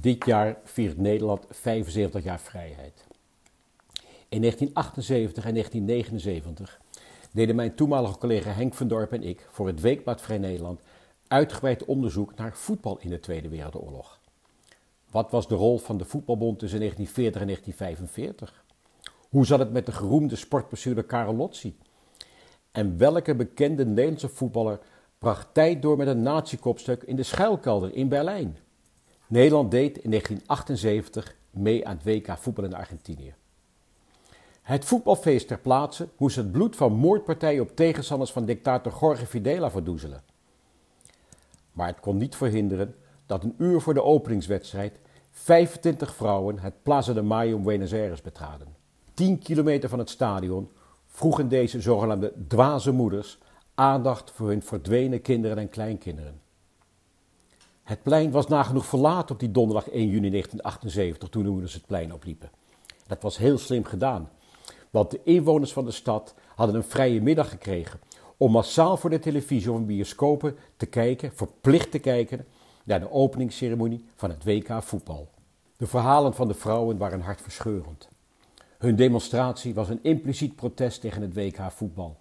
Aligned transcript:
Dit 0.00 0.24
jaar 0.24 0.56
viert 0.64 0.96
Nederland 0.96 1.46
75 1.50 2.24
jaar 2.24 2.40
vrijheid. 2.40 3.04
In 4.28 4.40
1978 4.40 5.44
en 5.44 5.52
1979 5.52 6.80
deden 7.32 7.56
mijn 7.56 7.74
toenmalige 7.74 8.18
collega 8.18 8.50
Henk 8.50 8.74
van 8.74 8.88
Dorp 8.88 9.12
en 9.12 9.22
ik 9.22 9.46
voor 9.50 9.66
het 9.66 9.80
Weekblad 9.80 10.20
Vrij 10.20 10.38
Nederland 10.38 10.80
uitgebreid 11.28 11.84
onderzoek 11.84 12.34
naar 12.34 12.56
voetbal 12.56 12.98
in 13.00 13.10
de 13.10 13.20
Tweede 13.20 13.48
Wereldoorlog. 13.48 14.20
Wat 15.10 15.30
was 15.30 15.48
de 15.48 15.54
rol 15.54 15.78
van 15.78 15.98
de 15.98 16.04
voetbalbond 16.04 16.58
tussen 16.58 16.78
1940 16.78 17.40
en 17.40 17.46
1945? 17.46 18.64
Hoe 19.28 19.46
zat 19.46 19.58
het 19.58 19.72
met 19.72 19.86
de 19.86 19.92
geroemde 19.92 20.36
sportbestuurder 20.36 21.04
Karel 21.04 21.34
Lotzi? 21.34 21.76
En 22.72 22.98
welke 22.98 23.34
bekende 23.34 23.86
Nederlandse 23.86 24.28
voetballer 24.28 24.80
bracht 25.18 25.48
tijd 25.52 25.82
door 25.82 25.96
met 25.96 26.06
een 26.06 26.22
nazi-kopstuk 26.22 27.02
in 27.02 27.16
de 27.16 27.22
schuilkelder 27.22 27.94
in 27.94 28.08
Berlijn? 28.08 28.56
Nederland 29.26 29.70
deed 29.70 29.98
in 29.98 30.10
1978 30.10 31.36
mee 31.50 31.86
aan 31.86 31.98
het 32.02 32.04
WK 32.04 32.38
voetbal 32.38 32.64
in 32.64 32.74
Argentinië. 32.74 33.34
Het 34.62 34.84
voetbalfeest 34.84 35.48
ter 35.48 35.58
plaatse 35.58 36.08
moest 36.16 36.36
het 36.36 36.52
bloed 36.52 36.76
van 36.76 36.92
moordpartijen 36.92 37.62
op 37.62 37.76
tegenstanders 37.76 38.32
van 38.32 38.44
dictator 38.44 38.96
Jorge 39.00 39.26
Fidela 39.26 39.70
verdoezelen. 39.70 40.22
Maar 41.72 41.86
het 41.86 42.00
kon 42.00 42.16
niet 42.16 42.36
verhinderen 42.36 42.94
dat 43.26 43.44
een 43.44 43.54
uur 43.58 43.80
voor 43.80 43.94
de 43.94 44.02
openingswedstrijd 44.02 44.98
25 45.30 46.14
vrouwen 46.14 46.58
het 46.58 46.82
Plaza 46.82 47.12
de 47.12 47.22
Mayo 47.22 47.56
in 47.56 47.62
Buenos 47.62 47.92
Aires 47.92 48.22
betraden. 48.22 48.68
10 49.14 49.38
kilometer 49.38 49.88
van 49.88 49.98
het 49.98 50.10
stadion 50.10 50.70
vroegen 51.06 51.48
deze 51.48 51.80
zogenaamde 51.80 52.32
dwaze 52.48 52.92
moeders 52.92 53.38
aandacht 53.74 54.30
voor 54.30 54.48
hun 54.48 54.62
verdwenen 54.62 55.22
kinderen 55.22 55.58
en 55.58 55.68
kleinkinderen. 55.68 56.40
Het 57.84 58.02
plein 58.02 58.30
was 58.30 58.46
nagenoeg 58.46 58.86
verlaten 58.86 59.34
op 59.34 59.40
die 59.40 59.50
donderdag 59.50 59.88
1 59.88 60.08
juni 60.08 60.30
1978 60.30 61.28
toen 61.28 61.42
de 61.42 61.50
moeders 61.50 61.74
het 61.74 61.86
plein 61.86 62.12
opliepen. 62.12 62.50
Dat 63.06 63.22
was 63.22 63.38
heel 63.38 63.58
slim 63.58 63.84
gedaan, 63.84 64.30
want 64.90 65.10
de 65.10 65.20
inwoners 65.24 65.72
van 65.72 65.84
de 65.84 65.90
stad 65.90 66.34
hadden 66.54 66.76
een 66.76 66.84
vrije 66.84 67.22
middag 67.22 67.48
gekregen 67.48 68.00
om 68.36 68.50
massaal 68.50 68.96
voor 68.96 69.10
de 69.10 69.18
televisie 69.18 69.72
of 69.72 69.84
bioscopen 69.84 70.56
te 70.76 70.86
kijken, 70.86 71.32
verplicht 71.34 71.90
te 71.90 71.98
kijken, 71.98 72.46
naar 72.84 73.00
de 73.00 73.10
openingsceremonie 73.10 74.04
van 74.14 74.30
het 74.30 74.44
WK 74.44 74.82
voetbal. 74.82 75.28
De 75.76 75.86
verhalen 75.86 76.34
van 76.34 76.48
de 76.48 76.54
vrouwen 76.54 76.98
waren 76.98 77.20
hartverscheurend. 77.20 78.08
Hun 78.78 78.96
demonstratie 78.96 79.74
was 79.74 79.88
een 79.88 80.02
impliciet 80.02 80.56
protest 80.56 81.00
tegen 81.00 81.22
het 81.22 81.34
WK 81.34 81.72
voetbal. 81.72 82.16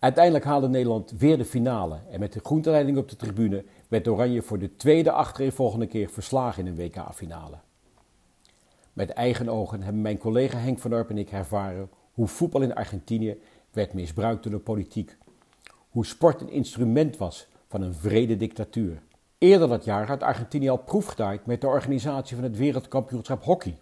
Uiteindelijk 0.00 0.44
haalde 0.44 0.68
Nederland 0.68 1.10
weer 1.18 1.38
de 1.38 1.44
finale 1.44 1.98
en 2.10 2.20
met 2.20 2.32
de 2.32 2.40
groenteleiding 2.40 2.98
op 2.98 3.08
de 3.08 3.16
tribune 3.16 3.64
werd 3.88 4.08
Oranje 4.08 4.42
voor 4.42 4.58
de 4.58 4.76
tweede 4.76 5.24
volgende 5.52 5.86
keer 5.86 6.10
verslagen 6.10 6.66
in 6.66 6.72
een 6.72 6.76
WK-finale. 6.76 7.56
Met 8.92 9.10
eigen 9.10 9.48
ogen 9.48 9.82
hebben 9.82 10.02
mijn 10.02 10.18
collega 10.18 10.58
Henk 10.58 10.78
van 10.78 10.94
Orp 10.94 11.10
en 11.10 11.18
ik 11.18 11.30
ervaren 11.30 11.90
hoe 12.12 12.26
voetbal 12.26 12.62
in 12.62 12.74
Argentinië 12.74 13.40
werd 13.70 13.92
misbruikt 13.92 14.42
door 14.42 14.52
de 14.52 14.58
politiek. 14.58 15.16
Hoe 15.90 16.06
sport 16.06 16.40
een 16.40 16.50
instrument 16.50 17.16
was 17.16 17.46
van 17.68 17.82
een 17.82 17.94
vrede 17.94 18.36
dictatuur. 18.36 19.02
Eerder 19.38 19.68
dat 19.68 19.84
jaar 19.84 20.06
had 20.06 20.22
Argentinië 20.22 20.68
al 20.68 20.76
proef 20.76 21.06
gedaan 21.06 21.38
met 21.44 21.60
de 21.60 21.66
organisatie 21.66 22.36
van 22.36 22.44
het 22.44 22.56
wereldkampioenschap 22.56 23.44
hockey, 23.44 23.76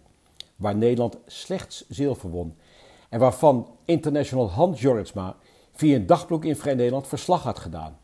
waar 0.55 0.75
Nederland 0.75 1.17
slechts 1.25 1.85
zilver 1.89 2.29
won 2.29 2.55
en 3.09 3.19
waarvan 3.19 3.67
international 3.85 4.49
Hans 4.49 4.81
Jorritsma 4.81 5.35
via 5.79 5.95
een 5.95 6.05
dagblok 6.05 6.45
in 6.45 6.55
Vrij 6.55 6.73
Nederland 6.73 7.07
verslag 7.07 7.43
had 7.43 7.59
gedaan. 7.59 7.97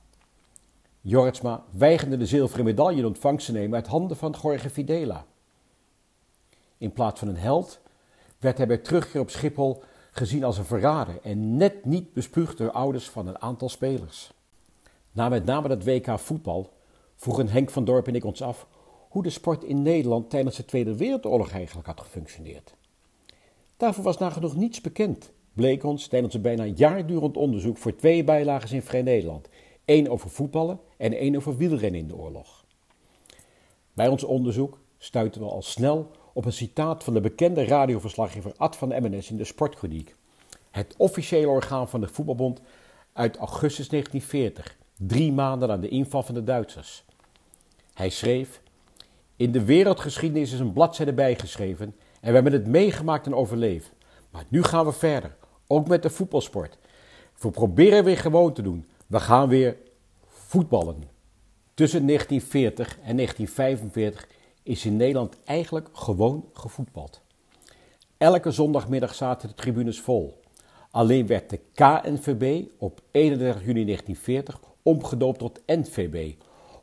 Jorritsma 1.02 1.64
weigerde 1.72 2.18
de 2.18 2.26
zilveren 2.26 2.66
medaille 2.66 3.00
in 3.00 3.06
ontvangst 3.06 3.45
te 3.45 3.52
nemen 3.52 3.76
uit 3.76 3.88
handen 3.88 4.18
van 4.18 4.36
Jorge 4.42 4.70
Fidela. 4.70 5.26
In 6.78 6.94
plaats 6.94 7.20
van 7.20 7.28
een 7.28 7.38
held 7.38 7.80
werd 8.40 8.58
hij 8.58 8.68
bij 8.68 8.78
terugkeer 8.78 9.22
op 9.22 9.30
Schiphol 9.30 9.84
gezien 10.12 10.44
als 10.44 10.58
een 10.58 10.66
verrader 10.66 11.20
en 11.23 11.58
net 11.58 11.86
niet 11.86 12.14
bespuugd 12.14 12.58
door 12.58 12.72
ouders 12.72 13.09
van 13.09 13.28
een 13.28 13.41
aantal 13.41 13.69
spelers. 13.69 14.31
Na 15.12 15.30
met 15.30 15.46
name 15.46 15.68
dat 15.68 15.84
WK 15.84 16.19
voetbal 16.19 16.74
vroegen 17.16 17.47
Henk 17.47 17.69
van 17.69 17.85
Dorp 17.85 18.08
en 18.08 18.16
ik 18.16 18.25
ons 18.25 18.41
af 18.41 18.68
hoe 19.09 19.24
de 19.24 19.30
sport 19.30 19.64
in 19.64 19.81
Nederland 19.81 20.30
tijdens 20.30 20.56
de 20.56 20.66
Tweede 20.66 20.96
Wereldoorlog 20.96 21.52
eigenlijk 21.52 21.88
had 21.88 22.02
gefunctioneerd. 22.02 22.75
Daarvoor 23.78 24.03
was 24.03 24.18
nagenoeg 24.18 24.56
niets 24.56 24.81
bekend, 24.81 25.31
bleek 25.55 25.83
ons 25.83 26.07
tijdens 26.07 26.33
een 26.33 26.41
bijna 26.41 26.66
jaardurend 26.66 27.38
onderzoek 27.38 27.77
voor 27.77 27.95
twee 27.95 28.23
bijlagen 28.23 28.75
in 28.75 28.81
Vrij 28.81 29.01
Nederland. 29.01 29.49
één 29.85 30.07
over 30.07 30.29
voetballen 30.29 30.79
en 30.97 31.13
één 31.13 31.35
over 31.35 31.57
wielrennen 31.57 31.99
in 31.99 32.07
de 32.07 32.16
oorlog. 32.16 32.66
Bij 33.93 34.07
ons 34.07 34.23
onderzoek 34.23 34.79
stuiten 34.97 35.41
we 35.41 35.47
al 35.47 35.61
snel 35.61 36.11
op 36.33 36.45
een 36.45 36.53
citaat 36.53 37.03
van 37.03 37.13
de 37.13 37.21
bekende 37.21 37.66
radioverslaggever 37.66 38.53
Ad 38.57 38.75
van 38.75 38.91
Emmenes 38.91 39.31
in 39.31 39.38
de 39.38 39.43
Sportkroniek. 39.43 40.16
Het 40.71 40.93
officiële 40.97 41.47
orgaan 41.47 41.89
van 41.89 42.01
de 42.01 42.07
voetbalbond 42.07 42.61
uit 43.13 43.37
augustus 43.37 43.87
1940, 43.87 44.77
drie 44.97 45.31
maanden 45.31 45.67
na 45.67 45.77
de 45.77 45.87
inval 45.87 46.23
van 46.23 46.35
de 46.35 46.43
Duitsers. 46.43 47.03
Hij 47.93 48.09
schreef: 48.09 48.61
In 49.35 49.51
de 49.51 49.66
wereldgeschiedenis 49.66 50.53
is 50.53 50.59
een 50.59 50.73
bladzijde 50.73 51.13
bijgeschreven 51.13 51.95
en 52.22 52.27
we 52.27 52.33
hebben 52.33 52.53
het 52.53 52.67
meegemaakt 52.67 53.25
en 53.25 53.35
overleefd. 53.35 53.91
Maar 54.31 54.45
nu 54.47 54.63
gaan 54.63 54.85
we 54.85 54.91
verder, 54.91 55.35
ook 55.68 55.88
met 55.88 56.03
de 56.03 56.09
voetbalsport. 56.09 56.78
We 57.40 57.52
proberen 57.52 58.03
weer 58.03 58.18
gewoon 58.18 58.53
te 58.53 58.62
doen. 58.62 58.86
We 59.08 59.20
gaan 59.20 59.50
weer 59.50 59.78
voetballen. 60.28 61.03
Tussen 61.74 62.08
1940 62.08 62.88
en 63.03 63.16
1945 63.16 64.28
is 64.64 64.86
in 64.86 64.96
Nederland 64.96 65.38
eigenlijk 65.44 65.90
gewoon 65.94 66.46
gevoetbald. 66.53 67.22
Elke 68.18 68.52
zondagmiddag 68.52 69.16
zaten 69.16 69.48
de 69.48 69.56
tribunes 69.56 70.00
vol. 70.00 70.42
Alleen 70.92 71.28
werd 71.28 71.50
de 71.50 71.59
KNVB 71.74 72.66
op 72.78 73.02
31 73.12 73.66
juni 73.66 73.86
1940 73.86 74.59
omgedoopt 74.84 75.40
tot 75.40 75.62
NVB, 75.66 76.34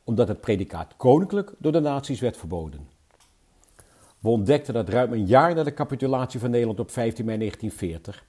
omdat 0.04 0.28
het 0.28 0.40
predicaat 0.40 0.96
koninklijk 0.96 1.52
door 1.58 1.72
de 1.72 1.80
nazi's 1.80 2.20
werd 2.20 2.36
verboden. 2.36 2.88
We 4.18 4.28
ontdekten 4.28 4.74
dat 4.74 4.88
ruim 4.88 5.12
een 5.12 5.26
jaar 5.26 5.54
na 5.54 5.62
de 5.62 5.74
capitulatie 5.74 6.40
van 6.40 6.50
Nederland 6.50 6.80
op 6.80 6.90
15 6.90 7.24
mei 7.24 7.38
1940 7.38 8.24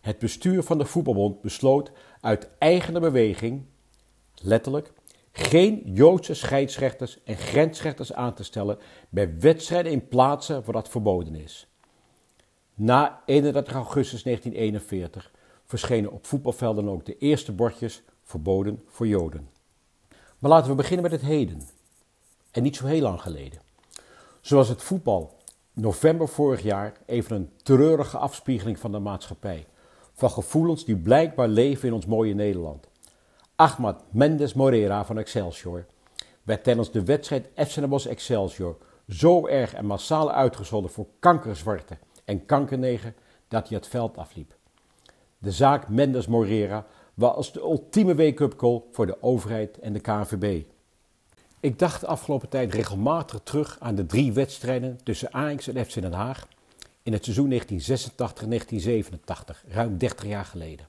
het 0.00 0.18
bestuur 0.18 0.62
van 0.62 0.78
de 0.78 0.84
voetbalbond 0.84 1.40
besloot 1.40 1.90
uit 2.20 2.48
eigen 2.58 3.00
beweging, 3.00 3.64
letterlijk, 4.34 4.92
geen 5.32 5.82
Joodse 5.84 6.34
scheidsrechters 6.34 7.22
en 7.24 7.36
grensrechters 7.36 8.12
aan 8.12 8.34
te 8.34 8.44
stellen 8.44 8.78
bij 9.08 9.38
wedstrijden 9.38 9.92
in 9.92 10.08
plaatsen 10.08 10.64
waar 10.64 10.74
dat 10.74 10.88
verboden 10.88 11.34
is. 11.34 11.66
Na 12.74 13.22
31 13.24 13.74
augustus 13.74 14.22
1941 14.22 15.30
verschenen 15.64 16.12
op 16.12 16.26
voetbalvelden 16.26 16.88
ook 16.88 17.06
de 17.06 17.18
eerste 17.18 17.52
bordjes 17.52 18.02
verboden 18.24 18.82
voor 18.86 19.06
Joden. 19.06 19.48
Maar 20.38 20.50
laten 20.50 20.70
we 20.70 20.76
beginnen 20.76 21.02
met 21.02 21.20
het 21.20 21.30
heden. 21.30 21.62
En 22.50 22.62
niet 22.62 22.76
zo 22.76 22.86
heel 22.86 23.02
lang 23.02 23.20
geleden. 23.20 23.60
Zoals 24.40 24.68
het 24.68 24.82
voetbal 24.82 25.36
november 25.72 26.28
vorig 26.28 26.62
jaar 26.62 26.92
even 27.06 27.36
een 27.36 27.50
treurige 27.62 28.18
afspiegeling 28.18 28.78
van 28.78 28.92
de 28.92 28.98
maatschappij. 28.98 29.66
Van 30.18 30.30
gevoelens 30.30 30.84
die 30.84 30.96
blijkbaar 30.96 31.48
leven 31.48 31.88
in 31.88 31.94
ons 31.94 32.06
mooie 32.06 32.34
Nederland. 32.34 32.88
Ahmad 33.56 34.02
Mendes 34.10 34.54
Moreira 34.54 35.04
van 35.04 35.18
Excelsior 35.18 35.86
werd 36.42 36.64
tijdens 36.64 36.90
de 36.90 37.04
wedstrijd 37.04 37.48
FC 37.54 37.74
Den 37.74 38.06
Excelsior 38.06 38.76
zo 39.08 39.46
erg 39.46 39.74
en 39.74 39.86
massaal 39.86 40.32
uitgescholden 40.32 40.90
voor 40.90 41.06
kankerzwarte 41.18 41.98
en 42.24 42.46
kankernegen 42.46 43.14
dat 43.48 43.68
hij 43.68 43.76
het 43.76 43.86
veld 43.86 44.16
afliep. 44.16 44.56
De 45.38 45.52
zaak 45.52 45.88
Mendes 45.88 46.26
Moreira 46.26 46.86
was 47.14 47.52
de 47.52 47.60
ultieme 47.60 48.14
wake-up 48.14 48.56
call 48.56 48.82
voor 48.92 49.06
de 49.06 49.22
overheid 49.22 49.78
en 49.78 49.92
de 49.92 50.00
KNVB. 50.00 50.64
Ik 51.60 51.78
dacht 51.78 52.00
de 52.00 52.06
afgelopen 52.06 52.48
tijd 52.48 52.74
regelmatig 52.74 53.40
terug 53.42 53.76
aan 53.80 53.94
de 53.94 54.06
drie 54.06 54.32
wedstrijden 54.32 54.98
tussen 55.02 55.32
Ajax 55.32 55.68
en 55.68 55.84
FC 55.84 55.94
Den 56.00 56.12
Haag 56.12 56.48
in 57.08 57.14
het 57.14 57.24
seizoen 57.24 57.52
1986-1987, 57.52 57.56
ruim 59.68 59.98
30 59.98 60.26
jaar 60.26 60.44
geleden. 60.44 60.86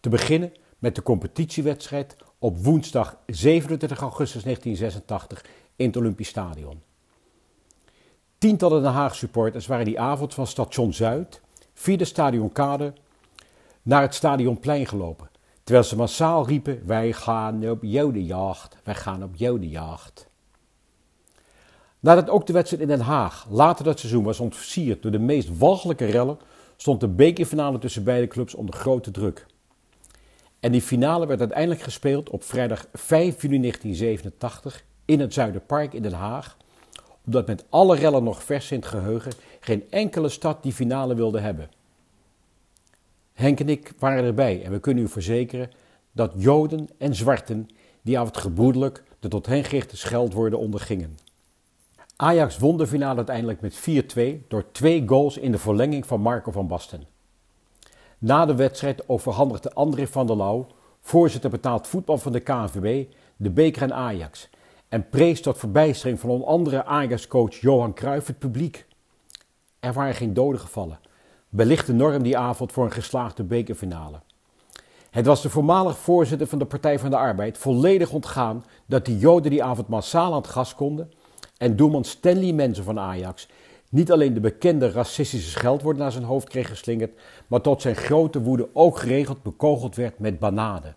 Te 0.00 0.08
beginnen 0.08 0.52
met 0.78 0.94
de 0.94 1.02
competitiewedstrijd 1.02 2.16
op 2.38 2.64
woensdag 2.64 3.16
27 3.26 4.00
augustus 4.00 4.42
1986 4.42 5.44
in 5.76 5.86
het 5.86 5.96
Olympisch 5.96 6.28
Stadion. 6.28 6.82
Tientallen 8.38 8.82
Den 8.82 8.92
Haag 8.92 9.14
supporters 9.14 9.66
waren 9.66 9.84
die 9.84 10.00
avond 10.00 10.34
van 10.34 10.46
station 10.46 10.92
Zuid 10.92 11.40
via 11.74 11.96
de 11.96 12.04
stadionkade 12.04 12.92
naar 13.82 14.02
het 14.02 14.14
stadionplein 14.14 14.86
gelopen, 14.86 15.30
terwijl 15.64 15.86
ze 15.86 15.96
massaal 15.96 16.46
riepen: 16.46 16.86
Wij 16.86 17.12
gaan 17.12 17.70
op 17.70 17.82
jodenjacht, 17.82 18.76
wij 18.84 18.94
gaan 18.94 19.22
op 19.22 19.34
jodenjacht. 19.34 20.30
Nadat 22.02 22.30
ook 22.30 22.46
de 22.46 22.52
wedstrijd 22.52 22.82
in 22.82 22.88
Den 22.88 23.00
Haag 23.00 23.46
later 23.50 23.84
dat 23.84 23.98
seizoen 23.98 24.24
was 24.24 24.40
ontversierd 24.40 25.02
door 25.02 25.10
de 25.10 25.18
meest 25.18 25.58
walgelijke 25.58 26.04
rellen, 26.04 26.38
stond 26.76 27.00
de 27.00 27.08
bekerfinale 27.08 27.78
tussen 27.78 28.04
beide 28.04 28.26
clubs 28.26 28.54
onder 28.54 28.74
grote 28.74 29.10
druk. 29.10 29.46
En 30.60 30.72
die 30.72 30.82
finale 30.82 31.26
werd 31.26 31.40
uiteindelijk 31.40 31.80
gespeeld 31.80 32.30
op 32.30 32.44
vrijdag 32.44 32.86
5 32.92 33.42
juni 33.42 33.60
1987 33.60 34.84
in 35.04 35.20
het 35.20 35.32
Zuiderpark 35.32 35.92
in 35.92 36.02
Den 36.02 36.12
Haag, 36.12 36.56
omdat 37.24 37.46
met 37.46 37.64
alle 37.68 37.96
rellen 37.96 38.24
nog 38.24 38.42
vers 38.42 38.70
in 38.70 38.78
het 38.78 38.86
geheugen 38.86 39.32
geen 39.60 39.90
enkele 39.90 40.28
stad 40.28 40.62
die 40.62 40.72
finale 40.72 41.14
wilde 41.14 41.40
hebben. 41.40 41.70
Henk 43.32 43.60
en 43.60 43.68
ik 43.68 43.92
waren 43.98 44.24
erbij 44.24 44.64
en 44.64 44.72
we 44.72 44.80
kunnen 44.80 45.04
u 45.04 45.08
verzekeren 45.08 45.70
dat 46.12 46.32
Joden 46.36 46.88
en 46.98 47.14
Zwarten 47.14 47.68
die 48.02 48.18
avond 48.18 48.36
gebroedelijk 48.36 49.02
de 49.20 49.28
tot 49.28 49.46
hen 49.46 49.64
gerichte 49.64 49.96
scheldwoorden 49.96 50.58
ondergingen. 50.58 51.16
Ajax 52.22 52.58
won 52.58 52.76
de 52.76 52.86
finale 52.86 53.16
uiteindelijk 53.16 53.60
met 53.60 53.80
4-2 54.44 54.46
door 54.48 54.64
twee 54.72 55.02
goals 55.06 55.36
in 55.36 55.52
de 55.52 55.58
verlenging 55.58 56.06
van 56.06 56.20
Marco 56.20 56.50
van 56.50 56.66
Basten. 56.66 57.06
Na 58.18 58.46
de 58.46 58.54
wedstrijd 58.54 59.08
overhandigde 59.08 59.72
André 59.72 60.06
van 60.06 60.26
der 60.26 60.36
Lauw, 60.36 60.66
voorzitter 61.00 61.50
betaald 61.50 61.86
voetbal 61.86 62.18
van 62.18 62.32
de 62.32 62.40
KNVB, 62.40 63.06
de 63.36 63.50
beker 63.50 63.82
aan 63.82 63.94
Ajax 63.94 64.48
en 64.88 65.08
prees 65.08 65.40
tot 65.40 65.58
verbijstering 65.58 66.20
van 66.20 66.30
onder 66.30 66.46
andere 66.48 66.84
Ajax-coach 66.84 67.54
Johan 67.54 67.94
Cruijff 67.94 68.26
het 68.26 68.38
publiek. 68.38 68.86
Er 69.80 69.92
waren 69.92 70.14
geen 70.14 70.34
doden 70.34 70.60
gevallen, 70.60 71.00
wellicht 71.48 71.86
de 71.86 71.94
norm 71.94 72.22
die 72.22 72.38
avond 72.38 72.72
voor 72.72 72.84
een 72.84 72.92
geslaagde 72.92 73.42
bekerfinale. 73.42 74.20
Het 75.10 75.26
was 75.26 75.42
de 75.42 75.50
voormalig 75.50 75.98
voorzitter 75.98 76.46
van 76.46 76.58
de 76.58 76.64
Partij 76.66 76.98
van 76.98 77.10
de 77.10 77.16
Arbeid 77.16 77.58
volledig 77.58 78.12
ontgaan 78.12 78.64
dat 78.86 79.04
die 79.04 79.18
Joden 79.18 79.50
die 79.50 79.64
avond 79.64 79.88
massaal 79.88 80.32
aan 80.32 80.40
het 80.40 80.50
gas 80.50 80.74
konden 80.74 81.10
en 81.62 81.76
doelman 81.76 82.04
Stanley 82.04 82.52
Mensen 82.52 82.84
van 82.84 82.98
Ajax 82.98 83.48
niet 83.90 84.12
alleen 84.12 84.34
de 84.34 84.40
bekende 84.40 84.90
racistische 84.90 85.50
scheldwoorden 85.50 86.02
naar 86.02 86.12
zijn 86.12 86.24
hoofd 86.24 86.48
kreeg 86.48 86.68
geslingerd, 86.68 87.20
maar 87.46 87.60
tot 87.60 87.82
zijn 87.82 87.96
grote 87.96 88.42
woede 88.42 88.68
ook 88.72 88.98
geregeld 88.98 89.42
bekogeld 89.42 89.96
werd 89.96 90.18
met 90.18 90.38
bananen. 90.38 90.96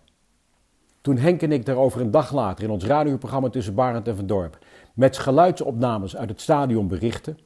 Toen 1.00 1.18
Henk 1.18 1.42
en 1.42 1.52
ik 1.52 1.66
daarover 1.66 2.00
een 2.00 2.10
dag 2.10 2.32
later 2.32 2.64
in 2.64 2.70
ons 2.70 2.84
radioprogramma 2.84 3.48
tussen 3.48 3.74
Barend 3.74 4.08
en 4.08 4.16
Van 4.16 4.26
Dorp 4.26 4.58
met 4.94 5.18
geluidsopnames 5.18 6.16
uit 6.16 6.28
het 6.28 6.40
stadion 6.40 6.88
berichten, 6.88 7.38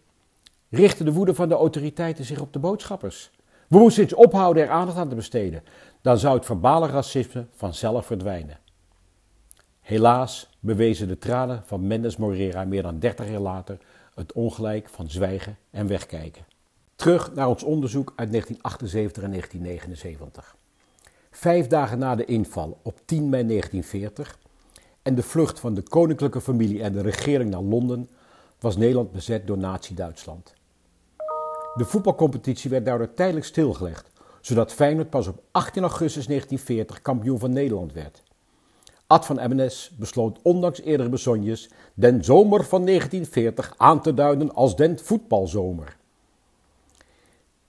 richtte 0.69 1.05
de 1.05 1.13
woede 1.13 1.35
van 1.35 1.49
de 1.49 1.55
autoriteiten 1.55 2.25
zich 2.25 2.41
op 2.41 2.53
de 2.53 2.59
boodschappers. 2.59 3.31
We 3.69 3.79
moesten 3.79 4.03
eens 4.03 4.15
ophouden 4.15 4.63
er 4.63 4.71
aandacht 4.71 4.99
aan 4.99 5.09
te 5.09 5.15
besteden. 5.15 5.63
Dan 6.03 6.19
zou 6.19 6.37
het 6.37 6.45
verbale 6.45 6.87
racisme 6.87 7.47
vanzelf 7.53 8.07
verdwijnen. 8.07 8.59
Helaas 9.91 10.49
bewezen 10.61 11.09
de 11.09 11.19
tranen 11.19 11.63
van 11.67 11.87
Mendes 11.87 12.17
Morera 12.17 12.65
meer 12.65 12.83
dan 12.83 12.99
30 12.99 13.29
jaar 13.29 13.41
later 13.41 13.79
het 14.15 14.33
ongelijk 14.33 14.89
van 14.89 15.11
zwijgen 15.11 15.57
en 15.71 15.87
wegkijken. 15.87 16.45
Terug 16.97 17.35
naar 17.35 17.49
ons 17.49 17.63
onderzoek 17.63 18.13
uit 18.17 18.31
1978 18.31 19.23
en 19.23 19.31
1979. 19.31 20.57
Vijf 21.31 21.67
dagen 21.67 21.99
na 21.99 22.15
de 22.15 22.25
inval 22.25 22.79
op 22.83 23.01
10 23.05 23.29
mei 23.29 23.47
1940 23.47 24.39
en 25.03 25.15
de 25.15 25.23
vlucht 25.23 25.61
van 25.61 25.75
de 25.75 25.83
koninklijke 25.83 26.41
familie 26.41 26.83
en 26.83 26.93
de 26.93 27.03
regering 27.03 27.51
naar 27.51 27.63
Londen 27.63 28.09
was 28.61 28.77
Nederland 28.77 29.13
bezet 29.13 29.47
door 29.47 29.59
Nazi-Duitsland. 29.59 30.55
De 31.75 31.85
voetbalcompetitie 31.85 32.71
werd 32.71 32.85
daardoor 32.85 33.15
tijdelijk 33.15 33.47
stilgelegd, 33.47 34.11
zodat 34.41 34.73
Feyenoord 34.73 35.11
pas 35.11 35.27
op 35.27 35.43
18 35.51 35.83
augustus 35.83 36.27
1940 36.27 37.03
kampioen 37.03 37.39
van 37.39 37.53
Nederland 37.53 37.93
werd. 37.93 38.23
Ad 39.11 39.27
van 39.27 39.39
Emmenes 39.39 39.91
besloot 39.99 40.39
ondanks 40.43 40.81
eerdere 40.81 41.09
bezonjes 41.09 41.69
den 41.95 42.25
zomer 42.25 42.65
van 42.65 42.87
1940 42.87 43.75
aan 43.77 44.03
te 44.03 44.15
duiden 44.15 44.55
als 44.55 44.77
den 44.77 44.99
voetbalzomer. 44.99 45.97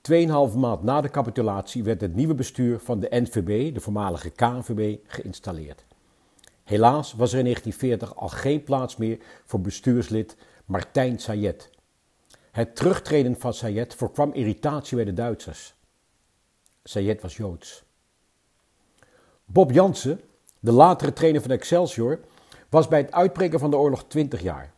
Tweeënhalve 0.01 0.57
maand 0.57 0.83
na 0.83 1.01
de 1.01 1.09
capitulatie 1.09 1.83
werd 1.83 2.01
het 2.01 2.15
nieuwe 2.15 2.33
bestuur 2.33 2.79
van 2.79 2.99
de 2.99 3.07
NVB, 3.09 3.73
de 3.73 3.79
voormalige 3.79 4.29
KNVB, 4.29 4.97
geïnstalleerd. 5.07 5.85
Helaas 6.63 7.13
was 7.13 7.31
er 7.33 7.37
in 7.37 7.43
1940 7.43 8.15
al 8.15 8.29
geen 8.29 8.63
plaats 8.63 8.97
meer 8.97 9.17
voor 9.45 9.61
bestuurslid 9.61 10.37
Martijn 10.65 11.19
Sayet. 11.19 11.69
Het 12.51 12.75
terugtreden 12.75 13.39
van 13.39 13.53
Sayet 13.53 13.95
voorkwam 13.95 14.33
irritatie 14.33 14.95
bij 14.95 15.05
de 15.05 15.13
Duitsers. 15.13 15.73
Sayet 16.83 17.21
was 17.21 17.37
Joods. 17.37 17.83
Bob 19.45 19.71
Jansen, 19.71 20.21
de 20.61 20.71
latere 20.71 21.13
trainer 21.13 21.41
van 21.41 21.51
Excelsior, 21.51 22.19
was 22.69 22.87
bij 22.87 22.99
het 22.99 23.11
uitbreken 23.11 23.59
van 23.59 23.69
de 23.69 23.77
oorlog 23.77 24.03
20 24.07 24.41
jaar. 24.41 24.73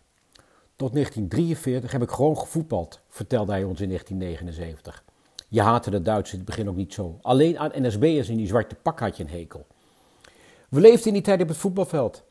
Tot 0.76 0.94
1943 0.94 1.92
heb 1.92 2.02
ik 2.02 2.12
gewoon 2.12 2.38
gevoetbald, 2.38 3.00
vertelde 3.10 3.52
hij 3.52 3.64
ons 3.64 3.82
in 3.82 3.88
1979. 3.88 5.04
Je 5.48 5.62
haatte 5.62 5.90
de 5.90 6.02
Duitsers 6.02 6.32
in 6.32 6.40
het 6.40 6.48
begin 6.48 6.70
ook 6.70 6.76
niet 6.76 6.94
zo. 6.94 7.18
Alleen 7.22 7.60
aan 7.60 7.72
NSB'ers 7.74 8.30
in 8.30 8.38
die 8.38 8.48
zwarte 8.48 8.76
pak 8.76 9.00
had 9.00 9.18
je 9.18 9.24
een 9.24 9.30
hekel. 9.30 9.66
We 10.70 10.80
leefden 10.80 11.08
in 11.08 11.14
die 11.14 11.22
tijd 11.22 11.42
op 11.42 11.48
het 11.48 11.58
voetbalveld. 11.58 12.24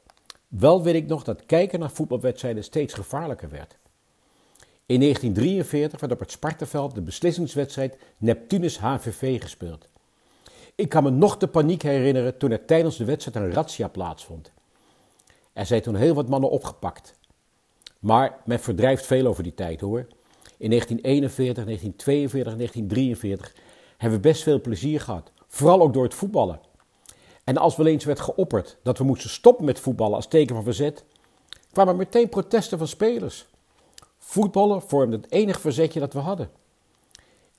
Wel 0.48 0.82
weet 0.82 0.94
ik 0.94 1.06
nog 1.06 1.22
dat 1.22 1.46
kijken 1.46 1.80
naar 1.80 1.90
voetbalwedstrijden 1.90 2.64
steeds 2.64 2.94
gevaarlijker 2.94 3.50
werd. 3.50 3.76
In 4.86 5.00
1943 5.00 6.00
werd 6.00 6.12
op 6.12 6.20
het 6.20 6.30
Spartaveld 6.30 6.94
de 6.94 7.00
beslissingswedstrijd 7.00 7.96
Neptunus 8.16 8.78
HVV 8.78 9.40
gespeeld. 9.42 9.88
Ik 10.74 10.88
kan 10.88 11.02
me 11.02 11.10
nog 11.10 11.36
de 11.36 11.48
paniek 11.48 11.82
herinneren 11.82 12.38
toen 12.38 12.50
er 12.50 12.64
tijdens 12.64 12.96
de 12.96 13.04
wedstrijd 13.04 13.36
een 13.36 13.52
razzia 13.52 13.88
plaatsvond. 13.88 14.52
Er 15.52 15.66
zijn 15.66 15.82
toen 15.82 15.94
heel 15.94 16.14
wat 16.14 16.28
mannen 16.28 16.50
opgepakt. 16.50 17.14
Maar 17.98 18.40
men 18.44 18.60
verdrijft 18.60 19.06
veel 19.06 19.26
over 19.26 19.42
die 19.42 19.54
tijd 19.54 19.80
hoor. 19.80 20.06
In 20.58 20.70
1941, 20.70 21.64
1942, 21.64 22.56
1943 22.56 23.54
hebben 23.96 24.20
we 24.20 24.28
best 24.28 24.42
veel 24.42 24.60
plezier 24.60 25.00
gehad. 25.00 25.30
Vooral 25.48 25.80
ook 25.80 25.92
door 25.92 26.02
het 26.02 26.14
voetballen. 26.14 26.60
En 27.44 27.56
als 27.56 27.76
wel 27.76 27.86
eens 27.86 28.04
werd 28.04 28.20
geopperd 28.20 28.76
dat 28.82 28.98
we 28.98 29.04
moesten 29.04 29.30
stoppen 29.30 29.64
met 29.64 29.80
voetballen 29.80 30.16
als 30.16 30.28
teken 30.28 30.54
van 30.54 30.64
verzet, 30.64 31.04
kwamen 31.72 31.96
meteen 31.96 32.28
protesten 32.28 32.78
van 32.78 32.88
spelers. 32.88 33.46
Voetballen 34.18 34.82
vormde 34.82 35.16
het 35.16 35.30
enige 35.30 35.60
verzetje 35.60 36.00
dat 36.00 36.12
we 36.12 36.18
hadden. 36.18 36.50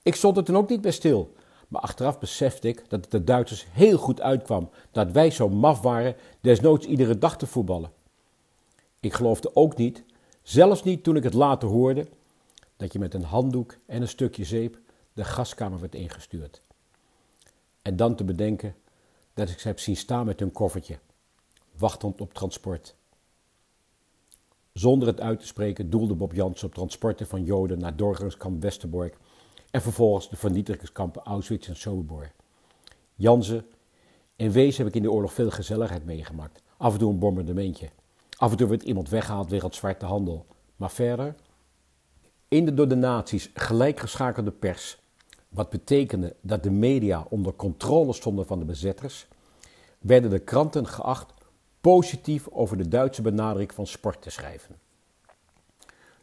Ik 0.02 0.16
stond 0.16 0.38
er 0.38 0.44
toen 0.44 0.58
ook 0.58 0.70
niet 0.70 0.82
bij 0.82 0.92
stil, 0.92 1.34
maar 1.74 1.82
achteraf 1.82 2.20
besefte 2.20 2.68
ik 2.68 2.90
dat 2.90 3.02
het 3.02 3.12
de 3.12 3.24
Duitsers 3.24 3.66
heel 3.72 3.98
goed 3.98 4.22
uitkwam 4.22 4.70
dat 4.92 5.12
wij 5.12 5.32
zo 5.32 5.50
maf 5.50 5.82
waren 5.82 6.16
desnoods 6.42 6.86
iedere 6.86 7.18
dag 7.18 7.38
te 7.38 7.48
voetballen. 7.48 7.92
Ik 9.00 9.14
geloofde 9.14 9.56
ook 9.56 9.78
niet, 9.78 10.04
zelfs 10.42 10.84
niet 10.84 11.04
toen 11.04 11.16
ik 11.16 11.24
het 11.24 11.34
later 11.34 11.70
hoorde, 11.70 12.08
dat 12.78 12.94
je 12.94 13.00
met 13.00 13.14
een 13.14 13.24
handdoek 13.24 13.76
en 13.86 14.02
een 14.02 14.08
stukje 14.08 14.44
zeep 14.44 14.80
de 15.14 15.24
gaskamer 15.24 15.80
werd 15.80 15.96
ingestuurd. 15.96 16.62
En 17.82 17.96
dan 17.96 18.16
te 18.16 18.24
bedenken 18.24 18.76
dat 19.34 19.50
ik 19.50 19.60
ze 19.60 19.68
heb 19.68 19.80
zien 19.80 19.98
staan 19.98 20.26
met 20.26 20.40
hun 20.40 20.52
koffertje, 20.52 21.00
wachtend 21.78 22.22
op 22.22 22.34
transport. 22.34 22.96
Zonder 24.74 25.08
het 25.08 25.22
uit 25.22 25.40
te 25.40 25.46
spreken 25.46 25.90
doelde 25.90 26.14
Bob 26.14 26.34
Jansen 26.34 26.68
op 26.68 26.74
transporten 26.74 27.28
van 27.28 27.44
Joden 27.44 27.80
naar 27.80 27.96
doorgangskamp 27.96 28.62
Westerbork 28.62 29.18
en 29.74 29.82
vervolgens 29.82 30.30
de 30.30 30.36
vernietigingskampen 30.36 31.24
Auschwitz 31.24 31.68
en 31.68 31.76
Sobibor. 31.76 32.32
Jansen, 33.16 33.66
in 34.36 34.52
wezen 34.52 34.78
heb 34.78 34.88
ik 34.88 34.96
in 34.96 35.02
de 35.02 35.12
oorlog 35.12 35.34
veel 35.34 35.52
gezelligheid 35.52 36.06
meegemaakt. 36.06 36.62
Af 36.78 36.94
en 36.94 37.00
toe 37.00 37.12
een 37.12 37.20
bombardementje. 37.20 37.90
Af 38.38 38.52
en 38.52 38.58
toe 38.58 38.68
werd 38.68 38.84
iemand 38.84 39.10
weggehaald 39.10 39.50
wegens 39.50 39.78
zwarte 39.78 40.06
handel. 40.06 40.46
Maar 40.76 40.92
verder, 40.92 41.36
in 42.48 42.66
de 42.66 42.74
door 42.74 42.88
de 42.88 42.96
nazi's 42.96 43.50
gelijkgeschakelde 43.54 44.52
pers, 44.52 45.00
wat 45.50 45.70
betekende 45.70 46.36
dat 46.42 46.64
de 46.64 46.72
media 46.72 47.26
onder 47.30 47.54
controle 47.54 48.14
stonden 48.14 48.46
van 48.46 48.60
de 48.60 48.66
bezetters, 48.66 49.28
werden 50.00 50.30
de 50.30 50.40
kranten 50.40 50.88
geacht 50.88 51.34
positief 51.82 52.48
over 52.48 52.78
de 52.78 52.88
Duitse 52.88 53.22
benadering 53.22 53.74
van 53.74 53.88
sport 53.88 54.22
te 54.22 54.30
schrijven. 54.30 54.76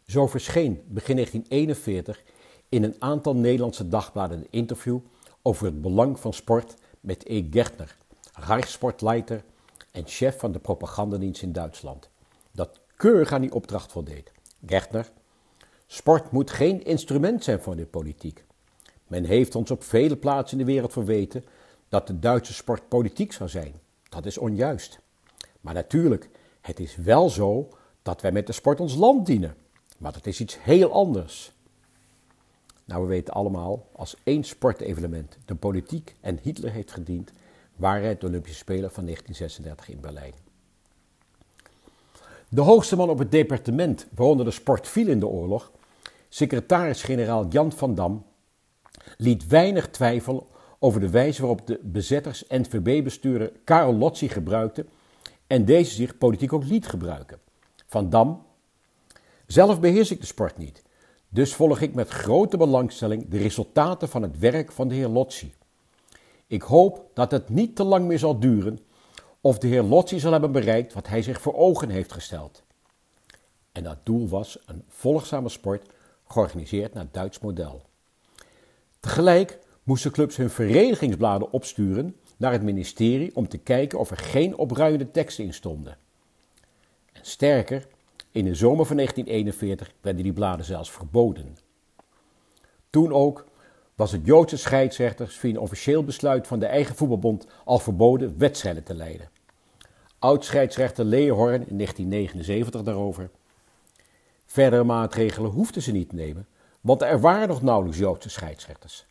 Zo 0.07 0.27
verscheen 0.27 0.83
begin 0.87 1.15
1941 1.15 2.23
in 2.71 2.83
een 2.83 2.97
aantal 2.99 3.37
Nederlandse 3.37 3.89
dagbladen 3.89 4.39
een 4.39 4.47
interview 4.51 4.99
over 5.43 5.67
het 5.67 5.81
belang 5.81 6.21
van 6.21 6.33
sport 6.33 6.75
met 7.01 7.25
E. 7.27 7.47
Gertner, 7.51 7.97
Reichssportleiter 8.33 9.45
en 9.91 10.03
chef 10.07 10.39
van 10.39 10.53
de 10.53 10.59
propagandadienst 10.59 11.43
in 11.43 11.53
Duitsland, 11.53 12.09
dat 12.53 12.81
keurig 12.97 13.33
aan 13.33 13.41
die 13.41 13.53
opdracht 13.53 13.93
voldeed. 13.93 14.33
Gertner, 14.67 15.11
sport 15.87 16.31
moet 16.31 16.51
geen 16.51 16.85
instrument 16.85 17.45
zijn 17.45 17.61
voor 17.61 17.77
de 17.77 17.87
politiek. 17.87 18.45
Men 19.07 19.25
heeft 19.25 19.55
ons 19.55 19.71
op 19.71 19.85
vele 19.85 20.17
plaatsen 20.17 20.59
in 20.59 20.65
de 20.65 20.73
wereld 20.73 20.93
verweten 20.93 21.45
dat 21.89 22.07
de 22.07 22.19
Duitse 22.19 22.55
sport 22.55 22.89
politiek 22.89 23.33
zou 23.33 23.49
zijn. 23.49 23.75
Dat 24.09 24.27
is 24.27 24.39
onjuist. 24.39 25.01
Maar 25.61 25.75
natuurlijk, 25.75 26.29
het 26.61 26.81
is 26.81 26.97
wel 26.97 27.29
zo 27.29 27.69
dat 28.03 28.21
wij 28.21 28.33
met 28.33 28.47
de 28.47 28.53
sport 28.53 28.81
ons 28.81 28.95
land 28.95 29.27
dienen. 29.27 29.57
Maar 29.99 30.13
dat 30.13 30.27
is 30.27 30.41
iets 30.41 30.63
heel 30.63 30.93
anders. 30.93 31.53
Nou, 32.91 33.03
we 33.03 33.09
weten 33.09 33.35
allemaal, 33.35 33.87
als 33.93 34.17
één 34.23 34.45
sportevenement 34.45 35.39
de 35.45 35.55
politiek 35.55 36.15
en 36.21 36.39
Hitler 36.43 36.73
heeft 36.73 36.91
gediend, 36.91 37.33
waren 37.77 38.09
het 38.09 38.21
de 38.21 38.27
Olympische 38.27 38.59
Spelen 38.59 38.91
van 38.91 39.05
1936 39.05 39.89
in 39.89 40.01
Berlijn. 40.01 40.33
De 42.49 42.61
hoogste 42.61 42.97
man 42.97 43.11
op 43.11 43.19
het 43.19 43.31
departement 43.31 44.07
waaronder 44.15 44.45
de 44.45 44.51
sport 44.51 44.89
viel 44.89 45.09
in 45.09 45.21
de 45.21 45.27
oorlog, 45.27 45.73
secretaris-generaal 46.29 47.47
Jan 47.49 47.73
van 47.73 47.95
Dam, 47.95 48.25
liet 49.17 49.47
weinig 49.47 49.89
twijfel 49.91 50.49
over 50.79 51.01
de 51.01 51.11
wijze 51.11 51.41
waarop 51.41 51.67
de 51.67 51.81
bezetters 51.83 52.45
NVB-bestuurder 52.49 53.53
Karel 53.65 53.95
Lotzi 53.95 54.29
gebruikte 54.29 54.87
en 55.47 55.65
deze 55.65 55.95
zich 55.95 56.19
politiek 56.19 56.53
ook 56.53 56.65
liet 56.65 56.87
gebruiken. 56.87 57.39
Van 57.87 58.11
Dam 58.11 58.43
Zelf 59.47 59.81
beheers 59.81 60.11
ik 60.11 60.21
de 60.21 60.27
sport 60.27 60.59
niet, 60.59 60.83
dus 61.31 61.55
volg 61.55 61.81
ik 61.81 61.95
met 61.95 62.09
grote 62.09 62.57
belangstelling 62.57 63.29
de 63.29 63.39
resultaten 63.39 64.09
van 64.09 64.23
het 64.23 64.39
werk 64.39 64.73
van 64.73 64.89
de 64.89 64.95
heer 64.95 65.09
Lotzi. 65.09 65.55
Ik 66.47 66.63
hoop 66.63 67.11
dat 67.15 67.31
het 67.31 67.49
niet 67.49 67.77
te 67.77 67.85
lang 67.85 68.07
meer 68.07 68.19
zal 68.19 68.39
duren 68.39 68.79
of 69.41 69.59
de 69.59 69.67
heer 69.67 69.83
Lotzi 69.83 70.19
zal 70.19 70.33
hebben 70.33 70.53
bereikt 70.53 70.93
wat 70.93 71.09
hij 71.09 71.23
zich 71.23 71.41
voor 71.41 71.55
ogen 71.55 71.89
heeft 71.89 72.13
gesteld. 72.13 72.63
En 73.73 73.83
dat 73.83 73.99
doel 74.03 74.29
was 74.29 74.59
een 74.67 74.85
volgzame 74.89 75.49
sport 75.49 75.89
georganiseerd 76.25 76.95
naar 76.95 77.07
Duits 77.11 77.39
model. 77.39 77.83
Tegelijk 79.01 79.59
moesten 79.83 80.11
clubs 80.11 80.37
hun 80.37 80.51
verenigingsbladen 80.51 81.53
opsturen 81.53 82.17
naar 82.37 82.53
het 82.53 82.63
ministerie 82.63 83.37
om 83.37 83.49
te 83.49 83.59
kijken 83.59 83.99
of 83.99 84.11
er 84.11 84.17
geen 84.17 84.57
opruimende 84.57 85.11
teksten 85.11 85.45
in 85.45 85.55
stonden. 85.55 85.97
En 87.13 87.25
sterker, 87.25 87.87
in 88.33 88.45
de 88.45 88.55
zomer 88.55 88.87
van 88.87 88.97
1941 88.97 89.93
werden 90.01 90.23
die 90.23 90.33
bladen 90.33 90.65
zelfs 90.65 90.91
verboden. 90.91 91.57
Toen 92.91 93.13
ook 93.13 93.45
was 93.95 94.13
het 94.13 94.27
Joodse 94.27 94.57
scheidsrechters 94.57 95.37
via 95.37 95.51
een 95.51 95.59
officieel 95.59 96.05
besluit 96.05 96.47
van 96.47 96.59
de 96.59 96.67
eigen 96.67 96.95
voetbalbond 96.95 97.47
al 97.65 97.79
verboden 97.79 98.39
wedstrijden 98.39 98.83
te 98.83 98.95
leiden. 98.95 99.29
Oud-scheidsrechter 100.19 101.05
Leehorn 101.05 101.69
in 101.69 101.77
1979 101.77 102.83
daarover. 102.83 103.31
Verdere 104.47 104.85
maatregelen 104.85 105.51
hoefden 105.51 105.83
ze 105.83 105.93
niet 105.93 106.09
te 106.09 106.15
nemen, 106.15 106.47
want 106.81 107.03
er 107.03 107.21
waren 107.21 107.49
nog 107.49 107.63
nauwelijks 107.63 107.99
Joodse 107.99 108.31
scheidsrechters. 108.31 109.07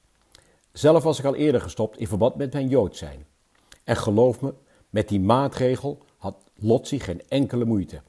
Zelf 0.72 1.04
was 1.04 1.20
ik 1.20 1.26
al 1.26 1.36
eerder 1.36 1.62
gestopt 1.62 1.98
in 1.98 2.08
verband 2.08 2.36
met 2.36 2.54
mijn 2.54 2.68
Jood 2.68 2.96
zijn. 2.96 3.26
En 3.84 3.96
geloof 3.96 4.42
me, 4.42 4.54
met 4.90 5.08
die 5.08 5.20
maatregel 5.20 5.98
had 6.18 6.36
Lotzi 6.56 7.00
geen 7.00 7.22
enkele 7.28 7.66
moeite. 7.66 8.02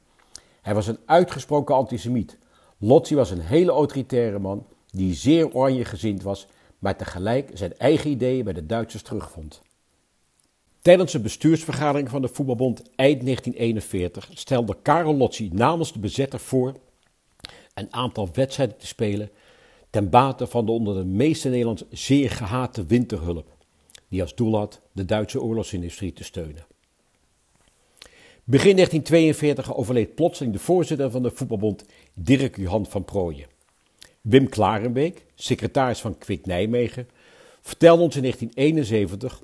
Hij 0.61 0.73
was 0.73 0.87
een 0.87 0.99
uitgesproken 1.05 1.75
antisemiet. 1.75 2.37
Lotzi 2.77 3.15
was 3.15 3.31
een 3.31 3.41
hele 3.41 3.71
autoritaire 3.71 4.39
man 4.39 4.65
die 4.91 5.13
zeer 5.13 5.53
oranje 5.53 5.85
gezind 5.85 6.23
was, 6.23 6.47
maar 6.79 6.97
tegelijk 6.97 7.51
zijn 7.53 7.77
eigen 7.77 8.09
ideeën 8.09 8.43
bij 8.43 8.53
de 8.53 8.65
Duitsers 8.65 9.03
terugvond. 9.03 9.61
Tijdens 10.81 11.11
de 11.11 11.19
bestuursvergadering 11.19 12.09
van 12.09 12.21
de 12.21 12.27
Voetbalbond 12.27 12.79
eind 12.95 13.21
1941 13.21 14.29
stelde 14.33 14.77
Karel 14.81 15.15
Lotzi 15.15 15.49
namens 15.53 15.93
de 15.93 15.99
bezetter 15.99 16.39
voor 16.39 16.75
een 17.73 17.93
aantal 17.93 18.29
wedstrijden 18.33 18.77
te 18.77 18.87
spelen 18.87 19.29
ten 19.89 20.09
bate 20.09 20.47
van 20.47 20.65
de 20.65 20.71
onder 20.71 20.95
de 20.95 21.05
meeste 21.05 21.49
Nederlanders 21.49 21.89
zeer 21.89 22.29
gehate 22.29 22.85
winterhulp, 22.85 23.55
die 24.07 24.21
als 24.21 24.35
doel 24.35 24.57
had 24.57 24.81
de 24.91 25.05
Duitse 25.05 25.41
oorlogsindustrie 25.41 26.13
te 26.13 26.23
steunen. 26.23 26.65
Begin 28.51 28.75
1942 28.75 29.75
overleed 29.75 30.15
plotseling 30.15 30.53
de 30.53 30.59
voorzitter 30.59 31.11
van 31.11 31.23
de 31.23 31.31
voetbalbond 31.31 31.85
Dirk 32.13 32.57
Johan 32.57 32.85
van 32.85 33.05
Prooijen. 33.05 33.45
Wim 34.21 34.49
Klarenbeek, 34.49 35.25
secretaris 35.35 35.99
van 35.99 36.17
Kwik 36.17 36.45
Nijmegen, 36.45 37.07
vertelde 37.61 38.01
ons 38.01 38.15
in 38.15 38.21
1971 38.21 39.43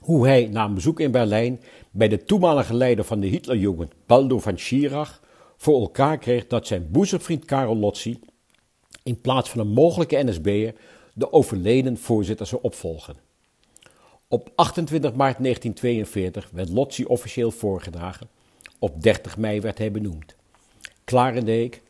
hoe 0.00 0.26
hij 0.26 0.46
na 0.46 0.64
een 0.64 0.74
bezoek 0.74 1.00
in 1.00 1.10
Berlijn 1.10 1.60
bij 1.90 2.08
de 2.08 2.24
toenmalige 2.24 2.74
leider 2.74 3.04
van 3.04 3.20
de 3.20 3.26
Hitlerjugend, 3.26 3.92
Baldo 4.06 4.38
van 4.38 4.58
Schirach, 4.58 5.22
voor 5.56 5.80
elkaar 5.80 6.18
kreeg 6.18 6.46
dat 6.46 6.66
zijn 6.66 6.90
boezemvriend 6.90 7.44
Karel 7.44 7.76
Lotzi 7.76 8.20
in 9.02 9.20
plaats 9.20 9.50
van 9.50 9.60
een 9.60 9.72
mogelijke 9.72 10.24
NSB'er 10.24 10.74
de 11.14 11.32
overleden 11.32 11.96
voorzitter 11.96 12.46
zou 12.46 12.62
opvolgen. 12.62 13.27
Op 14.30 14.50
28 14.54 15.14
maart 15.14 15.38
1942 15.38 16.50
werd 16.52 16.68
Lotzi 16.68 17.04
officieel 17.04 17.50
voorgedragen. 17.50 18.28
Op 18.78 19.02
30 19.02 19.36
mei 19.36 19.60
werd 19.60 19.78
hij 19.78 19.90
benoemd. 19.90 20.36
Klarendeek. 21.04 21.82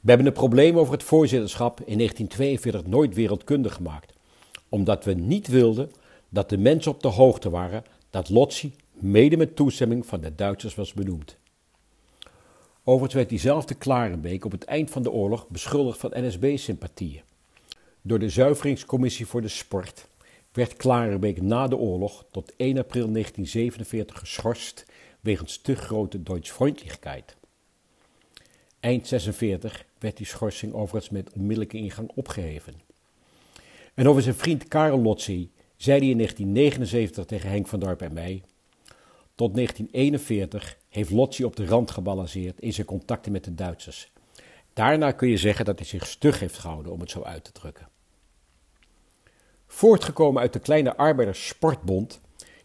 We 0.00 0.08
hebben 0.08 0.26
een 0.26 0.32
probleem 0.32 0.78
over 0.78 0.92
het 0.92 1.02
voorzitterschap 1.02 1.80
in 1.80 1.96
1942 1.96 2.86
nooit 2.86 3.14
wereldkundig 3.14 3.74
gemaakt, 3.74 4.12
omdat 4.68 5.04
we 5.04 5.12
niet 5.12 5.48
wilden 5.48 5.90
dat 6.28 6.48
de 6.48 6.58
mensen 6.58 6.92
op 6.92 7.02
de 7.02 7.08
hoogte 7.08 7.50
waren 7.50 7.84
dat 8.10 8.28
Lotzi 8.28 8.74
mede 8.92 9.36
met 9.36 9.56
toestemming 9.56 10.06
van 10.06 10.20
de 10.20 10.34
Duitsers 10.34 10.74
was 10.74 10.92
benoemd. 10.92 11.36
Overigens 12.84 13.14
werd 13.14 13.28
diezelfde 13.28 13.74
Klarenbeek 13.74 14.44
op 14.44 14.52
het 14.52 14.64
eind 14.64 14.90
van 14.90 15.02
de 15.02 15.10
oorlog 15.10 15.48
beschuldigd 15.48 15.98
van 15.98 16.12
NSB-sympathieën. 16.14 17.22
Door 18.02 18.18
de 18.18 18.28
Zuiveringscommissie 18.28 19.26
voor 19.26 19.40
de 19.40 19.48
Sport 19.48 20.08
werd 20.60 20.76
Klarenbeek 20.76 21.42
na 21.42 21.68
de 21.68 21.76
oorlog 21.76 22.24
tot 22.30 22.56
1 22.56 22.78
april 22.78 23.12
1947 23.12 24.18
geschorst 24.18 24.86
wegens 25.20 25.58
te 25.58 25.74
grote 25.74 26.22
Deutschfreundlichkeit. 26.22 27.36
Eind 28.80 29.06
46 29.06 29.84
werd 29.98 30.16
die 30.16 30.26
schorsing 30.26 30.72
overigens 30.72 31.10
met 31.10 31.32
onmiddellijke 31.32 31.76
ingang 31.76 32.10
opgeheven. 32.14 32.74
En 33.94 34.08
over 34.08 34.22
zijn 34.22 34.34
vriend 34.34 34.68
Karel 34.68 35.00
Lotzi 35.02 35.50
zei 35.76 35.98
hij 35.98 36.08
in 36.08 36.16
1979 36.16 37.24
tegen 37.24 37.50
Henk 37.50 37.66
van 37.66 37.80
Dorp 37.80 38.02
en 38.02 38.12
mij: 38.12 38.42
Tot 39.34 39.54
1941 39.54 40.78
heeft 40.88 41.10
Lotzi 41.10 41.44
op 41.44 41.56
de 41.56 41.66
rand 41.66 41.90
gebalanceerd 41.90 42.60
in 42.60 42.72
zijn 42.72 42.86
contacten 42.86 43.32
met 43.32 43.44
de 43.44 43.54
Duitsers. 43.54 44.12
Daarna 44.72 45.12
kun 45.12 45.28
je 45.28 45.36
zeggen 45.36 45.64
dat 45.64 45.78
hij 45.78 45.86
zich 45.86 46.06
stug 46.06 46.40
heeft 46.40 46.58
gehouden, 46.58 46.92
om 46.92 47.00
het 47.00 47.10
zo 47.10 47.22
uit 47.22 47.44
te 47.44 47.52
drukken. 47.52 47.88
Voortgekomen 49.72 50.42
uit 50.42 50.52
de 50.52 50.58
kleine 50.58 50.96
arbeiderssportbond 50.96 52.20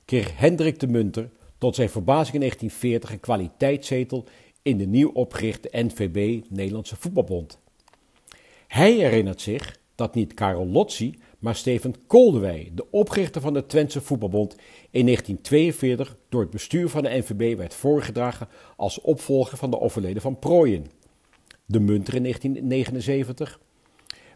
kreeg 0.05 0.37
Hendrik 0.37 0.79
de 0.79 0.87
Munter 0.87 1.29
tot 1.57 1.75
zijn 1.75 1.89
verbazing 1.89 2.33
in 2.33 2.39
1940 2.39 3.11
een 3.11 3.19
kwaliteitszetel 3.19 4.25
in 4.61 4.77
de 4.77 4.85
nieuw 4.85 5.09
opgerichte 5.09 5.69
NVB 5.71 6.43
Nederlandse 6.49 6.95
Voetbalbond. 6.95 7.59
Hij 8.67 8.93
herinnert 8.93 9.41
zich 9.41 9.79
dat 9.95 10.15
niet 10.15 10.33
Karel 10.33 10.67
Lotzi, 10.67 11.19
maar 11.39 11.55
Steven 11.55 11.95
Koldewij, 12.07 12.71
de 12.73 12.91
oprichter 12.91 13.41
van 13.41 13.53
de 13.53 13.65
Twentse 13.65 14.01
Voetbalbond, 14.01 14.55
in 14.89 15.05
1942 15.05 16.17
door 16.29 16.41
het 16.41 16.49
bestuur 16.49 16.89
van 16.89 17.03
de 17.03 17.09
NVB 17.09 17.57
werd 17.57 17.73
voorgedragen 17.73 18.47
als 18.75 19.01
opvolger 19.01 19.57
van 19.57 19.71
de 19.71 19.79
overleden 19.79 20.21
van 20.21 20.39
Prooien. 20.39 20.85
De 21.65 21.79
Munter 21.79 22.15
in 22.15 22.21
1979. 22.21 23.59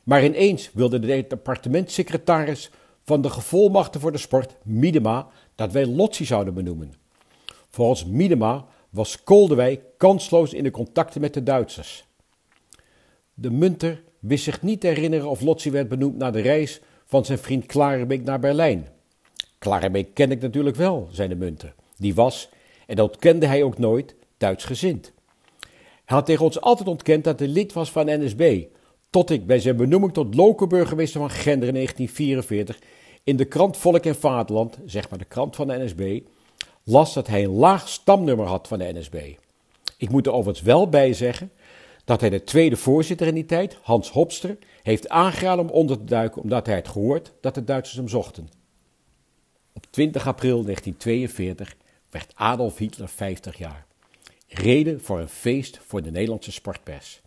Maar 0.09 0.23
ineens 0.23 0.71
wilde 0.73 0.99
de 0.99 1.25
departementssecretaris 1.27 2.69
van 3.03 3.21
de 3.21 3.29
gevolmachten 3.29 4.01
voor 4.01 4.11
de 4.11 4.17
sport, 4.17 4.55
Miedema, 4.63 5.27
dat 5.55 5.71
wij 5.71 5.85
Lotzi 5.85 6.25
zouden 6.25 6.53
benoemen. 6.53 6.93
Volgens 7.69 8.05
Miedema 8.05 8.65
was 8.89 9.23
Koldewij 9.23 9.81
kansloos 9.97 10.53
in 10.53 10.63
de 10.63 10.71
contacten 10.71 11.21
met 11.21 11.33
de 11.33 11.43
Duitsers. 11.43 12.05
De 13.33 13.51
Munter 13.51 14.03
wist 14.19 14.43
zich 14.43 14.61
niet 14.61 14.81
te 14.81 14.87
herinneren 14.87 15.29
of 15.29 15.41
Lotzi 15.41 15.71
werd 15.71 15.87
benoemd 15.87 16.17
na 16.17 16.31
de 16.31 16.41
reis 16.41 16.81
van 17.05 17.25
zijn 17.25 17.39
vriend 17.39 17.65
Klarenbeek 17.65 18.23
naar 18.23 18.39
Berlijn. 18.39 18.87
Klarenbeek 19.57 20.13
ken 20.13 20.31
ik 20.31 20.41
natuurlijk 20.41 20.75
wel, 20.75 21.07
zei 21.11 21.27
de 21.27 21.35
Munter. 21.35 21.73
Die 21.97 22.15
was, 22.15 22.49
en 22.87 22.95
dat 22.95 23.17
kende 23.17 23.45
hij 23.45 23.63
ook 23.63 23.77
nooit, 23.77 24.15
Duits 24.37 24.65
gezind. 24.65 25.11
Hij 26.05 26.17
had 26.17 26.25
tegen 26.25 26.45
ons 26.45 26.61
altijd 26.61 26.87
ontkend 26.87 27.23
dat 27.23 27.39
hij 27.39 27.47
lid 27.47 27.73
was 27.73 27.91
van 27.91 28.05
NSB, 28.05 28.63
tot 29.09 29.29
ik 29.29 29.47
bij 29.47 29.59
zijn 29.59 29.75
benoeming 29.75 30.13
tot 30.13 30.35
lokenburgemeester 30.35 31.19
van 31.19 31.29
Gender 31.29 31.67
in 31.67 31.73
1944 31.73 32.79
in 33.23 33.35
de 33.35 33.45
krant 33.45 33.77
Volk 33.77 34.05
en 34.05 34.15
Vaderland, 34.15 34.77
zeg 34.85 35.09
maar 35.09 35.19
de 35.19 35.25
krant 35.25 35.55
van 35.55 35.67
de 35.67 35.77
NSB, 35.77 36.19
las 36.83 37.13
dat 37.13 37.27
hij 37.27 37.43
een 37.43 37.49
laag 37.49 37.89
stamnummer 37.89 38.45
had 38.45 38.67
van 38.67 38.79
de 38.79 38.93
NSB. 38.93 39.33
Ik 39.97 40.09
moet 40.09 40.25
er 40.25 40.31
overigens 40.31 40.65
wel 40.65 40.89
bij 40.89 41.13
zeggen 41.13 41.51
dat 42.05 42.21
hij 42.21 42.29
de 42.29 42.43
tweede 42.43 42.77
voorzitter 42.77 43.27
in 43.27 43.33
die 43.33 43.45
tijd, 43.45 43.77
Hans 43.81 44.11
Hopster, 44.11 44.57
heeft 44.83 45.09
aangeraden 45.09 45.65
om 45.65 45.71
onder 45.71 45.97
te 45.97 46.03
duiken 46.03 46.41
omdat 46.41 46.65
hij 46.65 46.75
had 46.75 46.87
gehoord 46.87 47.31
dat 47.41 47.55
de 47.55 47.63
Duitsers 47.63 47.97
hem 47.97 48.07
zochten. 48.07 48.49
Op 49.73 49.85
20 49.89 50.27
april 50.27 50.63
1942 50.63 51.75
werd 52.09 52.31
Adolf 52.35 52.77
Hitler 52.77 53.09
50 53.09 53.57
jaar. 53.57 53.85
Reden 54.47 55.01
voor 55.01 55.19
een 55.19 55.29
feest 55.29 55.79
voor 55.85 56.01
de 56.01 56.11
Nederlandse 56.11 56.51
sportpers. 56.51 57.21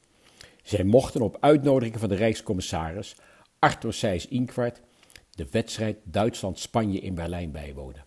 Zij 0.62 0.84
mochten 0.84 1.20
op 1.20 1.36
uitnodiging 1.40 1.98
van 1.98 2.08
de 2.08 2.14
Rijkscommissaris 2.14 3.16
Arthur 3.58 3.92
Seyss 3.92 4.28
Inquart 4.28 4.80
de 5.30 5.46
wedstrijd 5.50 5.96
Duitsland-Spanje 6.04 7.00
in 7.00 7.14
Berlijn 7.14 7.50
bijwonen. 7.50 8.04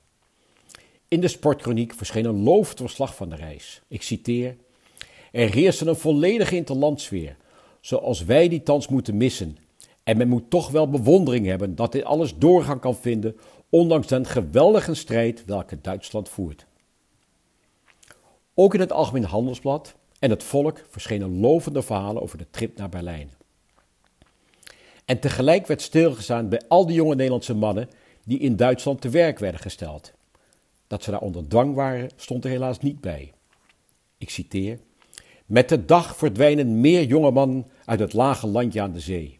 In 1.08 1.22
de 1.22 1.28
sportkroniek 1.28 1.94
verscheen 1.94 2.26
een 2.26 2.44
lovend 2.44 2.78
verslag 2.78 3.16
van 3.16 3.30
de 3.30 3.36
reis. 3.36 3.82
Ik 3.88 4.02
citeer: 4.02 4.56
Er 5.32 5.54
heerste 5.54 5.86
een 5.86 5.96
volledige 5.96 6.56
interlandsfeer, 6.56 7.38
zoals 7.82 8.24
wij 8.24 8.48
die 8.48 8.64
thans 8.64 8.88
moeten 8.88 9.18
missen. 9.18 9.58
En 10.04 10.18
men 10.18 10.28
moet 10.28 10.50
toch 10.50 10.70
wel 10.70 10.90
bewondering 10.90 11.46
hebben 11.46 11.76
dat 11.76 11.92
dit 11.92 12.04
alles 12.04 12.38
doorgang 12.38 12.80
kan 12.80 12.96
vinden, 12.96 13.38
ondanks 13.70 14.08
den 14.08 14.26
geweldige 14.26 14.94
strijd 14.94 15.46
welke 15.46 15.82
Duitsland 15.82 16.30
voert. 16.30 16.66
Ook 18.54 18.74
in 18.74 18.80
het 18.80 18.92
Algemeen 18.92 19.24
Handelsblad 19.24 19.96
en 20.20 20.30
het 20.30 20.44
Volk 20.44 20.82
verschenen 20.90 21.40
lovende 21.40 21.82
verhalen 21.82 22.22
over 22.22 22.38
de 22.38 22.50
trip 22.52 22.78
naar 22.78 22.90
Berlijn. 22.90 23.32
En 25.06 25.20
tegelijk 25.20 25.68
werd 25.68 25.82
stilgestaan 25.82 26.50
bij 26.50 26.62
al 26.68 26.86
die 26.86 26.96
jonge 26.96 27.16
Nederlandse 27.16 27.54
mannen 27.54 27.90
die 28.24 28.40
in 28.40 28.56
Duitsland 28.56 29.02
te 29.02 29.10
werk 29.10 29.40
werden 29.40 29.62
gesteld. 29.62 30.14
Dat 30.88 31.04
ze 31.04 31.12
daar 31.12 31.20
onder 31.20 31.48
dwang 31.48 31.76
waren, 31.76 32.10
stond 32.16 32.44
er 32.44 32.50
helaas 32.50 32.80
niet 32.80 33.02
bij. 33.02 33.34
Ik 34.18 34.30
citeer: 34.30 34.80
Met 35.46 35.70
de 35.70 35.86
dag 35.86 36.18
verdwijnen 36.18 36.82
meer 36.82 37.04
jonge 37.04 37.32
mannen 37.32 37.66
uit 37.86 38.00
het 38.00 38.14
lage 38.14 38.48
landje 38.48 38.82
aan 38.82 38.94
de 38.94 39.00
zee. 39.00 39.38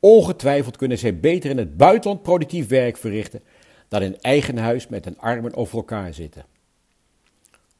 Ongetwijfeld 0.00 0.76
kunnen 0.76 0.98
zij 0.98 1.20
beter 1.20 1.50
in 1.50 1.58
het 1.58 1.76
buitenland 1.76 2.22
productief 2.22 2.68
werk 2.68 2.96
verrichten 2.96 3.42
dan 3.88 4.02
in 4.02 4.20
eigen 4.20 4.58
huis 4.58 4.88
met 4.88 5.04
hun 5.04 5.18
armen 5.18 5.54
over 5.54 5.76
elkaar 5.76 6.14
zitten. 6.14 6.44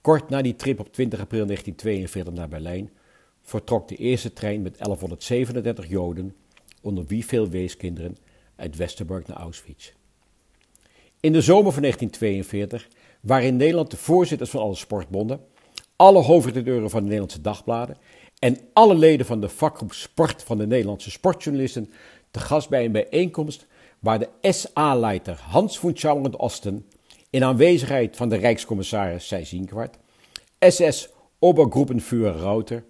Kort 0.02 0.28
na 0.28 0.42
die 0.42 0.56
trip 0.56 0.80
op 0.80 0.92
20 0.92 1.20
april 1.20 1.46
1942 1.46 2.34
naar 2.34 2.48
Berlijn 2.48 2.90
vertrok 3.42 3.88
de 3.88 3.96
eerste 3.96 4.32
trein 4.32 4.62
met 4.62 4.78
1137 4.78 5.88
Joden, 5.88 6.34
onder 6.80 7.06
wie 7.06 7.24
veel 7.26 7.48
weeskinderen, 7.48 8.16
uit 8.56 8.76
Westerbork 8.76 9.26
naar 9.26 9.36
Auschwitz. 9.36 9.92
In 11.20 11.32
de 11.32 11.40
zomer 11.40 11.72
van 11.72 11.82
1942 11.82 12.88
waren 13.20 13.46
in 13.46 13.56
Nederland 13.56 13.90
de 13.90 13.96
voorzitters 13.96 14.50
van 14.50 14.60
alle 14.60 14.74
sportbonden, 14.74 15.40
alle 15.96 16.22
hoofdredacteuren 16.22 16.90
van 16.90 16.98
de 16.98 17.04
Nederlandse 17.04 17.40
dagbladen 17.40 17.96
en 18.38 18.58
alle 18.72 18.94
leden 18.94 19.26
van 19.26 19.40
de 19.40 19.48
vakgroep 19.48 19.92
Sport 19.92 20.42
van 20.42 20.58
de 20.58 20.66
Nederlandse 20.66 21.10
sportjournalisten 21.10 21.90
te 22.30 22.40
gast 22.40 22.68
bij 22.68 22.84
een 22.84 22.92
bijeenkomst 22.92 23.66
waar 23.98 24.18
de 24.18 24.28
SA-leider 24.40 25.40
Hans 25.40 25.78
von 25.78 25.96
Schauer 25.96 26.38
Osten 26.38 26.86
in 27.32 27.44
aanwezigheid 27.44 28.16
van 28.16 28.28
de 28.28 28.36
Rijkscommissaris 28.36 29.34
Zienkwart, 29.42 29.98
SS 30.58 31.08
Obergruppenführer 31.38 32.36
Rauter 32.36 32.84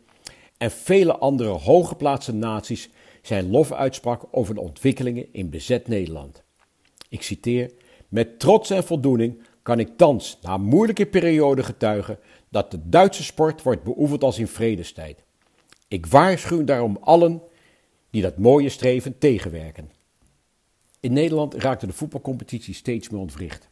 en 0.58 0.70
vele 0.70 1.16
andere 1.16 1.48
hooggeplaatste 1.48 2.34
naties 2.34 2.90
zijn 3.22 3.50
lof 3.50 3.72
uitsprak 3.72 4.24
over 4.30 4.54
de 4.54 4.60
ontwikkelingen 4.60 5.32
in 5.32 5.50
bezet 5.50 5.88
Nederland. 5.88 6.42
Ik 7.08 7.22
citeer: 7.22 7.70
Met 8.08 8.38
trots 8.38 8.70
en 8.70 8.84
voldoening 8.84 9.42
kan 9.62 9.78
ik 9.78 9.96
thans, 9.96 10.38
na 10.42 10.56
moeilijke 10.56 11.06
periode, 11.06 11.62
getuigen 11.62 12.18
dat 12.48 12.70
de 12.70 12.88
Duitse 12.88 13.22
sport 13.22 13.62
wordt 13.62 13.82
beoefend 13.82 14.24
als 14.24 14.38
in 14.38 14.48
vredestijd. 14.48 15.22
Ik 15.88 16.06
waarschuw 16.06 16.64
daarom 16.64 16.98
allen 17.00 17.42
die 18.10 18.22
dat 18.22 18.38
mooie 18.38 18.68
streven 18.68 19.18
tegenwerken. 19.18 19.90
In 21.00 21.12
Nederland 21.12 21.54
raakte 21.54 21.86
de 21.86 21.92
voetbalcompetitie 21.92 22.74
steeds 22.74 23.08
meer 23.08 23.20
ontwricht, 23.20 23.70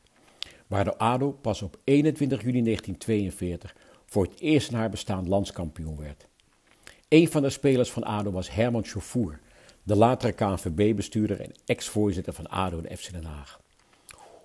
waar 0.71 0.85
de 0.85 0.99
ADO 0.99 1.31
pas 1.33 1.63
op 1.63 1.79
21 1.85 2.43
juni 2.43 2.63
1942 2.63 3.77
voor 4.07 4.25
het 4.25 4.41
eerst 4.41 4.71
in 4.71 4.77
haar 4.77 4.91
bestaan 4.91 5.29
landskampioen 5.29 5.97
werd. 5.97 6.27
Een 7.09 7.29
van 7.29 7.43
de 7.43 7.51
spelers 7.51 7.91
van 7.91 8.05
ADO 8.05 8.31
was 8.31 8.51
Herman 8.51 8.85
Chauffour, 8.85 9.41
de 9.83 9.97
latere 9.97 10.33
KNVB-bestuurder 10.33 11.41
en 11.41 11.53
ex-voorzitter 11.65 12.33
van 12.33 12.49
ADO 12.49 12.81
en 12.81 12.97
FC 12.97 13.13
Den 13.13 13.25
Haag. 13.25 13.61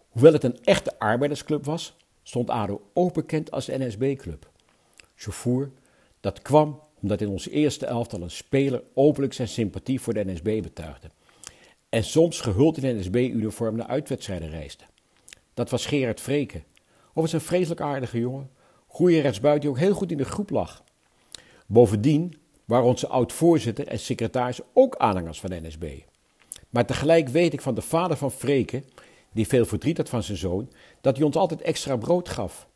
Hoewel 0.10 0.34
het 0.34 0.44
een 0.44 0.64
echte 0.64 1.00
arbeidersclub 1.00 1.66
was, 1.66 1.96
stond 2.24 2.50
ADO 2.50 2.82
ook 2.94 3.14
bekend 3.14 3.52
als 3.52 3.68
NSB-club. 3.68 4.50
Chauffour, 5.16 5.72
dat 6.20 6.42
kwam 6.42 6.82
omdat 7.02 7.22
in 7.22 7.30
ons 7.30 7.50
eerste 7.50 7.86
elftal 7.86 8.22
een 8.22 8.32
speler 8.32 8.84
openlijk 8.94 9.34
zijn 9.34 9.48
sympathie 9.48 10.02
voor 10.02 10.14
de 10.14 10.26
NSB 10.26 10.62
betuigde. 10.62 11.10
En 11.90 12.04
soms 12.04 12.42
gehuld 12.42 12.78
in 12.78 12.98
NSB-uniform 12.98 13.76
naar 13.76 13.88
uitwedstrijden 13.88 14.50
reisde. 14.50 14.84
Dat 15.56 15.70
was 15.70 15.86
Gerard 15.86 16.22
Vreken. 16.22 16.64
Of 17.14 17.22
was 17.22 17.34
een 17.34 17.42
vreselijk 17.42 17.82
aardige 17.82 18.20
jongen. 18.20 18.50
Goeie 18.88 19.22
rechtsbuiten 19.22 19.62
die 19.62 19.70
ook 19.70 19.84
heel 19.84 19.94
goed 19.94 20.12
in 20.12 20.18
de 20.18 20.26
groep 20.26 20.50
lag. 20.50 20.84
Bovendien 21.68 22.38
waren 22.66 22.86
onze 22.86 23.08
oud-voorzitter 23.08 23.88
en 23.88 24.00
secretaris 24.00 24.60
ook 24.74 24.96
aanhangers 24.96 25.40
van 25.40 25.50
de 25.50 25.62
NSB. 25.62 26.00
Maar 26.70 26.86
tegelijk 26.86 27.28
weet 27.28 27.54
ik 27.54 27.62
van 27.62 27.76
de 27.76 27.82
vader 27.82 28.18
van 28.18 28.32
Vreken, 28.32 28.84
die 29.32 29.48
veel 29.48 29.66
verdriet 29.66 29.98
had 29.98 30.10
van 30.10 30.24
zijn 30.24 30.38
zoon, 30.38 30.72
dat 31.02 31.16
hij 31.16 31.26
ons 31.26 31.36
altijd 31.36 31.62
extra 31.62 31.98
brood 31.98 32.30
gaf. 32.30 32.68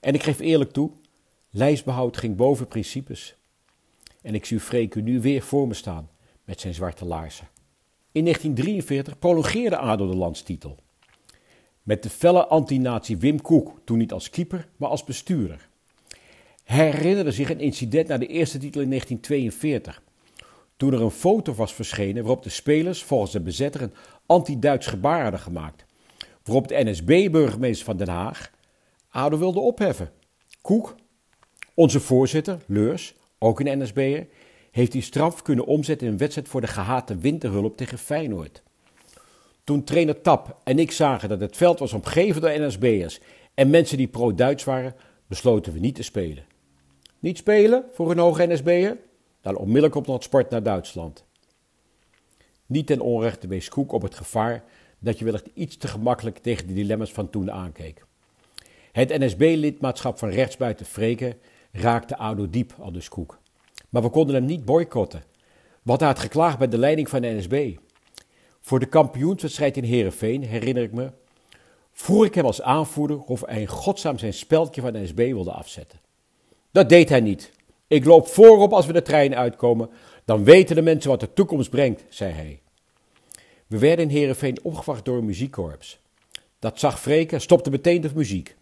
En 0.00 0.14
ik 0.14 0.22
geef 0.22 0.38
eerlijk 0.38 0.72
toe, 0.72 0.90
lijstbehoud 1.50 2.16
ging 2.16 2.36
boven 2.36 2.68
principes. 2.68 3.36
En 4.22 4.34
ik 4.34 4.44
zie 4.44 4.60
Freke 4.60 5.00
nu 5.00 5.20
weer 5.20 5.42
voor 5.42 5.66
me 5.66 5.74
staan 5.74 6.10
met 6.44 6.60
zijn 6.60 6.74
zwarte 6.74 7.04
laarzen. 7.04 7.48
In 8.12 8.22
1943 8.22 9.18
prolongeerde 9.18 9.76
ADO 9.76 10.06
de 10.06 10.16
landstitel. 10.16 10.76
Met 11.86 12.02
de 12.02 12.10
felle 12.10 12.46
antinatie 12.46 13.16
Wim 13.16 13.40
Koek, 13.40 13.80
toen 13.84 13.98
niet 13.98 14.12
als 14.12 14.30
keeper, 14.30 14.68
maar 14.76 14.88
als 14.88 15.04
bestuurder. 15.04 15.68
Herinnerde 16.64 17.32
zich 17.32 17.50
een 17.50 17.60
incident 17.60 18.08
na 18.08 18.18
de 18.18 18.26
eerste 18.26 18.58
titel 18.58 18.80
in 18.80 18.88
1942. 18.88 20.02
Toen 20.76 20.92
er 20.92 21.02
een 21.02 21.10
foto 21.10 21.54
was 21.54 21.74
verschenen 21.74 22.22
waarop 22.22 22.42
de 22.42 22.48
spelers 22.50 23.02
volgens 23.02 23.32
de 23.32 23.40
bezetter 23.40 23.82
een 23.82 23.94
anti-Duits 24.26 24.86
gebaar 24.86 25.22
hadden 25.22 25.40
gemaakt. 25.40 25.84
Waarop 26.44 26.68
de 26.68 26.84
NSB-burgemeester 26.84 27.84
van 27.84 27.96
Den 27.96 28.08
Haag 28.08 28.50
ADO 29.10 29.38
wilde 29.38 29.60
opheffen. 29.60 30.10
Koek, 30.60 30.94
onze 31.74 32.00
voorzitter, 32.00 32.58
Leurs, 32.66 33.14
ook 33.38 33.60
een 33.60 33.82
NSB'er, 33.82 34.26
heeft 34.70 34.92
die 34.92 35.02
straf 35.02 35.42
kunnen 35.42 35.66
omzetten 35.66 36.06
in 36.06 36.12
een 36.12 36.18
wedstrijd 36.18 36.48
voor 36.48 36.60
de 36.60 36.66
gehate 36.66 37.16
winterhulp 37.16 37.76
tegen 37.76 37.98
Feyenoord. 37.98 38.62
Toen 39.66 39.84
trainer 39.84 40.20
Tap 40.20 40.60
en 40.64 40.78
ik 40.78 40.92
zagen 40.92 41.28
dat 41.28 41.40
het 41.40 41.56
veld 41.56 41.78
was 41.78 41.92
omgeven 41.92 42.40
door 42.40 42.60
NSB'ers 42.60 43.20
en 43.54 43.70
mensen 43.70 43.96
die 43.96 44.08
pro-Duits 44.08 44.64
waren, 44.64 44.94
besloten 45.26 45.72
we 45.72 45.78
niet 45.78 45.94
te 45.94 46.02
spelen. 46.02 46.44
Niet 47.18 47.38
spelen 47.38 47.84
voor 47.92 48.10
een 48.10 48.18
hoge 48.18 48.46
NSB'er? 48.46 48.98
Dan 49.40 49.56
onmiddellijk 49.56 49.94
op 49.94 50.22
sport 50.22 50.50
naar 50.50 50.62
Duitsland. 50.62 51.24
Niet 52.66 52.86
ten 52.86 53.00
onrechte 53.00 53.46
wees 53.46 53.68
Koek 53.68 53.92
op 53.92 54.02
het 54.02 54.14
gevaar 54.14 54.64
dat 54.98 55.18
je 55.18 55.24
wellicht 55.24 55.48
iets 55.54 55.76
te 55.76 55.88
gemakkelijk 55.88 56.38
tegen 56.38 56.66
de 56.66 56.74
dilemma's 56.74 57.12
van 57.12 57.30
toen 57.30 57.50
aankeek. 57.50 58.04
Het 58.92 59.18
NSB-lidmaatschap 59.18 60.18
van 60.18 60.28
rechtsbuiten 60.28 60.86
Freken 60.86 61.38
raakte 61.72 62.16
ADO 62.16 62.50
diep, 62.50 62.74
al 62.78 62.92
dus 62.92 63.08
Koek. 63.08 63.38
Maar 63.88 64.02
we 64.02 64.10
konden 64.10 64.34
hem 64.34 64.44
niet 64.44 64.64
boycotten. 64.64 65.24
Wat 65.82 66.00
had 66.00 66.18
geklaagd 66.18 66.58
bij 66.58 66.68
de 66.68 66.78
leiding 66.78 67.08
van 67.08 67.20
de 67.20 67.28
NSB. 67.28 67.76
Voor 68.66 68.78
de 68.78 68.86
kampioenswedstrijd 68.86 69.76
in 69.76 69.84
Heerenveen 69.84 70.42
herinner 70.42 70.82
ik 70.82 70.92
me... 70.92 71.10
vroeg 71.92 72.24
ik 72.24 72.34
hem 72.34 72.44
als 72.44 72.62
aanvoerder 72.62 73.22
of 73.22 73.42
hij 73.46 73.60
in 73.60 73.66
godsnaam 73.66 74.18
zijn 74.18 74.34
speldje 74.34 74.80
van 74.80 74.92
de 74.92 74.98
NSB 74.98 75.16
wilde 75.16 75.50
afzetten. 75.50 76.00
Dat 76.70 76.88
deed 76.88 77.08
hij 77.08 77.20
niet. 77.20 77.52
Ik 77.86 78.04
loop 78.04 78.26
voorop 78.26 78.72
als 78.72 78.86
we 78.86 78.92
de 78.92 79.02
trein 79.02 79.34
uitkomen. 79.34 79.90
Dan 80.24 80.44
weten 80.44 80.76
de 80.76 80.82
mensen 80.82 81.10
wat 81.10 81.20
de 81.20 81.32
toekomst 81.32 81.70
brengt, 81.70 82.04
zei 82.08 82.32
hij. 82.32 82.60
We 83.66 83.78
werden 83.78 84.04
in 84.04 84.16
Heerenveen 84.16 84.64
opgewacht 84.64 85.04
door 85.04 85.18
een 85.18 85.24
muziekkorps. 85.24 85.98
Dat 86.58 86.78
zag 86.78 87.00
Freken 87.00 87.40
stopte 87.40 87.70
meteen 87.70 88.00
de 88.00 88.10
muziek. 88.14 88.56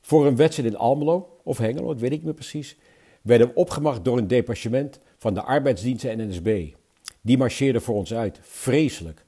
Voor 0.00 0.26
een 0.26 0.36
wedstrijd 0.36 0.68
in 0.68 0.78
Almelo, 0.78 1.38
of 1.42 1.58
Hengelo, 1.58 1.86
dat 1.86 2.00
weet 2.00 2.10
ik 2.10 2.16
niet 2.16 2.24
meer 2.24 2.34
precies, 2.34 2.76
werden 3.22 3.46
we 3.46 3.54
opgemacht 3.54 4.04
door 4.04 4.18
een 4.18 4.28
detachement 4.28 4.98
van 5.18 5.34
de 5.34 5.42
arbeidsdienst 5.42 6.04
en 6.04 6.28
NSB. 6.28 6.76
Die 7.28 7.38
marcheerden 7.38 7.82
voor 7.82 7.94
ons 7.94 8.14
uit. 8.14 8.38
Vreselijk. 8.42 9.24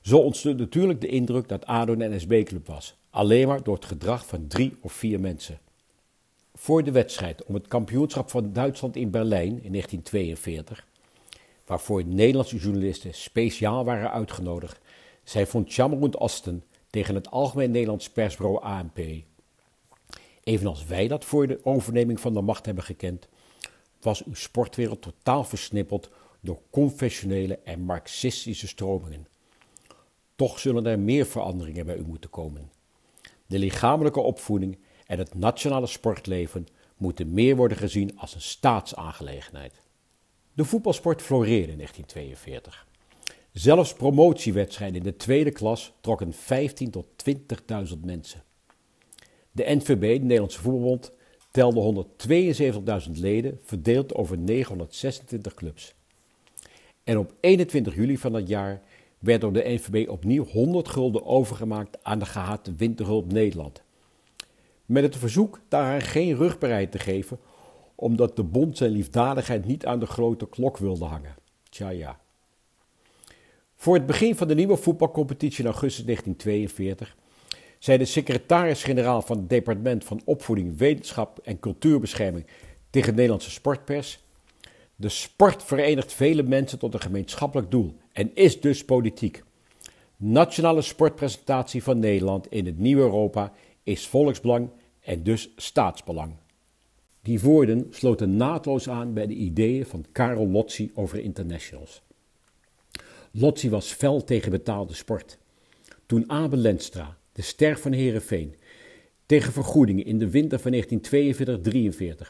Zo 0.00 0.18
ontstond 0.18 0.58
natuurlijk 0.58 1.00
de 1.00 1.06
indruk 1.06 1.48
dat 1.48 1.66
ADO 1.66 1.92
een 1.92 2.16
NSB-club 2.16 2.66
was. 2.66 2.96
Alleen 3.10 3.48
maar 3.48 3.62
door 3.62 3.74
het 3.74 3.84
gedrag 3.84 4.26
van 4.26 4.46
drie 4.46 4.76
of 4.80 4.92
vier 4.92 5.20
mensen. 5.20 5.58
Voor 6.54 6.84
de 6.84 6.90
wedstrijd 6.90 7.44
om 7.44 7.54
het 7.54 7.68
kampioenschap 7.68 8.30
van 8.30 8.52
Duitsland 8.52 8.96
in 8.96 9.10
Berlijn 9.10 9.62
in 9.62 9.72
1942, 9.72 10.86
waarvoor 11.66 12.04
Nederlandse 12.04 12.56
journalisten 12.56 13.14
speciaal 13.14 13.84
waren 13.84 14.10
uitgenodigd, 14.10 14.80
zei 15.24 15.46
von 15.46 15.64
Chammerund 15.68 16.16
Osten 16.16 16.64
tegen 16.90 17.14
het 17.14 17.30
Algemeen 17.30 17.70
Nederlands 17.70 18.10
persbureau 18.10 18.62
ANP. 18.62 18.98
Evenals 20.44 20.84
wij 20.84 21.08
dat 21.08 21.24
voor 21.24 21.46
de 21.46 21.60
overneming 21.62 22.20
van 22.20 22.34
de 22.34 22.40
macht 22.40 22.66
hebben 22.66 22.84
gekend, 22.84 23.28
was 24.00 24.24
uw 24.24 24.34
sportwereld 24.34 25.02
totaal 25.02 25.44
versnippeld 25.44 26.10
door 26.40 26.60
confessionele 26.70 27.58
en 27.58 27.80
marxistische 27.80 28.68
stromingen. 28.68 29.26
Toch 30.34 30.58
zullen 30.58 30.86
er 30.86 30.98
meer 30.98 31.26
veranderingen 31.26 31.86
bij 31.86 31.96
u 31.96 32.02
moeten 32.02 32.30
komen. 32.30 32.70
De 33.46 33.58
lichamelijke 33.58 34.20
opvoeding 34.20 34.78
en 35.06 35.18
het 35.18 35.34
nationale 35.34 35.86
sportleven 35.86 36.66
moeten 36.96 37.32
meer 37.32 37.56
worden 37.56 37.76
gezien 37.76 38.18
als 38.18 38.34
een 38.34 38.40
staatsaangelegenheid. 38.40 39.80
De 40.52 40.64
voetbalsport 40.64 41.22
floreerde 41.22 41.72
in 41.72 41.76
1942. 41.76 42.86
Zelfs 43.52 43.94
promotiewedstrijden 43.94 44.96
in 44.96 45.02
de 45.02 45.16
tweede 45.16 45.50
klas 45.50 45.92
trokken 46.00 46.32
15 46.32 46.90
tot 46.90 47.06
20.000 47.30 47.98
mensen. 48.04 48.42
De 49.52 49.64
NVB, 49.66 50.00
de 50.00 50.24
Nederlandse 50.24 50.60
Voetbalbond, 50.60 51.12
telde 51.50 52.04
172.000 53.06 53.10
leden, 53.10 53.60
verdeeld 53.62 54.14
over 54.14 54.38
926 54.38 55.54
clubs. 55.54 55.94
En 57.04 57.18
op 57.18 57.34
21 57.40 57.94
juli 57.94 58.18
van 58.18 58.32
dat 58.32 58.48
jaar 58.48 58.82
werd 59.18 59.40
door 59.40 59.52
de 59.52 59.64
NVB 59.64 60.08
opnieuw 60.08 60.44
100 60.44 60.88
gulden 60.88 61.26
overgemaakt 61.26 62.04
aan 62.04 62.18
de 62.18 62.26
gehate 62.26 62.74
Winterhulp 62.74 63.32
Nederland. 63.32 63.82
Met 64.86 65.02
het 65.02 65.16
verzoek 65.16 65.60
daaraan 65.68 66.00
geen 66.00 66.36
rugbaarheid 66.36 66.92
te 66.92 66.98
geven, 66.98 67.38
omdat 67.94 68.36
de 68.36 68.42
bond 68.42 68.76
zijn 68.76 68.90
liefdadigheid 68.90 69.66
niet 69.66 69.86
aan 69.86 70.00
de 70.00 70.06
grote 70.06 70.48
klok 70.48 70.76
wilde 70.76 71.04
hangen. 71.04 71.34
Tja 71.68 71.88
ja. 71.88 72.20
Voor 73.76 73.94
het 73.94 74.06
begin 74.06 74.36
van 74.36 74.48
de 74.48 74.54
nieuwe 74.54 74.76
voetbalcompetitie 74.76 75.64
in 75.64 75.70
augustus 75.70 76.04
1942 76.04 77.16
zei 77.78 77.98
de 77.98 78.04
secretaris-generaal 78.04 79.22
van 79.22 79.36
het 79.36 79.48
departement 79.48 80.04
van 80.04 80.20
opvoeding, 80.24 80.78
wetenschap 80.78 81.38
en 81.38 81.60
cultuurbescherming 81.60 82.46
tegen 82.90 83.08
de 83.08 83.14
Nederlandse 83.14 83.50
sportpers. 83.50 84.24
De 85.00 85.08
sport 85.08 85.62
verenigt 85.62 86.12
vele 86.12 86.42
mensen 86.42 86.78
tot 86.78 86.94
een 86.94 87.00
gemeenschappelijk 87.00 87.70
doel 87.70 87.96
en 88.12 88.34
is 88.34 88.60
dus 88.60 88.84
politiek. 88.84 89.42
Nationale 90.16 90.82
sportpresentatie 90.82 91.82
van 91.82 91.98
Nederland 91.98 92.46
in 92.50 92.66
het 92.66 92.78
nieuwe 92.78 93.02
Europa 93.02 93.52
is 93.82 94.06
volksbelang 94.06 94.70
en 95.00 95.22
dus 95.22 95.50
staatsbelang. 95.56 96.32
Die 97.22 97.40
woorden 97.40 97.86
sloten 97.90 98.36
naadloos 98.36 98.88
aan 98.88 99.14
bij 99.14 99.26
de 99.26 99.34
ideeën 99.34 99.86
van 99.86 100.04
Karel 100.12 100.48
Lotzi 100.48 100.90
over 100.94 101.18
internationals. 101.18 102.02
Lotzi 103.30 103.70
was 103.70 103.92
fel 103.92 104.24
tegen 104.24 104.50
betaalde 104.50 104.94
sport. 104.94 105.38
Toen 106.06 106.30
Abel 106.30 106.58
Lenstra, 106.58 107.16
de 107.32 107.42
ster 107.42 107.78
van 107.78 107.92
Herenveen, 107.92 108.54
tegen 109.26 109.52
vergoedingen 109.52 110.04
in 110.04 110.18
de 110.18 110.30
winter 110.30 110.58
van 110.58 110.72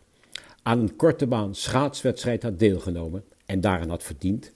1942-43 0.02 0.09
aan 0.62 0.80
een 0.80 0.96
korte 0.96 1.26
baan 1.26 1.54
schaatswedstrijd 1.54 2.42
had 2.42 2.58
deelgenomen 2.58 3.24
en 3.46 3.60
daaraan 3.60 3.88
had 3.88 4.02
verdiend, 4.02 4.52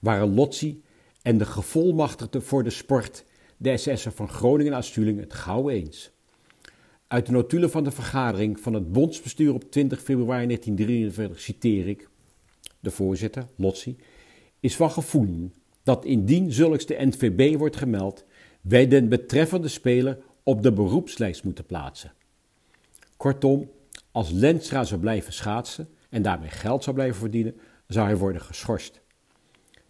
waren 0.00 0.34
Lotzi 0.34 0.82
en 1.22 1.38
de 1.38 1.44
gevolmachtigde 1.44 2.40
voor 2.40 2.64
de 2.64 2.70
sport, 2.70 3.24
de 3.56 3.76
SS'er 3.76 4.12
van 4.12 4.28
Groningen 4.28 4.74
aan 4.74 4.82
Stuling, 4.82 5.20
het 5.20 5.34
gauw 5.34 5.68
eens. 5.68 6.10
Uit 7.06 7.26
de 7.26 7.32
notulen 7.32 7.70
van 7.70 7.84
de 7.84 7.90
vergadering 7.90 8.60
van 8.60 8.74
het 8.74 8.92
bondsbestuur 8.92 9.54
op 9.54 9.70
20 9.70 10.02
februari 10.02 10.46
1943 10.46 11.40
citeer 11.40 11.88
ik, 11.88 12.08
de 12.80 12.90
voorzitter, 12.90 13.46
Lotzi, 13.56 13.96
is 14.60 14.76
van 14.76 14.90
gevoelen 14.90 15.52
dat 15.82 16.04
indien 16.04 16.52
zulks 16.52 16.86
de 16.86 16.96
NVB 16.98 17.58
wordt 17.58 17.76
gemeld, 17.76 18.24
wij 18.60 18.88
den 18.88 19.08
betreffende 19.08 19.68
speler 19.68 20.18
op 20.42 20.62
de 20.62 20.72
beroepslijst 20.72 21.44
moeten 21.44 21.66
plaatsen. 21.66 22.12
Kortom, 23.16 23.70
als 24.14 24.30
Lenstra 24.30 24.84
zou 24.84 25.00
blijven 25.00 25.32
schaatsen 25.32 25.88
en 26.08 26.22
daarmee 26.22 26.48
geld 26.48 26.84
zou 26.84 26.96
blijven 26.96 27.18
verdienen, 27.18 27.54
zou 27.86 28.06
hij 28.06 28.16
worden 28.16 28.40
geschorst. 28.40 29.00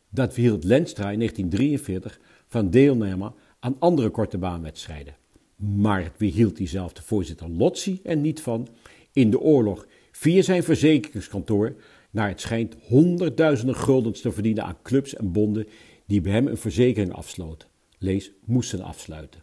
Dat 0.08 0.34
weerhield 0.34 0.64
Lenstra 0.64 1.10
in 1.10 1.18
1943 1.18 2.20
van 2.46 2.70
deelname 2.70 3.32
aan 3.60 3.76
andere 3.78 4.10
korte 4.10 4.38
baanwedstrijden. 4.38 5.16
Maar 5.56 6.02
het 6.02 6.12
weerhield 6.16 6.56
diezelfde 6.56 7.02
voorzitter 7.02 7.50
Lotzi 7.50 8.00
er 8.02 8.16
niet 8.16 8.40
van 8.40 8.68
in 9.12 9.30
de 9.30 9.40
oorlog 9.40 9.87
via 10.12 10.42
zijn 10.42 10.62
verzekeringskantoor 10.62 11.74
naar 12.10 12.28
het 12.28 12.40
schijnt 12.40 12.76
honderdduizenden 12.80 13.76
guldens 13.76 14.20
te 14.20 14.32
verdienen 14.32 14.64
aan 14.64 14.82
clubs 14.82 15.14
en 15.14 15.32
bonden 15.32 15.66
die 16.06 16.20
bij 16.20 16.32
hem 16.32 16.46
een 16.46 16.56
verzekering 16.56 17.12
afsloten. 17.12 17.68
Lees, 17.98 18.32
moesten 18.44 18.80
afsluiten. 18.80 19.42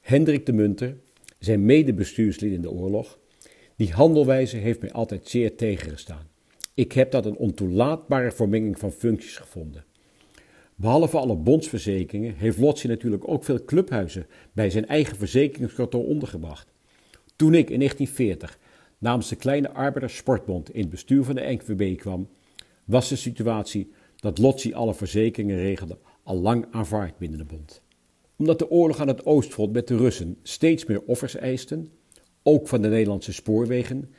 Hendrik 0.00 0.46
de 0.46 0.52
Munter, 0.52 0.96
zijn 1.38 1.64
medebestuurslid 1.64 2.52
in 2.52 2.62
de 2.62 2.70
oorlog, 2.70 3.18
die 3.78 3.92
handelwijze 3.92 4.56
heeft 4.56 4.80
mij 4.80 4.92
altijd 4.92 5.28
zeer 5.28 5.56
tegengestaan. 5.56 6.26
Ik 6.74 6.92
heb 6.92 7.10
dat 7.10 7.26
een 7.26 7.36
ontoelaatbare 7.36 8.32
vermenging 8.32 8.78
van 8.78 8.92
functies 8.92 9.36
gevonden. 9.36 9.84
Behalve 10.74 11.18
alle 11.18 11.36
bondsverzekeringen 11.36 12.34
heeft 12.34 12.58
Lotzi 12.58 12.88
natuurlijk 12.88 13.28
ook 13.28 13.44
veel 13.44 13.64
clubhuizen 13.64 14.26
bij 14.52 14.70
zijn 14.70 14.86
eigen 14.86 15.16
verzekeringskantoor 15.16 16.04
ondergebracht. 16.04 16.72
Toen 17.36 17.54
ik 17.54 17.70
in 17.70 17.78
1940 17.78 18.58
namens 18.98 19.28
de 19.28 19.36
kleine 19.36 19.72
arbeiderssportbond 19.72 20.74
in 20.74 20.80
het 20.80 20.90
bestuur 20.90 21.24
van 21.24 21.34
de 21.34 21.52
NKVB 21.52 21.98
kwam, 21.98 22.28
was 22.84 23.08
de 23.08 23.16
situatie 23.16 23.92
dat 24.16 24.38
Lotzi 24.38 24.72
alle 24.72 24.94
verzekeringen 24.94 25.56
regelde 25.56 25.98
al 26.22 26.40
lang 26.40 26.66
aanvaard 26.70 27.18
binnen 27.18 27.38
de 27.38 27.44
bond. 27.44 27.82
Omdat 28.36 28.58
de 28.58 28.70
oorlog 28.70 29.00
aan 29.00 29.08
het 29.08 29.26
Oostfront 29.26 29.72
met 29.72 29.88
de 29.88 29.96
Russen 29.96 30.38
steeds 30.42 30.84
meer 30.84 31.02
offers 31.02 31.36
eisten, 31.36 31.90
ook 32.48 32.68
van 32.68 32.82
de 32.82 32.88
Nederlandse 32.88 33.32
spoorwegen, 33.32 34.14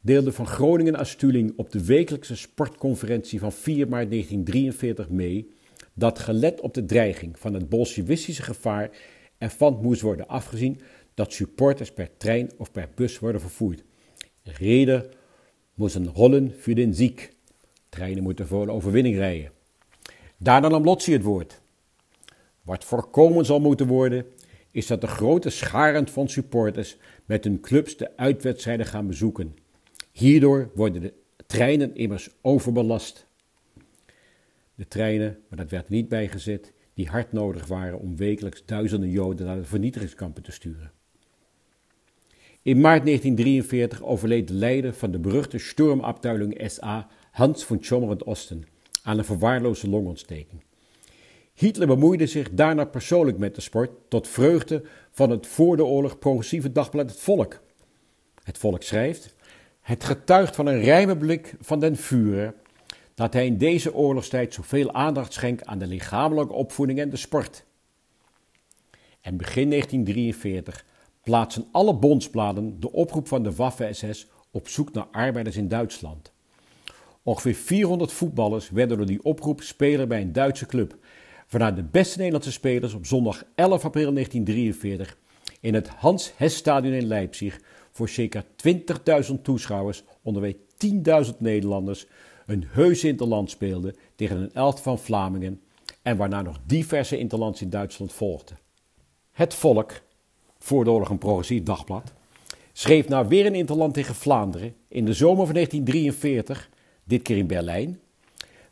deelde 0.00 0.32
van 0.32 0.46
Groningen 0.46 0.98
aan 0.98 1.06
Stuling 1.06 1.52
op 1.56 1.72
de 1.72 1.84
wekelijkse 1.84 2.36
sportconferentie 2.36 3.38
van 3.38 3.52
4 3.52 3.88
maart 3.88 4.10
1943 4.10 5.08
mee 5.08 5.50
dat 5.94 6.18
gelet 6.18 6.60
op 6.60 6.74
de 6.74 6.84
dreiging 6.84 7.38
van 7.38 7.54
het 7.54 7.68
bolsjewistische 7.68 8.42
gevaar 8.42 8.90
ervan 9.38 9.78
moest 9.82 10.00
worden 10.00 10.28
afgezien 10.28 10.80
dat 11.14 11.32
supporters 11.32 11.92
per 11.92 12.10
trein 12.16 12.50
of 12.56 12.72
per 12.72 12.88
bus 12.94 13.18
worden 13.18 13.40
vervoerd. 13.40 13.82
Reden 14.42 15.10
moesten 15.74 16.12
rollen 16.14 16.54
voor 16.58 16.74
den 16.74 16.94
ziek. 16.94 17.32
Treinen 17.88 18.22
moeten 18.22 18.46
voor 18.46 18.62
een 18.62 18.70
overwinning 18.70 19.16
rijden. 19.16 19.50
Daarna 20.36 20.68
nam 20.68 20.84
Lotzi 20.84 21.12
het 21.12 21.22
woord. 21.22 21.60
Wat 22.62 22.84
voorkomen 22.84 23.44
zal 23.44 23.60
moeten 23.60 23.86
worden, 23.86 24.26
is 24.70 24.86
dat 24.86 25.00
de 25.00 25.06
grote 25.06 25.50
scharen 25.50 26.08
van 26.08 26.28
supporters 26.28 26.96
met 27.24 27.44
hun 27.44 27.60
clubs 27.60 27.96
de 27.96 28.16
uitwedstrijden 28.16 28.86
gaan 28.86 29.06
bezoeken. 29.06 29.56
Hierdoor 30.12 30.70
worden 30.74 31.02
de 31.02 31.14
treinen 31.46 31.94
immers 31.94 32.30
overbelast. 32.40 33.26
De 34.74 34.88
treinen, 34.88 35.38
maar 35.48 35.58
dat 35.58 35.70
werd 35.70 35.88
niet 35.88 36.08
bijgezet, 36.08 36.72
die 36.94 37.08
hard 37.08 37.32
nodig 37.32 37.66
waren 37.66 37.98
om 37.98 38.16
wekelijks 38.16 38.64
duizenden 38.64 39.10
Joden 39.10 39.46
naar 39.46 39.56
de 39.56 39.64
vernietigingskampen 39.64 40.42
te 40.42 40.52
sturen. 40.52 40.92
In 42.62 42.80
maart 42.80 43.04
1943 43.04 44.02
overleed 44.02 44.48
de 44.48 44.54
leider 44.54 44.94
van 44.94 45.10
de 45.10 45.18
beruchte 45.18 45.58
Sturmabteilung 45.58 46.70
SA, 46.70 47.08
Hans 47.30 47.64
von 47.64 47.78
Schommeren-Osten, 47.84 48.64
aan 49.02 49.18
een 49.18 49.24
verwaarloosde 49.24 49.88
longontsteking. 49.88 50.62
Hitler 51.54 51.86
bemoeide 51.86 52.26
zich 52.26 52.50
daarna 52.50 52.84
persoonlijk 52.84 53.38
met 53.38 53.54
de 53.54 53.60
sport, 53.60 53.90
tot 54.08 54.28
vreugde 54.28 54.82
van 55.10 55.30
het 55.30 55.46
voor 55.46 55.76
de 55.76 55.84
oorlog 55.84 56.18
progressieve 56.18 56.72
dagblad 56.72 57.10
Het 57.10 57.20
Volk. 57.20 57.60
Het 58.42 58.58
Volk 58.58 58.82
schrijft: 58.82 59.34
Het 59.80 60.04
getuigt 60.04 60.56
van 60.56 60.66
een 60.66 60.80
rijme 60.80 61.16
blik 61.16 61.54
van 61.60 61.80
den 61.80 61.96
Führer 61.96 62.54
dat 63.14 63.32
hij 63.32 63.46
in 63.46 63.58
deze 63.58 63.94
oorlogstijd 63.94 64.54
zoveel 64.54 64.92
aandacht 64.92 65.32
schenkt 65.32 65.66
aan 65.66 65.78
de 65.78 65.86
lichamelijke 65.86 66.52
opvoeding 66.52 66.98
en 66.98 67.10
de 67.10 67.16
sport. 67.16 67.64
En 69.20 69.36
begin 69.36 69.70
1943 69.70 70.84
plaatsen 71.22 71.66
alle 71.72 71.94
bondsbladen 71.94 72.80
de 72.80 72.92
oproep 72.92 73.28
van 73.28 73.42
de 73.42 73.54
Waffen-SS 73.54 74.26
op 74.50 74.68
zoek 74.68 74.92
naar 74.92 75.06
arbeiders 75.12 75.56
in 75.56 75.68
Duitsland. 75.68 76.32
Ongeveer 77.22 77.54
400 77.54 78.12
voetballers 78.12 78.70
werden 78.70 78.96
door 78.96 79.06
die 79.06 79.24
oproep 79.24 79.62
speler 79.62 80.06
bij 80.06 80.20
een 80.20 80.32
Duitse 80.32 80.66
club, 80.66 80.96
waarna 81.50 81.70
de 81.70 81.82
beste 81.82 82.16
Nederlandse 82.16 82.52
spelers 82.52 82.94
op 82.94 83.06
zondag 83.06 83.44
11 83.54 83.84
april 83.84 84.12
1943 84.12 85.16
in 85.60 85.74
het 85.74 85.88
Hans 85.88 86.32
Hess 86.36 86.56
Stadion 86.56 86.92
in 86.92 87.06
Leipzig 87.06 87.60
voor 87.92 88.08
circa 88.08 88.44
20.000 88.68 89.34
toeschouwers 89.42 90.02
onderweg 90.22 90.54
10.000 90.54 91.38
Nederlanders 91.38 92.06
een 92.46 92.64
heus 92.68 93.04
interland 93.04 93.50
speelden 93.50 93.94
tegen 94.14 94.36
een 94.36 94.52
elft 94.52 94.80
van 94.80 94.98
Vlamingen 94.98 95.60
en 96.02 96.16
waarna 96.16 96.42
nog 96.42 96.58
diverse 96.66 97.18
interlands 97.18 97.62
in 97.62 97.70
Duitsland 97.70 98.12
volgden. 98.12 98.58
Het 99.32 99.54
Volk, 99.54 99.92
voor 100.58 101.10
een 101.10 101.18
progressief 101.18 101.62
dagblad, 101.62 102.12
schreef 102.72 103.08
na 103.08 103.26
weer 103.26 103.46
een 103.46 103.54
interland 103.54 103.94
tegen 103.94 104.14
Vlaanderen 104.14 104.74
in 104.88 105.04
de 105.04 105.12
zomer 105.12 105.44
van 105.44 105.54
1943, 105.54 106.70
dit 107.04 107.22
keer 107.22 107.36
in 107.36 107.46
Berlijn, 107.46 108.00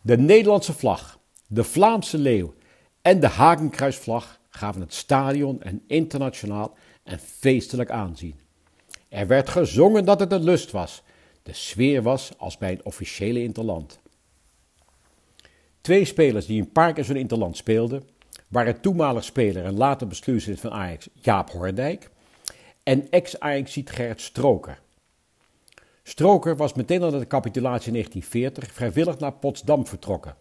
de 0.01 0.19
Nederlandse 0.19 0.73
vlag, 0.73 1.19
de 1.47 1.65
Vlaamse 1.65 2.19
leeuw 2.19 2.55
en 3.03 3.21
de 3.21 3.27
hakenkruisvlag 3.27 4.41
gaven 4.51 4.81
het 4.81 4.95
stadion 4.95 5.57
een 5.61 5.83
internationaal 5.87 6.75
en 7.03 7.19
feestelijk 7.19 7.91
aanzien. 7.91 8.35
Er 9.09 9.27
werd 9.27 9.49
gezongen 9.49 10.05
dat 10.05 10.21
het 10.21 10.33
een 10.33 10.45
lust 10.45 10.71
was 10.71 11.03
de 11.43 11.53
sfeer 11.53 12.03
was 12.03 12.33
als 12.39 12.59
bij 12.59 12.73
een 12.73 12.85
officiële 12.85 13.43
interland. 13.43 14.01
Twee 15.81 16.05
spelers 16.05 16.47
die 16.47 16.61
een 16.61 16.73
paar 16.73 16.93
keer 16.93 17.05
zo'n 17.05 17.17
interland 17.17 17.57
speelden, 17.57 18.03
waren 18.49 18.81
toenmalig 18.81 19.25
speler 19.25 19.65
en 19.65 19.77
later 19.77 20.07
bestuurslid 20.07 20.61
van 20.61 20.71
Ajax 20.71 21.09
Jaap 21.13 21.51
Hordijk 21.51 22.11
en 22.83 23.11
ex-Ajaxiet 23.11 23.91
Gerrit 23.91 24.21
Stroker. 24.21 24.81
Stroker 26.03 26.57
was 26.57 26.73
meteen 26.73 27.01
na 27.01 27.11
de 27.11 27.27
capitulatie 27.27 27.87
in 27.87 27.93
1940 27.93 28.73
vrijwillig 28.75 29.19
naar 29.19 29.33
Potsdam 29.33 29.87
vertrokken, 29.87 30.37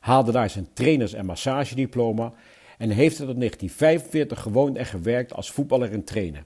haalde 0.00 0.32
daar 0.32 0.50
zijn 0.50 0.68
trainers- 0.72 1.12
en 1.12 1.26
massagediploma 1.26 2.32
en 2.78 2.90
heeft 2.90 3.18
er 3.18 3.26
tot 3.26 3.36
1945 3.36 4.40
gewoond 4.40 4.76
en 4.76 4.86
gewerkt 4.86 5.34
als 5.34 5.50
voetballer 5.50 5.92
en 5.92 6.04
trainer. 6.04 6.44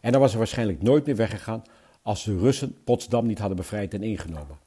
En 0.00 0.12
daar 0.12 0.20
was 0.20 0.32
er 0.32 0.38
waarschijnlijk 0.38 0.82
nooit 0.82 1.06
meer 1.06 1.16
weggegaan 1.16 1.62
als 2.02 2.24
de 2.24 2.38
Russen 2.38 2.76
Potsdam 2.84 3.26
niet 3.26 3.38
hadden 3.38 3.56
bevrijd 3.56 3.94
en 3.94 4.02
ingenomen. 4.02 4.58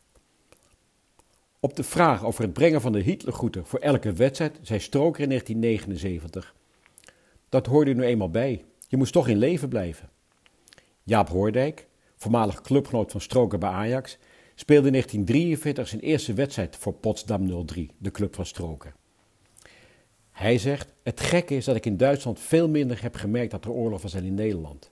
Op 1.60 1.76
de 1.76 1.84
vraag 1.84 2.26
over 2.26 2.44
het 2.44 2.54
brengen 2.54 2.82
van 2.82 2.92
de 2.92 3.00
Hitlergroeten 3.00 3.66
voor 3.66 3.80
elke 3.80 4.14
wedstrijd 4.14 4.60
zei 4.62 4.80
Stroker 4.80 5.22
in 5.22 5.30
1979: 5.30 6.56
Dat 7.50 7.66
hoorde 7.66 7.94
nu 7.94 8.04
eenmaal 8.04 8.30
bij. 8.30 8.64
Je 8.88 8.98
moest 8.98 9.14
toch 9.14 9.28
in 9.28 9.38
leven 9.38 9.70
blijven. 9.70 10.10
Jaap 11.04 11.30
Hoordijk, 11.30 11.88
voormalig 12.18 12.62
clubgenoot 12.62 13.12
van 13.12 13.22
Stroker 13.22 13.58
bij 13.58 13.70
Ajax, 13.70 14.18
speelde 14.56 14.86
in 14.86 14.92
1943 14.92 15.88
zijn 15.88 16.02
eerste 16.02 16.34
wedstrijd 16.34 16.76
voor 16.76 16.94
Potsdam 16.94 17.66
03, 17.66 17.90
de 17.98 18.12
club 18.12 18.36
van 18.36 18.46
Stroker. 18.46 18.94
Hij 20.32 20.58
zegt: 20.58 20.94
Het 21.04 21.20
gekke 21.20 21.56
is 21.56 21.66
dat 21.66 21.76
ik 21.76 21.86
in 21.86 21.98
Duitsland 21.98 22.40
veel 22.40 22.70
minder 22.70 23.02
heb 23.02 23.16
gemerkt 23.16 23.52
dat 23.52 23.66
er 23.66 23.72
oorlog 23.72 24.02
was 24.02 24.12
dan 24.12 24.24
in 24.24 24.34
Nederland. 24.34 24.92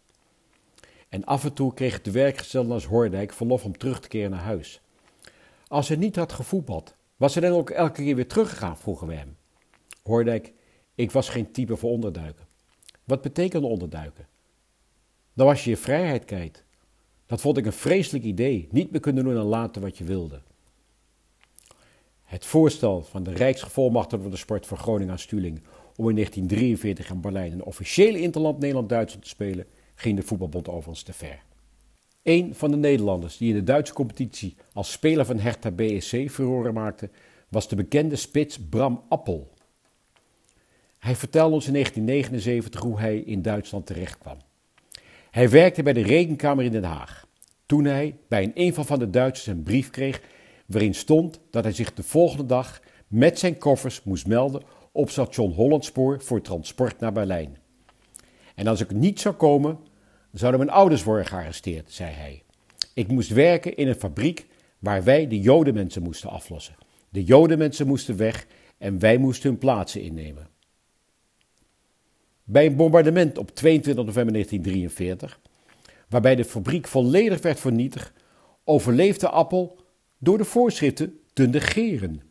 en 1.09 1.23
af 1.23 1.43
en 1.43 1.53
toe 1.53 1.73
kreeg 1.73 2.01
de 2.01 2.11
werkgestelde 2.11 2.73
als 2.73 2.85
Hoordijk 2.85 3.33
verlof 3.33 3.63
om 3.63 3.77
terug 3.77 3.99
te 3.99 4.07
keren 4.07 4.31
naar 4.31 4.39
huis. 4.39 4.81
Als 5.67 5.87
hij 5.87 5.97
niet 5.97 6.15
had 6.15 6.31
gevoetbald, 6.31 6.95
was 7.17 7.33
hij 7.33 7.49
dan 7.49 7.57
ook 7.57 7.69
elke 7.69 8.03
keer 8.03 8.15
weer 8.15 8.27
teruggegaan, 8.27 8.77
vroegen 8.77 9.07
we 9.07 9.13
hem. 9.13 9.37
Hoordijk, 10.03 10.53
ik 10.95 11.11
was 11.11 11.29
geen 11.29 11.51
type 11.51 11.75
voor 11.75 11.89
onderduiken. 11.89 12.45
Wat 13.03 13.21
betekende 13.21 13.67
onderduiken? 13.67 14.27
Dan 15.33 15.45
was 15.45 15.63
je 15.63 15.69
je 15.69 15.77
vrijheid 15.77 16.25
kwijt. 16.25 16.63
Dat 17.31 17.41
vond 17.41 17.57
ik 17.57 17.65
een 17.65 17.73
vreselijk 17.73 18.23
idee, 18.23 18.67
niet 18.71 18.91
meer 18.91 18.99
kunnen 18.99 19.23
doen 19.23 19.37
en 19.37 19.43
laten 19.43 19.81
wat 19.81 19.97
je 19.97 20.03
wilde. 20.03 20.41
Het 22.23 22.45
voorstel 22.45 23.01
van 23.01 23.23
de 23.23 23.33
Rijksgevolmachtigde 23.33 24.23
van 24.23 24.31
de 24.31 24.37
Sport 24.37 24.65
voor 24.65 24.77
Groningen 24.77 25.11
aan 25.11 25.19
Stuling 25.19 25.61
om 25.95 26.09
in 26.09 26.15
1943 26.15 27.09
in 27.09 27.21
Berlijn 27.21 27.51
een 27.51 27.63
officiële 27.63 28.19
interland 28.19 28.59
Nederland-Duitsland 28.59 29.23
te 29.23 29.29
spelen, 29.29 29.65
ging 29.95 30.17
de 30.17 30.23
voetbalbond 30.23 30.67
overigens 30.67 31.03
te 31.03 31.13
ver. 31.13 31.43
Een 32.23 32.55
van 32.55 32.71
de 32.71 32.77
Nederlanders 32.77 33.37
die 33.37 33.49
in 33.49 33.55
de 33.55 33.63
Duitse 33.63 33.93
competitie 33.93 34.55
als 34.73 34.91
speler 34.91 35.25
van 35.25 35.39
Hertha 35.39 35.71
BSC 35.71 36.29
furoren 36.29 36.73
maakte, 36.73 37.09
was 37.49 37.67
de 37.67 37.75
bekende 37.75 38.15
spits 38.15 38.59
Bram 38.59 39.01
Appel. 39.09 39.51
Hij 40.99 41.15
vertelde 41.15 41.53
ons 41.53 41.67
in 41.67 41.73
1979 41.73 42.81
hoe 42.81 42.99
hij 42.99 43.17
in 43.17 43.41
Duitsland 43.41 43.85
terechtkwam. 43.85 44.37
Hij 45.31 45.49
werkte 45.49 45.83
bij 45.83 45.93
de 45.93 46.01
Rekenkamer 46.01 46.65
in 46.65 46.71
Den 46.71 46.83
Haag. 46.83 47.27
Toen 47.65 47.85
hij 47.85 48.17
bij 48.27 48.43
een 48.43 48.55
inval 48.55 48.83
van 48.83 48.99
de 48.99 49.09
Duitsers 49.09 49.47
een 49.47 49.63
brief 49.63 49.89
kreeg 49.89 50.21
waarin 50.65 50.93
stond 50.93 51.39
dat 51.51 51.63
hij 51.63 51.73
zich 51.73 51.93
de 51.93 52.03
volgende 52.03 52.45
dag 52.45 52.81
met 53.07 53.39
zijn 53.39 53.57
koffers 53.57 54.03
moest 54.03 54.27
melden 54.27 54.61
op 54.91 55.09
station 55.09 55.51
Hollandspoor 55.51 56.21
voor 56.21 56.41
transport 56.41 56.99
naar 56.99 57.11
Berlijn. 57.11 57.57
En 58.55 58.67
als 58.67 58.81
ik 58.81 58.91
niet 58.91 59.19
zou 59.19 59.35
komen, 59.35 59.79
zouden 60.33 60.59
mijn 60.59 60.77
ouders 60.77 61.03
worden 61.03 61.25
gearresteerd, 61.25 61.91
zei 61.91 62.11
hij. 62.11 62.43
Ik 62.93 63.07
moest 63.07 63.29
werken 63.29 63.75
in 63.75 63.87
een 63.87 63.95
fabriek 63.95 64.47
waar 64.79 65.03
wij 65.03 65.27
de 65.27 65.39
Jodenmensen 65.39 66.03
moesten 66.03 66.29
aflossen. 66.29 66.75
De 67.09 67.23
Jodenmensen 67.23 67.87
moesten 67.87 68.17
weg 68.17 68.47
en 68.77 68.99
wij 68.99 69.17
moesten 69.17 69.49
hun 69.49 69.59
plaatsen 69.59 70.01
innemen. 70.01 70.50
Bij 72.51 72.65
een 72.65 72.75
bombardement 72.75 73.37
op 73.37 73.55
22 73.55 74.05
november 74.05 74.33
1943, 74.33 75.39
waarbij 76.09 76.35
de 76.35 76.45
fabriek 76.45 76.87
volledig 76.87 77.41
werd 77.41 77.59
vernietigd, 77.59 78.13
overleefde 78.63 79.29
Appel 79.29 79.77
door 80.17 80.37
de 80.37 80.43
voorschriften 80.43 81.19
te 81.33 81.47
negeren. 81.47 82.21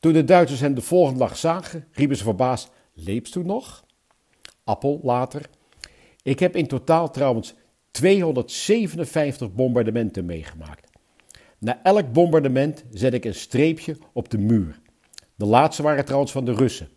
Toen 0.00 0.12
de 0.12 0.24
Duitsers 0.24 0.60
hem 0.60 0.74
de 0.74 0.80
volgende 0.80 1.18
dag 1.18 1.36
zagen, 1.36 1.84
riepen 1.92 2.16
ze 2.16 2.22
verbaasd: 2.22 2.70
Leefst 2.92 3.36
u 3.36 3.44
nog? 3.44 3.84
Appel 4.64 5.00
later. 5.02 5.42
Ik 6.22 6.38
heb 6.38 6.56
in 6.56 6.66
totaal 6.66 7.10
trouwens 7.10 7.54
257 7.90 9.54
bombardementen 9.54 10.24
meegemaakt. 10.24 10.90
Na 11.58 11.80
elk 11.82 12.12
bombardement 12.12 12.84
zet 12.90 13.14
ik 13.14 13.24
een 13.24 13.34
streepje 13.34 13.96
op 14.12 14.30
de 14.30 14.38
muur. 14.38 14.80
De 15.34 15.46
laatste 15.46 15.82
waren 15.82 16.04
trouwens 16.04 16.32
van 16.32 16.44
de 16.44 16.54
Russen. 16.54 16.88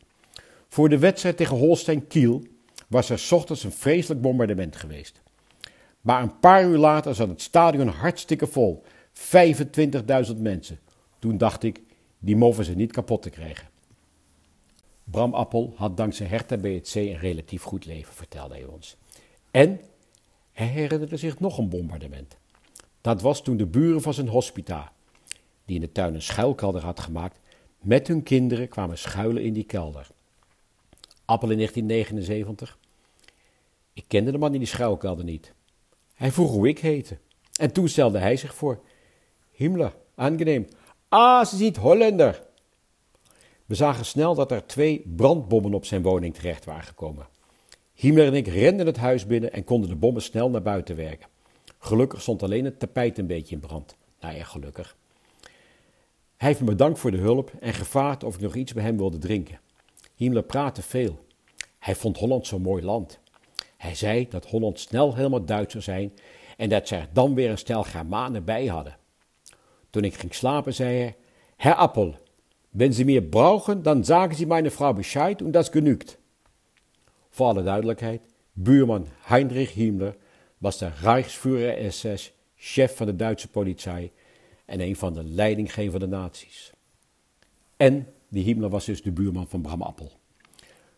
Voor 0.70 0.90
de 0.90 0.98
wedstrijd 0.98 1.38
tegen 1.38 1.58
Holstein 1.58 2.08
Kiel 2.08 2.44
was 2.88 3.10
er 3.10 3.28
ochtends 3.32 3.64
een 3.64 3.72
vreselijk 3.72 4.22
bombardement 4.22 4.76
geweest. 4.76 5.22
Maar 6.02 6.22
een 6.22 6.40
paar 6.40 6.64
uur 6.64 6.78
later 6.78 7.16
zat 7.16 7.28
het 7.28 7.42
stadion 7.42 7.88
hartstikke 7.88 8.48
vol. 8.48 8.84
25.000 9.14 10.38
mensen. 10.38 10.80
Toen 11.20 11.38
dacht 11.38 11.64
ik, 11.64 11.82
die 12.20 12.36
mogen 12.36 12.66
ze 12.66 12.76
niet 12.76 12.92
kapot 12.92 13.22
te 13.22 13.30
krijgen. 13.30 13.68
Bram 15.04 15.34
Appel 15.34 15.74
had 15.76 15.98
dankzij 15.98 16.26
Hertha 16.26 16.58
BSC 16.58 16.96
een 16.96 17.18
relatief 17.18 17.64
goed 17.64 17.86
leven, 17.86 18.14
vertelde 18.14 18.54
hij 18.54 18.66
ons. 18.66 18.98
En 19.52 19.80
hij 20.52 20.68
herinnerde 20.68 21.18
zich 21.18 21.40
nog 21.40 21.58
een 21.58 21.70
bombardement. 21.70 22.38
Dat 23.02 23.22
was 23.22 23.42
toen 23.42 23.58
de 23.58 23.66
buren 23.66 24.02
van 24.02 24.14
zijn 24.14 24.28
hospita, 24.28 24.92
die 25.66 25.76
in 25.76 25.82
de 25.82 25.92
tuin 25.92 26.14
een 26.14 26.22
schuilkelder 26.22 26.84
had 26.84 27.00
gemaakt, 27.00 27.40
met 27.80 28.08
hun 28.08 28.24
kinderen 28.24 28.68
kwamen 28.68 28.98
schuilen 28.98 29.44
in 29.44 29.54
die 29.54 29.64
kelder. 29.64 30.08
Appel 31.30 31.50
in 31.50 31.58
1979. 31.58 32.78
Ik 33.94 34.04
kende 34.08 34.32
de 34.32 34.38
man 34.38 34.54
in 34.54 34.60
die 34.60 34.68
schuilkelder 34.68 35.26
niet. 35.26 35.54
Hij 36.14 36.32
vroeg 36.32 36.52
hoe 36.52 36.68
ik 36.68 36.80
heette. 36.80 37.18
En 37.60 37.72
toen 37.72 37.88
stelde 37.88 38.18
hij 38.18 38.38
zich 38.38 38.56
voor. 38.56 38.80
Himmler, 39.52 39.96
angenehm. 40.16 40.64
Ah, 41.10 41.46
ze 41.46 41.56
ziet 41.56 41.78
Hollander. 41.78 42.44
We 43.66 43.76
zagen 43.76 44.06
snel 44.06 44.36
dat 44.36 44.52
er 44.52 44.66
twee 44.66 45.04
brandbommen 45.16 45.74
op 45.74 45.86
zijn 45.86 46.02
woning 46.02 46.34
terecht 46.36 46.66
waren 46.66 46.84
gekomen. 46.84 47.28
Himmler 47.94 48.28
en 48.28 48.34
ik 48.34 48.48
renden 48.48 48.86
het 48.86 48.98
huis 48.98 49.26
binnen 49.26 49.54
en 49.54 49.64
konden 49.64 49.90
de 49.90 49.96
bommen 49.96 50.22
snel 50.22 50.50
naar 50.50 50.62
buiten 50.62 50.96
werken. 50.96 51.30
Gelukkig 51.80 52.22
stond 52.22 52.44
alleen 52.44 52.66
het 52.66 52.80
tapijt 52.80 53.18
een 53.18 53.28
beetje 53.28 53.56
in 53.56 53.62
brand. 53.62 53.96
Nou 54.20 54.36
ja, 54.36 54.44
gelukkig. 54.44 54.98
Hij 56.38 56.48
heeft 56.48 56.60
me 56.60 56.66
bedankt 56.66 57.00
voor 57.00 57.12
de 57.12 57.18
hulp 57.18 57.52
en 57.60 57.74
gevraagd 57.74 58.24
of 58.24 58.36
ik 58.36 58.42
nog 58.42 58.56
iets 58.56 58.74
bij 58.74 58.84
hem 58.84 58.98
wilde 58.98 59.18
drinken. 59.18 59.60
Himmler 60.20 60.44
praatte 60.44 60.82
veel. 60.82 61.26
Hij 61.80 61.96
vond 61.96 62.18
Holland 62.18 62.48
zo'n 62.48 62.62
mooi 62.62 62.84
land. 62.84 63.20
Hij 63.78 63.96
zei 63.96 64.28
dat 64.28 64.46
Holland 64.46 64.80
snel 64.80 65.16
helemaal 65.16 65.46
Duits 65.46 65.72
zou 65.72 65.84
zijn 65.84 66.14
en 66.58 66.70
dat 66.70 66.88
ze 66.88 66.96
er 66.96 67.10
dan 67.14 67.34
weer 67.34 67.50
een 67.50 67.58
stel 67.58 67.84
Germanen 67.84 68.44
bij 68.44 68.66
hadden. 68.66 68.98
Toen 69.90 70.04
ik 70.04 70.14
ging 70.14 70.34
slapen, 70.34 70.74
zei 70.74 70.98
hij: 70.98 71.16
Herr 71.56 71.76
Appel, 71.76 72.16
wenn 72.70 72.94
Sie 72.94 73.06
mir 73.06 73.30
brauchen, 73.30 73.82
dann 73.84 74.04
sagen 74.04 74.36
Sie 74.36 74.46
meine 74.46 74.72
Frau 74.72 74.94
Bescheid 74.94 75.42
und 75.42 75.52
das 75.52 75.72
genügt. 75.72 76.18
Voor 77.30 77.48
alle 77.48 77.64
duidelijkheid, 77.64 78.22
buurman 78.54 79.08
Heinrich 79.28 79.74
Himmler 79.74 80.16
was 80.58 80.78
de 80.78 80.90
Reichsführer 81.02 81.92
SS, 81.92 82.32
chef 82.56 82.96
van 82.96 83.06
de 83.06 83.16
Duitse 83.16 83.48
politie 83.48 84.12
en 84.66 84.80
een 84.80 84.96
van 84.96 85.14
de 85.14 85.24
leidinggevende 85.24 86.08
naties. 86.08 86.72
En 87.78 88.08
die 88.30 88.44
Himmler 88.44 88.70
was 88.70 88.86
dus 88.86 89.02
de 89.02 89.12
buurman 89.12 89.48
van 89.48 89.62
Bram 89.62 89.82
Appel. 89.82 90.12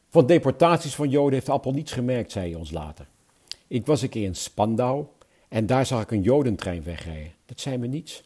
Van 0.10 0.26
deportaties 0.26 0.96
van 0.96 1.10
Joden 1.10 1.34
heeft 1.34 1.50
Appel 1.50 1.72
niets 1.72 1.92
gemerkt, 1.92 2.32
zei 2.32 2.50
hij 2.50 2.60
ons 2.60 2.72
later. 2.72 3.08
Ik 3.68 3.86
was 3.86 4.02
een 4.02 4.10
keer 4.10 4.24
in 4.24 4.36
Spandau 4.36 5.06
en 5.50 5.66
daar 5.66 5.86
zag 5.86 6.02
ik 6.02 6.12
een 6.12 6.22
Jodentrein 6.22 6.84
wegrijden. 6.84 7.34
Dat 7.46 7.60
zei 7.60 7.78
me 7.78 7.88
niets. 7.88 8.24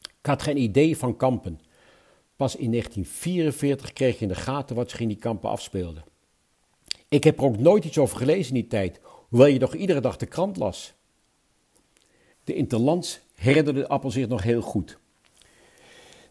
Ik 0.00 0.26
had 0.26 0.42
geen 0.42 0.56
idee 0.56 0.96
van 0.96 1.16
kampen. 1.16 1.60
Pas 2.36 2.56
in 2.56 2.70
1944 2.70 3.92
kreeg 3.92 4.14
je 4.14 4.22
in 4.22 4.28
de 4.28 4.34
gaten 4.34 4.76
wat 4.76 4.90
zich 4.90 5.00
in 5.00 5.08
die 5.08 5.16
kampen 5.16 5.50
afspeelde. 5.50 6.02
Ik 7.08 7.24
heb 7.24 7.38
er 7.38 7.44
ook 7.44 7.58
nooit 7.58 7.84
iets 7.84 7.98
over 7.98 8.16
gelezen 8.16 8.54
in 8.54 8.60
die 8.60 8.70
tijd, 8.70 9.00
hoewel 9.28 9.46
je 9.46 9.58
toch 9.58 9.74
iedere 9.74 10.00
dag 10.00 10.16
de 10.16 10.26
krant 10.26 10.56
las. 10.56 10.92
De 12.44 12.54
Interlands 12.54 13.20
herinnerde 13.34 13.88
Appel 13.88 14.10
zich 14.10 14.28
nog 14.28 14.42
heel 14.42 14.62
goed. 14.62 14.98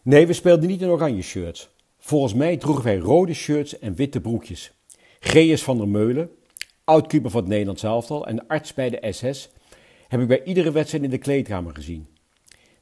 Nee, 0.02 0.26
we 0.26 0.32
speelden 0.32 0.68
niet 0.68 0.82
in 0.82 0.88
oranje 0.88 1.22
shirts. 1.22 1.70
Volgens 2.02 2.34
mij 2.34 2.56
droegen 2.56 2.84
wij 2.84 2.98
rode 2.98 3.34
shirts 3.34 3.78
en 3.78 3.94
witte 3.94 4.20
broekjes. 4.20 4.72
G.S. 5.20 5.62
van 5.62 5.78
der 5.78 5.88
Meulen, 5.88 6.30
oud-keeper 6.84 7.30
van 7.30 7.40
het 7.40 7.48
Nederlands 7.48 7.82
elftal 7.82 8.26
en 8.26 8.46
arts 8.46 8.74
bij 8.74 8.90
de 8.90 9.12
SS, 9.12 9.50
heb 10.08 10.20
ik 10.20 10.28
bij 10.28 10.42
iedere 10.44 10.72
wedstrijd 10.72 11.04
in 11.04 11.10
de 11.10 11.18
kleedkamer 11.18 11.74
gezien. 11.74 12.06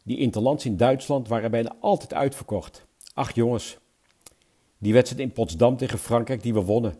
Die 0.05 0.19
interlands 0.19 0.65
in 0.65 0.77
Duitsland 0.77 1.29
waren 1.29 1.51
bijna 1.51 1.77
altijd 1.81 2.15
uitverkocht. 2.15 2.87
Ach 3.15 3.35
jongens, 3.35 3.79
die 4.79 4.93
wedstrijd 4.93 5.23
in 5.23 5.33
Potsdam 5.33 5.77
tegen 5.77 5.99
Frankrijk 5.99 6.43
die 6.43 6.55
we 6.55 6.61
wonnen. 6.63 6.95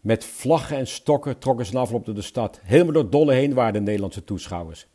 Met 0.00 0.24
vlaggen 0.24 0.76
en 0.76 0.86
stokken 0.86 1.38
trokken 1.38 1.66
ze 1.66 1.78
afloop 1.78 2.04
door 2.04 2.14
de 2.14 2.22
stad. 2.22 2.60
Helemaal 2.62 2.92
door 2.92 3.10
dolle 3.10 3.32
heen 3.32 3.54
waren 3.54 3.72
de 3.72 3.80
Nederlandse 3.80 4.24
toeschouwers. 4.24 4.86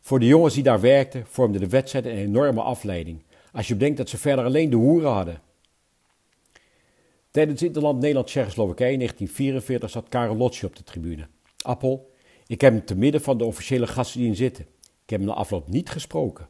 Voor 0.00 0.18
de 0.18 0.26
jongens 0.26 0.54
die 0.54 0.62
daar 0.62 0.80
werkten 0.80 1.26
vormde 1.26 1.58
de 1.58 1.68
wedstrijd 1.68 2.04
een 2.04 2.16
enorme 2.16 2.62
afleiding. 2.62 3.22
Als 3.52 3.68
je 3.68 3.74
bedenkt 3.74 3.96
dat 3.96 4.08
ze 4.08 4.18
verder 4.18 4.44
alleen 4.44 4.70
de 4.70 4.76
hoeren 4.76 5.10
hadden. 5.10 5.40
Tijdens 7.30 7.60
het 7.60 7.68
Interland 7.68 8.00
Nederland-Tsjechoslowakije 8.00 8.92
in 8.92 8.98
1944 8.98 9.90
zat 9.90 10.08
Karel 10.08 10.36
Lotje 10.36 10.66
op 10.66 10.76
de 10.76 10.82
tribune. 10.82 11.28
Appel, 11.62 12.10
ik 12.46 12.60
heb 12.60 12.72
hem 12.72 12.84
te 12.84 12.96
midden 12.96 13.20
van 13.20 13.38
de 13.38 13.44
officiële 13.44 13.86
gasten 13.86 14.20
zien 14.20 14.36
zitten. 14.36 14.64
Ik 14.80 15.10
heb 15.10 15.18
hem 15.20 15.28
na 15.28 15.34
afloop 15.34 15.68
niet 15.68 15.90
gesproken. 15.90 16.48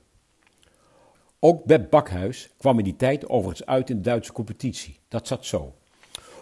Ook 1.38 1.64
Beb 1.64 1.90
Bakhuis 1.90 2.50
kwam 2.58 2.78
in 2.78 2.84
die 2.84 2.96
tijd 2.96 3.28
overigens 3.28 3.66
uit 3.66 3.90
in 3.90 3.96
de 3.96 4.02
Duitse 4.02 4.32
competitie. 4.32 4.98
Dat 5.08 5.26
zat 5.26 5.46
zo. 5.46 5.74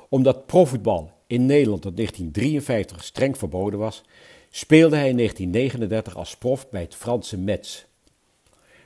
Omdat 0.09 0.46
profvoetbal 0.46 1.12
in 1.27 1.46
Nederland 1.46 1.83
tot 1.83 1.96
1953 1.96 3.05
streng 3.05 3.38
verboden 3.38 3.79
was, 3.79 4.03
speelde 4.51 4.96
hij 4.96 5.09
in 5.09 5.16
1939 5.16 6.16
als 6.16 6.37
prof 6.37 6.70
bij 6.70 6.81
het 6.81 6.94
Franse 6.94 7.38
Metz. 7.38 7.85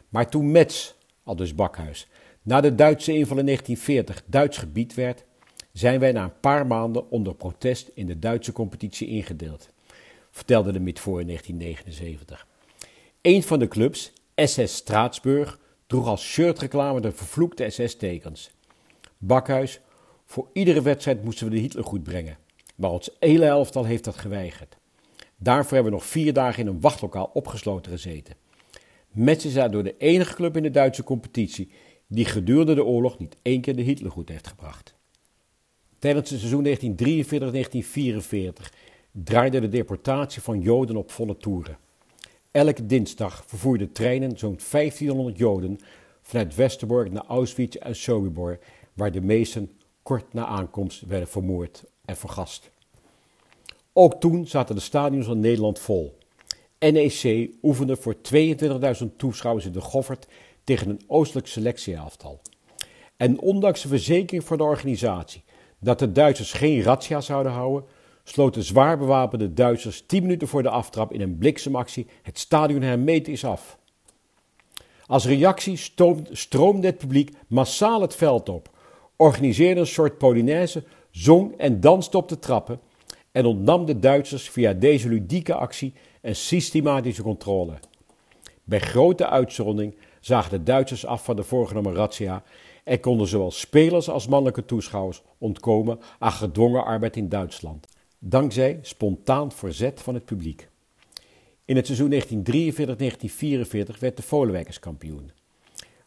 Maar 0.09 0.31
toen 0.31 0.51
Metz, 0.51 0.95
al 1.23 1.37
dus 1.37 1.55
Bakhuis, 1.55 2.09
na 2.43 2.61
de 2.61 2.75
Duitse 2.75 3.13
inval 3.13 3.39
in 3.39 3.45
1940 3.45 4.25
Duits 4.27 4.59
gebied 4.59 4.95
werd, 4.95 5.25
zijn 5.73 6.01
wij 6.01 6.13
na 6.13 6.25
een 6.25 6.41
paar 6.41 6.67
maanden 6.67 7.11
onder 7.11 7.35
protest 7.35 7.91
in 7.95 8.07
de 8.07 8.19
Duitse 8.19 8.53
competitie 8.53 9.09
ingedeeld, 9.09 9.69
vertelde 10.31 10.73
de 10.73 10.81
Midvoor 10.81 11.21
in 11.21 11.27
1979. 11.27 12.47
Een 13.23 13.43
van 13.43 13.59
de 13.59 13.69
clubs, 13.69 14.13
SS 14.35 14.75
Straatsburg, 14.75 15.59
droeg 15.87 16.07
als 16.07 16.25
shirtreclame 16.25 17.01
de 17.01 17.13
vervloekte 17.13 17.71
SS-tekens. 17.71 18.51
Bakhuis, 19.19 19.81
voor 20.27 20.49
iedere 20.53 20.83
wedstrijd 20.83 21.25
moesten 21.25 21.47
we 21.47 21.55
de 21.55 21.61
Hitler 21.61 21.85
goed 21.85 22.03
brengen, 22.03 22.39
maar 22.75 22.91
ons 22.91 23.11
hele 23.21 23.45
elftal 23.45 23.85
heeft 23.85 24.05
dat 24.05 24.17
geweigerd. 24.17 24.77
Daarvoor 25.37 25.73
hebben 25.73 25.93
we 25.93 25.99
nog 25.99 26.07
vier 26.07 26.33
dagen 26.33 26.61
in 26.63 26.67
een 26.67 26.81
wachtlokaal 26.81 27.31
opgesloten 27.33 27.93
gezeten. 27.93 28.35
Metz 29.09 29.45
is 29.45 29.55
daardoor 29.55 29.83
de 29.83 29.97
enige 29.99 30.35
club 30.35 30.57
in 30.57 30.63
de 30.63 30.71
Duitse 30.71 31.05
competitie 31.05 31.71
die 32.07 32.25
gedurende 32.25 32.75
de 32.75 32.85
oorlog 32.85 33.19
niet 33.19 33.37
één 33.43 33.61
keer 33.61 33.77
de 33.77 33.83
Hitlergoed 33.83 34.29
heeft 34.29 34.47
gebracht. 34.47 34.95
Tijdens 36.03 36.31
het 36.31 36.41
seizoen 36.41 36.67
1943-1944 38.63 38.73
draaide 39.11 39.61
de 39.61 39.69
deportatie 39.69 40.43
van 40.43 40.61
Joden 40.61 40.97
op 40.97 41.11
volle 41.11 41.37
toeren. 41.37 41.77
Elke 42.51 42.87
dinsdag 42.87 43.45
vervoerden 43.47 43.93
treinen 43.93 44.39
zo'n 44.39 44.59
1500 44.71 45.39
Joden 45.39 45.79
vanuit 46.23 46.55
Westerbork 46.55 47.13
naar 47.13 47.25
Auschwitz 47.27 47.77
en 47.77 47.97
Sobibor, 47.97 48.59
waar 48.93 49.13
de 49.13 49.21
meesten 49.21 49.71
kort 50.03 50.33
na 50.33 50.47
aankomst 50.47 51.01
werden 51.01 51.29
vermoord 51.29 51.85
en 52.05 52.17
vergast. 52.17 52.71
Ook 53.93 54.21
toen 54.21 54.47
zaten 54.47 54.75
de 54.75 54.81
stadions 54.81 55.27
van 55.27 55.41
Nederland 55.41 55.79
vol. 55.79 56.19
NEC 56.79 57.51
oefende 57.63 57.97
voor 57.97 58.17
22.000 59.01 59.07
toeschouwers 59.17 59.67
in 59.67 59.73
de 59.73 59.81
Goffert 59.81 60.27
tegen 60.65 60.89
een 60.89 61.03
oostelijk 61.07 61.47
selectieaftal. 61.47 62.41
En 63.17 63.41
ondanks 63.41 63.83
de 63.83 63.89
verzekering 63.89 64.45
van 64.45 64.57
de 64.57 64.65
organisatie 64.65 65.43
dat 65.83 65.99
de 65.99 66.13
Duitsers 66.13 66.53
geen 66.53 66.83
razzia 66.83 67.21
zouden 67.21 67.53
houden, 67.53 67.85
sloten 68.25 68.63
zwaar 68.63 68.99
bewapende 68.99 69.53
Duitsers 69.53 70.03
10 70.07 70.23
minuten 70.23 70.49
voor 70.49 70.63
de 70.63 70.69
aftrap 70.69 71.13
in 71.13 71.21
een 71.21 71.39
bliksemactie 71.39 72.07
het 72.23 72.39
stadion 72.39 72.83
hermetisch 72.83 73.45
af. 73.45 73.79
Als 75.07 75.27
reactie 75.27 75.77
stroomde 76.31 76.87
het 76.87 76.99
publiek 76.99 77.31
massaal 77.47 78.01
het 78.01 78.15
veld 78.15 78.49
op, 78.49 78.71
organiseerde 79.17 79.81
een 79.81 79.87
soort 79.87 80.19
Polonaise, 80.19 80.85
zong 81.11 81.57
en 81.57 81.81
danste 81.81 82.17
op 82.17 82.29
de 82.29 82.39
trappen 82.39 82.81
en 83.33 83.45
ontnam 83.45 83.85
de 83.85 83.99
Duitsers 83.99 84.51
via 84.51 84.73
deze 84.73 85.09
ludieke 85.09 85.55
actie 85.55 85.95
een 86.21 86.37
systematische 86.37 87.23
controle. 87.23 87.75
Bij 88.65 88.81
grote 88.81 89.29
uitzondering 89.29 89.97
zagen 90.21 90.51
de 90.51 90.63
Duitsers 90.63 91.07
af 91.07 91.25
van 91.25 91.37
de 91.37 91.43
voorgenomen 91.43 91.95
razzia 91.95 92.43
en 92.85 93.01
konden 93.01 93.27
zowel 93.27 93.51
spelers 93.51 94.09
als 94.09 94.27
mannelijke 94.27 94.65
toeschouwers 94.65 95.23
ontkomen 95.39 95.99
aan 96.19 96.33
gedwongen 96.33 96.85
arbeid 96.85 97.17
in 97.17 97.29
Duitsland, 97.29 97.87
dankzij 98.19 98.79
spontaan 98.83 99.53
verzet 99.53 100.01
van 100.01 100.15
het 100.15 100.25
publiek. 100.25 100.69
In 101.65 101.77
het 101.77 101.87
seizoen 101.87 102.13
1943-1944 103.97 103.99
werd 103.99 104.17
de 104.17 104.23
Volenwijkers 104.23 104.79
kampioen. 104.79 105.31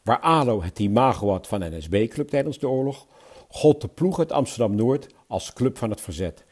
Waar 0.04 0.20
ADO 0.20 0.62
het 0.62 0.80
imago 0.80 1.30
had 1.30 1.48
van 1.48 1.60
NSB-club 1.60 2.30
tijdens 2.30 2.60
de 2.60 2.70
oorlog, 2.70 3.08
gold 3.50 3.82
de 3.82 3.88
ploeg 3.88 4.20
uit 4.20 4.32
Amsterdam-Noord 4.32 5.08
als 5.28 5.54
club 5.54 5.78
van 5.78 5.90
het 5.90 6.02
verzet, 6.02 6.46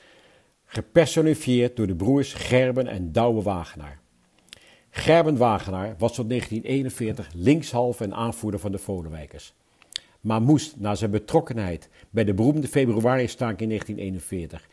gepersonifieerd 0.66 1.76
door 1.76 1.88
de 1.88 1.96
broers 1.96 2.34
Gerben 2.34 2.88
en 2.88 3.12
Douwe 3.12 3.42
Wagenaar. 3.42 4.00
Gerben 4.90 5.38
Wagenaar 5.38 5.96
was 5.98 6.14
tot 6.14 6.30
1941 6.30 7.30
linkshalve 7.36 8.04
en 8.04 8.14
aanvoerder 8.14 8.60
van 8.60 8.72
de 8.72 8.78
Volenwijkers, 8.78 9.54
maar 10.24 10.42
moest 10.42 10.80
na 10.80 10.96
zijn 10.96 11.12
betrokkenheid 11.12 11.90
bij 12.10 12.24
de 12.24 12.34
beroemde 12.34 12.68
februari-staking 12.68 13.60
in 13.60 13.68
1941 13.68 14.70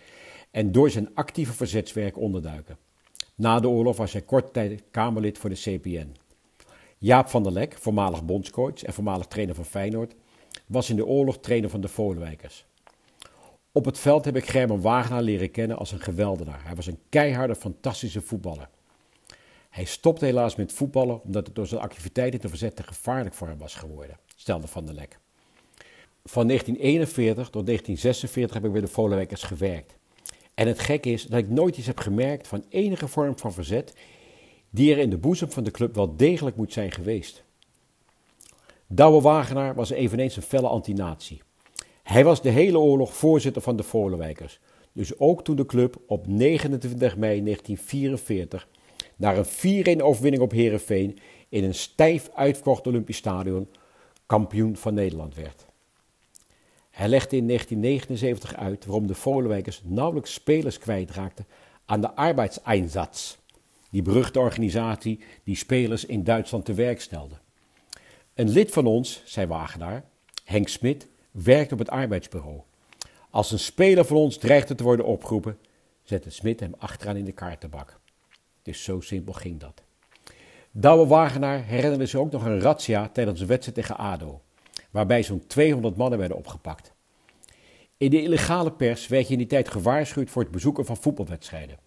en 0.50 0.72
door 0.72 0.90
zijn 0.90 1.14
actieve 1.14 1.52
verzetswerk 1.52 2.18
onderduiken. 2.18 2.76
Na 3.34 3.60
de 3.60 3.68
oorlog 3.68 3.96
was 3.96 4.12
hij 4.12 4.22
kort 4.22 4.52
tijd 4.52 4.82
Kamerlid 4.90 5.38
voor 5.38 5.50
de 5.50 5.56
CPN. 5.56 6.14
Jaap 6.98 7.28
van 7.28 7.42
der 7.42 7.52
Lek, 7.52 7.76
voormalig 7.78 8.24
bondscoach 8.24 8.82
en 8.82 8.92
voormalig 8.92 9.26
trainer 9.26 9.54
van 9.54 9.64
Feyenoord, 9.64 10.14
was 10.66 10.90
in 10.90 10.96
de 10.96 11.06
oorlog 11.06 11.38
trainer 11.38 11.70
van 11.70 11.80
de 11.80 11.88
Volenwijkers. 11.88 12.64
Op 13.72 13.84
het 13.84 13.98
veld 13.98 14.24
heb 14.24 14.36
ik 14.36 14.46
Gerben 14.46 14.80
Wagenaar 14.80 15.22
leren 15.22 15.50
kennen 15.50 15.78
als 15.78 15.92
een 15.92 16.00
geweldenaar. 16.00 16.64
Hij 16.64 16.74
was 16.74 16.86
een 16.86 16.98
keiharde, 17.08 17.54
fantastische 17.54 18.20
voetballer. 18.20 18.68
Hij 19.70 19.84
stopte 19.84 20.24
helaas 20.24 20.56
met 20.56 20.72
voetballen 20.72 21.22
omdat 21.22 21.46
het 21.46 21.54
door 21.54 21.66
zijn 21.66 21.80
activiteiten 21.80 22.40
te 22.40 22.48
verzetten 22.48 22.84
gevaarlijk 22.84 23.34
voor 23.34 23.48
hem 23.48 23.58
was 23.58 23.74
geworden, 23.74 24.18
stelde 24.36 24.66
Van 24.66 24.84
der 24.84 24.94
Lek. 24.94 25.18
Van 26.30 26.46
1941 26.46 27.50
tot 27.50 27.66
1946 27.66 28.54
heb 28.54 28.64
ik 28.64 28.72
bij 28.72 28.80
de 28.80 28.94
Volenwijkers 28.94 29.42
gewerkt. 29.42 29.96
En 30.54 30.66
het 30.66 30.78
gekke 30.78 31.10
is 31.10 31.24
dat 31.24 31.38
ik 31.38 31.48
nooit 31.48 31.76
iets 31.76 31.86
heb 31.86 31.98
gemerkt 31.98 32.48
van 32.48 32.64
enige 32.68 33.08
vorm 33.08 33.38
van 33.38 33.52
verzet 33.52 33.94
die 34.70 34.92
er 34.92 34.98
in 34.98 35.10
de 35.10 35.18
boezem 35.18 35.50
van 35.50 35.64
de 35.64 35.70
club 35.70 35.94
wel 35.94 36.16
degelijk 36.16 36.56
moet 36.56 36.72
zijn 36.72 36.92
geweest. 36.92 37.44
Douwe 38.86 39.20
Wagenaar 39.20 39.74
was 39.74 39.90
eveneens 39.90 40.36
een 40.36 40.42
felle 40.42 40.68
antinatie. 40.68 41.42
Hij 42.02 42.24
was 42.24 42.42
de 42.42 42.50
hele 42.50 42.78
oorlog 42.78 43.14
voorzitter 43.14 43.62
van 43.62 43.76
de 43.76 43.82
Volenwijkers, 43.82 44.60
dus 44.92 45.18
ook 45.18 45.44
toen 45.44 45.56
de 45.56 45.66
club 45.66 45.96
op 46.06 46.26
29 46.26 47.16
mei 47.16 47.42
1944 47.42 48.68
naar 49.16 49.36
een 49.36 49.98
4-1 49.98 50.02
overwinning 50.02 50.42
op 50.42 50.50
Herenveen 50.50 51.18
in 51.48 51.64
een 51.64 51.74
stijf 51.74 52.30
uitverkocht 52.34 52.86
Olympisch 52.86 53.16
Stadion 53.16 53.68
kampioen 54.26 54.76
van 54.76 54.94
Nederland 54.94 55.34
werd. 55.34 55.68
Hij 57.00 57.08
legde 57.08 57.36
in 57.36 57.46
1979 57.46 58.56
uit 58.56 58.84
waarom 58.84 59.06
de 59.06 59.14
Volenwijkers 59.14 59.82
nauwelijks 59.84 60.32
spelers 60.32 60.78
kwijtraakten 60.78 61.46
aan 61.86 62.00
de 62.00 62.14
arbeidseinsatz, 62.14 63.36
die 63.90 64.02
beruchte 64.02 64.38
organisatie 64.38 65.20
die 65.44 65.56
spelers 65.56 66.04
in 66.04 66.24
Duitsland 66.24 66.64
te 66.64 66.74
werk 66.74 67.00
stelde. 67.00 67.34
Een 68.34 68.48
lid 68.48 68.70
van 68.70 68.86
ons, 68.86 69.22
zei 69.24 69.46
Wagenaar, 69.46 70.04
Henk 70.44 70.68
Smit, 70.68 71.08
werkt 71.30 71.72
op 71.72 71.78
het 71.78 71.90
arbeidsbureau. 71.90 72.60
Als 73.30 73.52
een 73.52 73.58
speler 73.58 74.04
van 74.04 74.16
ons 74.16 74.38
dreigde 74.38 74.74
te 74.74 74.84
worden 74.84 75.06
opgeroepen, 75.06 75.58
zette 76.02 76.30
Smit 76.30 76.60
hem 76.60 76.74
achteraan 76.78 77.16
in 77.16 77.24
de 77.24 77.32
kaartenbak. 77.32 78.00
Dus 78.62 78.84
zo 78.84 79.00
simpel 79.00 79.32
ging 79.32 79.60
dat. 79.60 79.82
Douwe 80.70 81.06
Wagenaar 81.06 81.64
herinnerde 81.64 82.06
zich 82.06 82.20
ook 82.20 82.32
nog 82.32 82.44
een 82.44 82.60
razzia 82.60 83.08
tijdens 83.08 83.40
een 83.40 83.46
wedstrijd 83.46 83.76
tegen 83.76 83.96
ADO 83.96 84.40
waarbij 84.90 85.22
zo'n 85.22 85.46
200 85.46 85.96
mannen 85.96 86.18
werden 86.18 86.36
opgepakt. 86.36 86.92
In 87.96 88.10
de 88.10 88.22
illegale 88.22 88.72
pers 88.72 89.08
werd 89.08 89.26
je 89.26 89.32
in 89.32 89.38
die 89.38 89.46
tijd 89.46 89.68
gewaarschuwd 89.68 90.30
voor 90.30 90.42
het 90.42 90.50
bezoeken 90.50 90.86
van 90.86 90.96
voetbalwedstrijden. 90.96 91.78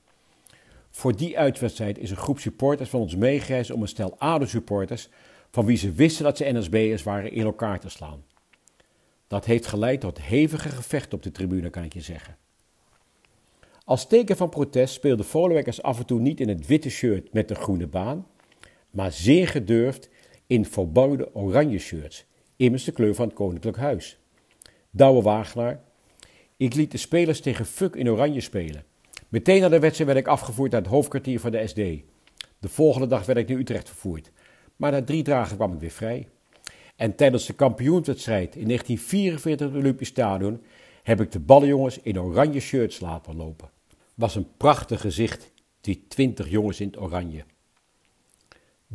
Voor 0.89 1.15
die 1.15 1.37
uitwedstrijd 1.37 1.97
is 1.97 2.11
een 2.11 2.17
groep 2.17 2.39
supporters 2.39 2.89
van 2.89 2.99
ons 2.99 3.15
meegereisd 3.15 3.71
om 3.71 3.81
een 3.81 3.87
stel 3.87 4.15
ADO-supporters, 4.17 5.09
van 5.51 5.65
wie 5.65 5.77
ze 5.77 5.91
wisten 5.91 6.23
dat 6.23 6.37
ze 6.37 6.51
NSB'ers 6.51 7.03
waren, 7.03 7.31
in 7.31 7.43
elkaar 7.43 7.79
te 7.79 7.89
slaan. 7.89 8.23
Dat 9.27 9.45
heeft 9.45 9.65
geleid 9.65 10.01
tot 10.01 10.21
hevige 10.21 10.69
gevechten 10.69 11.13
op 11.13 11.23
de 11.23 11.31
tribune, 11.31 11.69
kan 11.69 11.83
ik 11.83 11.93
je 11.93 12.01
zeggen. 12.01 12.37
Als 13.85 14.07
teken 14.07 14.37
van 14.37 14.49
protest 14.49 14.93
speelden 14.93 15.25
Volenwekkers 15.25 15.81
af 15.81 15.99
en 15.99 16.05
toe 16.05 16.19
niet 16.19 16.39
in 16.39 16.49
het 16.49 16.67
witte 16.67 16.89
shirt 16.89 17.33
met 17.33 17.47
de 17.47 17.55
groene 17.55 17.87
baan, 17.87 18.27
maar 18.89 19.11
zeer 19.11 19.47
gedurfd 19.47 20.09
in 20.47 20.65
verboden 20.65 21.35
oranje 21.35 21.79
shirts, 21.79 22.25
immers 22.55 22.83
de 22.83 22.91
kleur 22.91 23.15
van 23.15 23.25
het 23.25 23.35
Koninklijk 23.35 23.77
Huis. 23.77 24.17
Douwe 24.91 25.21
Wagenaar. 25.21 25.81
Ik 26.57 26.73
liet 26.73 26.91
de 26.91 26.97
spelers 26.97 27.41
tegen 27.41 27.65
Fuck 27.65 27.95
in 27.95 28.09
oranje 28.09 28.41
spelen. 28.41 28.83
Meteen 29.29 29.61
na 29.61 29.69
de 29.69 29.79
wedstrijd 29.79 30.09
werd 30.11 30.25
ik 30.25 30.31
afgevoerd 30.31 30.71
naar 30.71 30.81
het 30.81 30.89
hoofdkwartier 30.89 31.39
van 31.39 31.51
de 31.51 31.67
SD. 31.67 31.75
De 32.59 32.69
volgende 32.69 33.07
dag 33.07 33.25
werd 33.25 33.39
ik 33.39 33.47
naar 33.47 33.57
Utrecht 33.57 33.87
vervoerd. 33.87 34.31
Maar 34.75 34.91
na 34.91 35.03
drie 35.03 35.23
dagen 35.23 35.55
kwam 35.55 35.73
ik 35.73 35.79
weer 35.79 35.91
vrij. 35.91 36.27
En 36.95 37.15
tijdens 37.15 37.45
de 37.45 37.53
kampioenswedstrijd 37.53 38.55
in 38.55 38.65
1944 38.65 39.67
in 39.67 39.73
het 39.73 39.83
Olympisch 39.83 40.07
Stadion 40.07 40.61
heb 41.03 41.21
ik 41.21 41.31
de 41.31 41.39
ballenjongens 41.39 41.99
in 42.01 42.19
oranje 42.19 42.59
shirts 42.59 42.99
laten 42.99 43.35
lopen. 43.35 43.69
Was 44.15 44.35
een 44.35 44.47
prachtig 44.57 45.01
gezicht, 45.01 45.51
die 45.81 46.05
twintig 46.07 46.49
jongens 46.49 46.79
in 46.79 46.87
het 46.87 46.99
oranje. 46.99 47.43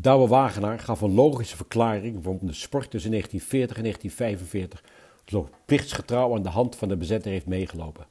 Douwe 0.01 0.27
Wagenaar 0.29 0.79
gaf 0.79 1.01
een 1.01 1.15
logische 1.15 1.57
verklaring 1.57 2.23
waarom 2.23 2.47
de 2.47 2.53
sport 2.53 2.91
tussen 2.91 3.11
1940 3.11 3.77
en 3.77 3.83
1945 3.83 4.85
zo 5.27 5.49
plichtsgetrouw 5.65 6.35
aan 6.35 6.43
de 6.43 6.49
hand 6.49 6.77
van 6.77 6.89
de 6.89 6.97
bezetter 6.97 7.31
heeft 7.31 7.47
meegelopen. 7.47 8.07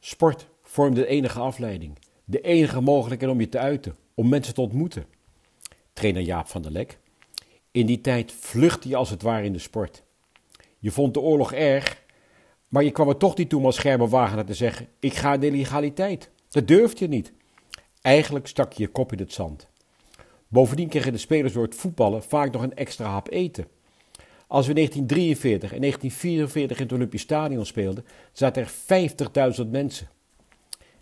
Sport 0.00 0.48
vormde 0.62 1.00
de 1.00 1.06
enige 1.06 1.40
afleiding, 1.40 1.98
de 2.24 2.40
enige 2.40 2.80
mogelijkheid 2.80 3.32
om 3.32 3.40
je 3.40 3.48
te 3.48 3.58
uiten, 3.58 3.96
om 4.14 4.28
mensen 4.28 4.54
te 4.54 4.60
ontmoeten. 4.60 5.04
Trainer 5.92 6.22
Jaap 6.22 6.46
van 6.46 6.62
der 6.62 6.72
Lek. 6.72 6.98
In 7.70 7.86
die 7.86 8.00
tijd 8.00 8.32
vluchtte 8.32 8.88
je 8.88 8.96
als 8.96 9.10
het 9.10 9.22
ware 9.22 9.44
in 9.44 9.52
de 9.52 9.58
sport. 9.58 10.02
Je 10.78 10.90
vond 10.90 11.14
de 11.14 11.20
oorlog 11.20 11.52
erg, 11.52 12.02
maar 12.68 12.84
je 12.84 12.90
kwam 12.90 13.08
er 13.08 13.16
toch 13.16 13.36
niet 13.36 13.48
toe 13.48 13.58
om 13.58 13.66
als 13.66 13.76
scherme 13.76 14.08
Wagenaar 14.08 14.44
te 14.44 14.54
zeggen: 14.54 14.88
Ik 14.98 15.14
ga 15.14 15.36
de 15.36 15.50
legaliteit. 15.50 16.30
Dat 16.48 16.68
durfde 16.68 17.04
je 17.04 17.10
niet. 17.10 17.32
Eigenlijk 18.00 18.46
stak 18.46 18.72
je 18.72 18.82
je 18.82 18.88
kop 18.88 19.12
in 19.12 19.18
het 19.18 19.32
zand. 19.32 19.70
Bovendien 20.52 20.88
kregen 20.88 21.12
de 21.12 21.18
spelers 21.18 21.52
door 21.52 21.62
het 21.62 21.74
voetballen 21.74 22.22
vaak 22.22 22.52
nog 22.52 22.62
een 22.62 22.74
extra 22.74 23.06
hap 23.06 23.30
eten. 23.30 23.66
Als 24.46 24.66
we 24.66 24.72
in 24.72 24.76
1943 24.76 25.72
en 25.72 25.80
1944 25.80 26.76
in 26.76 26.82
het 26.82 26.92
Olympisch 26.92 27.22
Stadion 27.22 27.66
speelden, 27.66 28.04
zaten 28.32 28.62
er 28.62 29.64
50.000 29.64 29.70
mensen. 29.70 30.08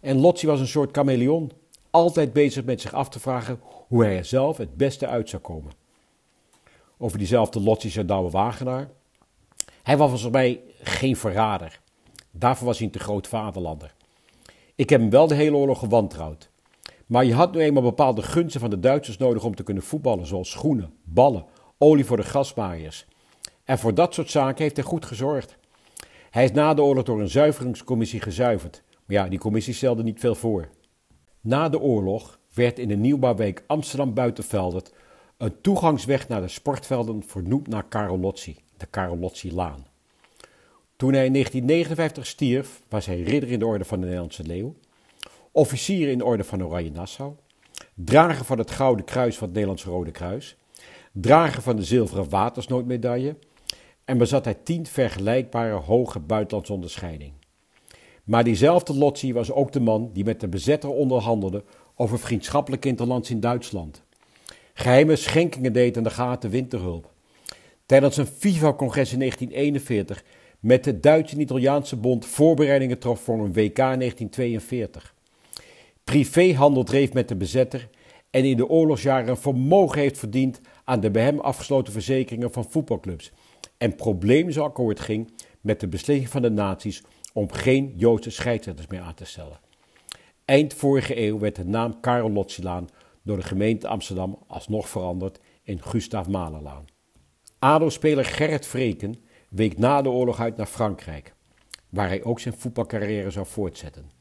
En 0.01 0.19
Lotzi 0.21 0.47
was 0.47 0.61
een 0.61 0.67
soort 0.67 0.97
chameleon, 0.97 1.51
altijd 1.91 2.33
bezig 2.33 2.65
met 2.65 2.81
zich 2.81 2.93
af 2.93 3.09
te 3.09 3.21
vragen 3.21 3.61
hoe 3.63 4.05
hij 4.05 4.17
er 4.17 4.25
zelf 4.25 4.57
het 4.57 4.77
beste 4.77 5.07
uit 5.07 5.29
zou 5.29 5.43
komen. 5.43 5.73
Over 6.99 7.19
diezelfde 7.19 7.61
Lotzi 7.61 7.91
zei 7.91 8.07
Douwe 8.07 8.31
Wagenaar. 8.31 8.89
Hij 9.83 9.97
was 9.97 10.11
volgens 10.11 10.33
mij 10.33 10.61
geen 10.83 11.17
verrader. 11.17 11.81
Daarvoor 12.31 12.67
was 12.67 12.79
hij 12.79 12.87
een 12.87 12.93
te 12.93 12.99
groot 12.99 13.27
vaderlander. 13.27 13.95
Ik 14.75 14.91
heb 14.91 15.01
hem 15.01 15.11
wel 15.11 15.27
de 15.27 15.35
hele 15.35 15.57
oorlog 15.57 15.79
gewantrouwd. 15.79 16.50
Maar 17.11 17.25
je 17.25 17.35
had 17.35 17.53
nu 17.53 17.61
eenmaal 17.61 17.83
bepaalde 17.83 18.23
gunsten 18.23 18.61
van 18.61 18.71
de 18.71 18.79
Duitsers 18.79 19.17
nodig 19.17 19.45
om 19.45 19.55
te 19.55 19.63
kunnen 19.63 19.83
voetballen, 19.83 20.27
zoals 20.27 20.51
schoenen, 20.51 20.93
ballen, 21.03 21.45
olie 21.79 22.05
voor 22.05 22.17
de 22.17 22.23
grasmaaiers. 22.23 23.07
En 23.65 23.79
voor 23.79 23.95
dat 23.95 24.15
soort 24.15 24.31
zaken 24.31 24.63
heeft 24.63 24.77
hij 24.77 24.85
goed 24.85 25.05
gezorgd. 25.05 25.57
Hij 26.31 26.45
is 26.45 26.53
na 26.53 26.75
de 26.75 26.83
oorlog 26.83 27.05
door 27.05 27.21
een 27.21 27.31
zuiveringscommissie 27.31 28.21
gezuiverd. 28.21 28.83
Maar 29.07 29.17
ja, 29.17 29.29
die 29.29 29.39
commissie 29.39 29.75
stelde 29.75 30.03
niet 30.03 30.21
veel 30.21 30.35
voor. 30.35 30.69
Na 31.41 31.69
de 31.69 31.81
oorlog 31.81 32.39
werd 32.55 32.79
in 32.79 32.89
de 32.89 32.97
nieuwbouwwijk 32.97 33.65
Amsterdam 33.67 34.15
Buitenveldert 34.15 34.93
een 35.37 35.61
toegangsweg 35.61 36.29
naar 36.29 36.41
de 36.41 36.49
sportvelden 36.49 37.23
vernoemd 37.23 37.69
naar 37.69 37.85
Karel 37.89 38.19
Lotzi, 38.19 38.57
de 38.77 38.87
Karel 38.87 39.19
Lotzi-laan. 39.19 39.87
Toen 40.97 41.13
hij 41.13 41.27
in 41.27 41.33
1959 41.33 42.27
stierf, 42.27 42.83
was 42.89 43.07
hij 43.07 43.23
ridder 43.23 43.51
in 43.51 43.59
de 43.59 43.67
orde 43.67 43.85
van 43.85 43.99
de 43.99 44.05
Nederlandse 44.05 44.43
Leeuw, 44.43 44.75
officier 45.53 46.09
in 46.09 46.19
de 46.19 46.25
orde 46.25 46.45
van 46.45 46.65
Oranje 46.65 46.91
Nassau, 46.91 47.33
drager 47.95 48.45
van 48.45 48.59
het 48.59 48.71
Gouden 48.71 49.05
Kruis 49.05 49.37
van 49.37 49.45
het 49.45 49.53
Nederlandse 49.53 49.91
Rode 49.91 50.11
Kruis, 50.11 50.57
drager 51.13 51.63
van 51.63 51.77
de 51.77 51.85
Zilveren 51.85 52.29
Watersnoodmedaille 52.29 53.37
en 54.05 54.19
bezat 54.19 54.45
hij 54.45 54.55
tien 54.55 54.87
vergelijkbare 54.87 55.75
hoge 55.75 56.19
buitenlandse 56.19 56.73
onderscheidingen. 56.73 57.39
Maar 58.25 58.45
diezelfde 58.45 58.95
Lotzi 58.95 59.33
was 59.33 59.53
ook 59.53 59.73
de 59.73 59.81
man 59.81 60.11
die 60.13 60.25
met 60.25 60.41
de 60.41 60.49
bezetter 60.49 60.91
onderhandelde 60.91 61.65
over 61.95 62.19
vriendschappelijk 62.19 62.85
interlands 62.85 63.31
in 63.31 63.41
Duitsland. 63.41 64.03
Geheime 64.75 65.17
schenkingen 65.17 65.73
deed 65.73 65.97
aan 65.97 66.03
de 66.03 66.11
gaten 66.11 66.51
winterhulp. 66.51 67.13
Tijdens 67.87 68.17
een 68.17 68.27
FIFA-congres 68.27 69.13
in 69.13 69.19
1941 69.19 70.25
met 70.61 70.85
de 70.85 71.01
Duitse 71.01 71.35
en 71.35 71.41
Italiaanse 71.41 71.97
bond 71.97 72.27
voorbereidingen 72.27 72.99
trof 72.99 73.21
voor 73.21 73.35
een 73.35 73.53
WK 73.53 73.77
1942. 73.77 75.15
Privéhandel 76.11 76.83
dreef 76.83 77.13
met 77.13 77.29
de 77.29 77.37
bezetter 77.37 77.89
en 78.31 78.45
in 78.45 78.57
de 78.57 78.69
oorlogsjaren 78.69 79.29
een 79.29 79.37
vermogen 79.37 80.01
heeft 80.01 80.19
verdiend 80.19 80.61
aan 80.85 81.01
de 81.01 81.11
bij 81.11 81.23
hem 81.23 81.39
afgesloten 81.39 81.93
verzekeringen 81.93 82.53
van 82.53 82.71
voetbalclubs. 82.71 83.33
En 83.79 83.95
probleemsakkoord 83.95 85.01
ging 85.01 85.33
met 85.61 85.81
de 85.81 85.89
beslissing 85.89 86.29
van 86.29 86.43
de 86.43 86.51
naties 86.51 87.03
om 87.33 87.53
geen 87.53 87.95
Joodse 87.97 88.31
scheidsrechters 88.31 88.87
meer 88.87 89.01
aan 89.01 89.15
te 89.15 89.25
stellen. 89.25 89.61
Eind 90.45 90.75
vorige 90.75 91.21
eeuw 91.27 91.39
werd 91.39 91.57
de 91.57 91.65
naam 91.65 92.01
Karel 92.01 92.31
Lotzilaan 92.31 92.89
door 93.23 93.37
de 93.37 93.43
gemeente 93.43 93.89
Amsterdam 93.89 94.39
alsnog 94.47 94.89
veranderd 94.89 95.41
in 95.63 95.83
Gustav 95.83 96.27
Mahlerlaan. 96.27 96.85
ADO-speler 97.59 98.25
Gerrit 98.25 98.67
Vreken 98.67 99.15
week 99.49 99.79
na 99.79 100.03
de 100.03 100.09
oorlog 100.09 100.41
uit 100.41 100.57
naar 100.57 100.67
Frankrijk, 100.67 101.35
waar 101.89 102.09
hij 102.09 102.25
ook 102.25 102.41
zijn 102.41 102.55
voetbalcarrière 102.59 103.31
zou 103.31 103.47
voortzetten. 103.47 104.20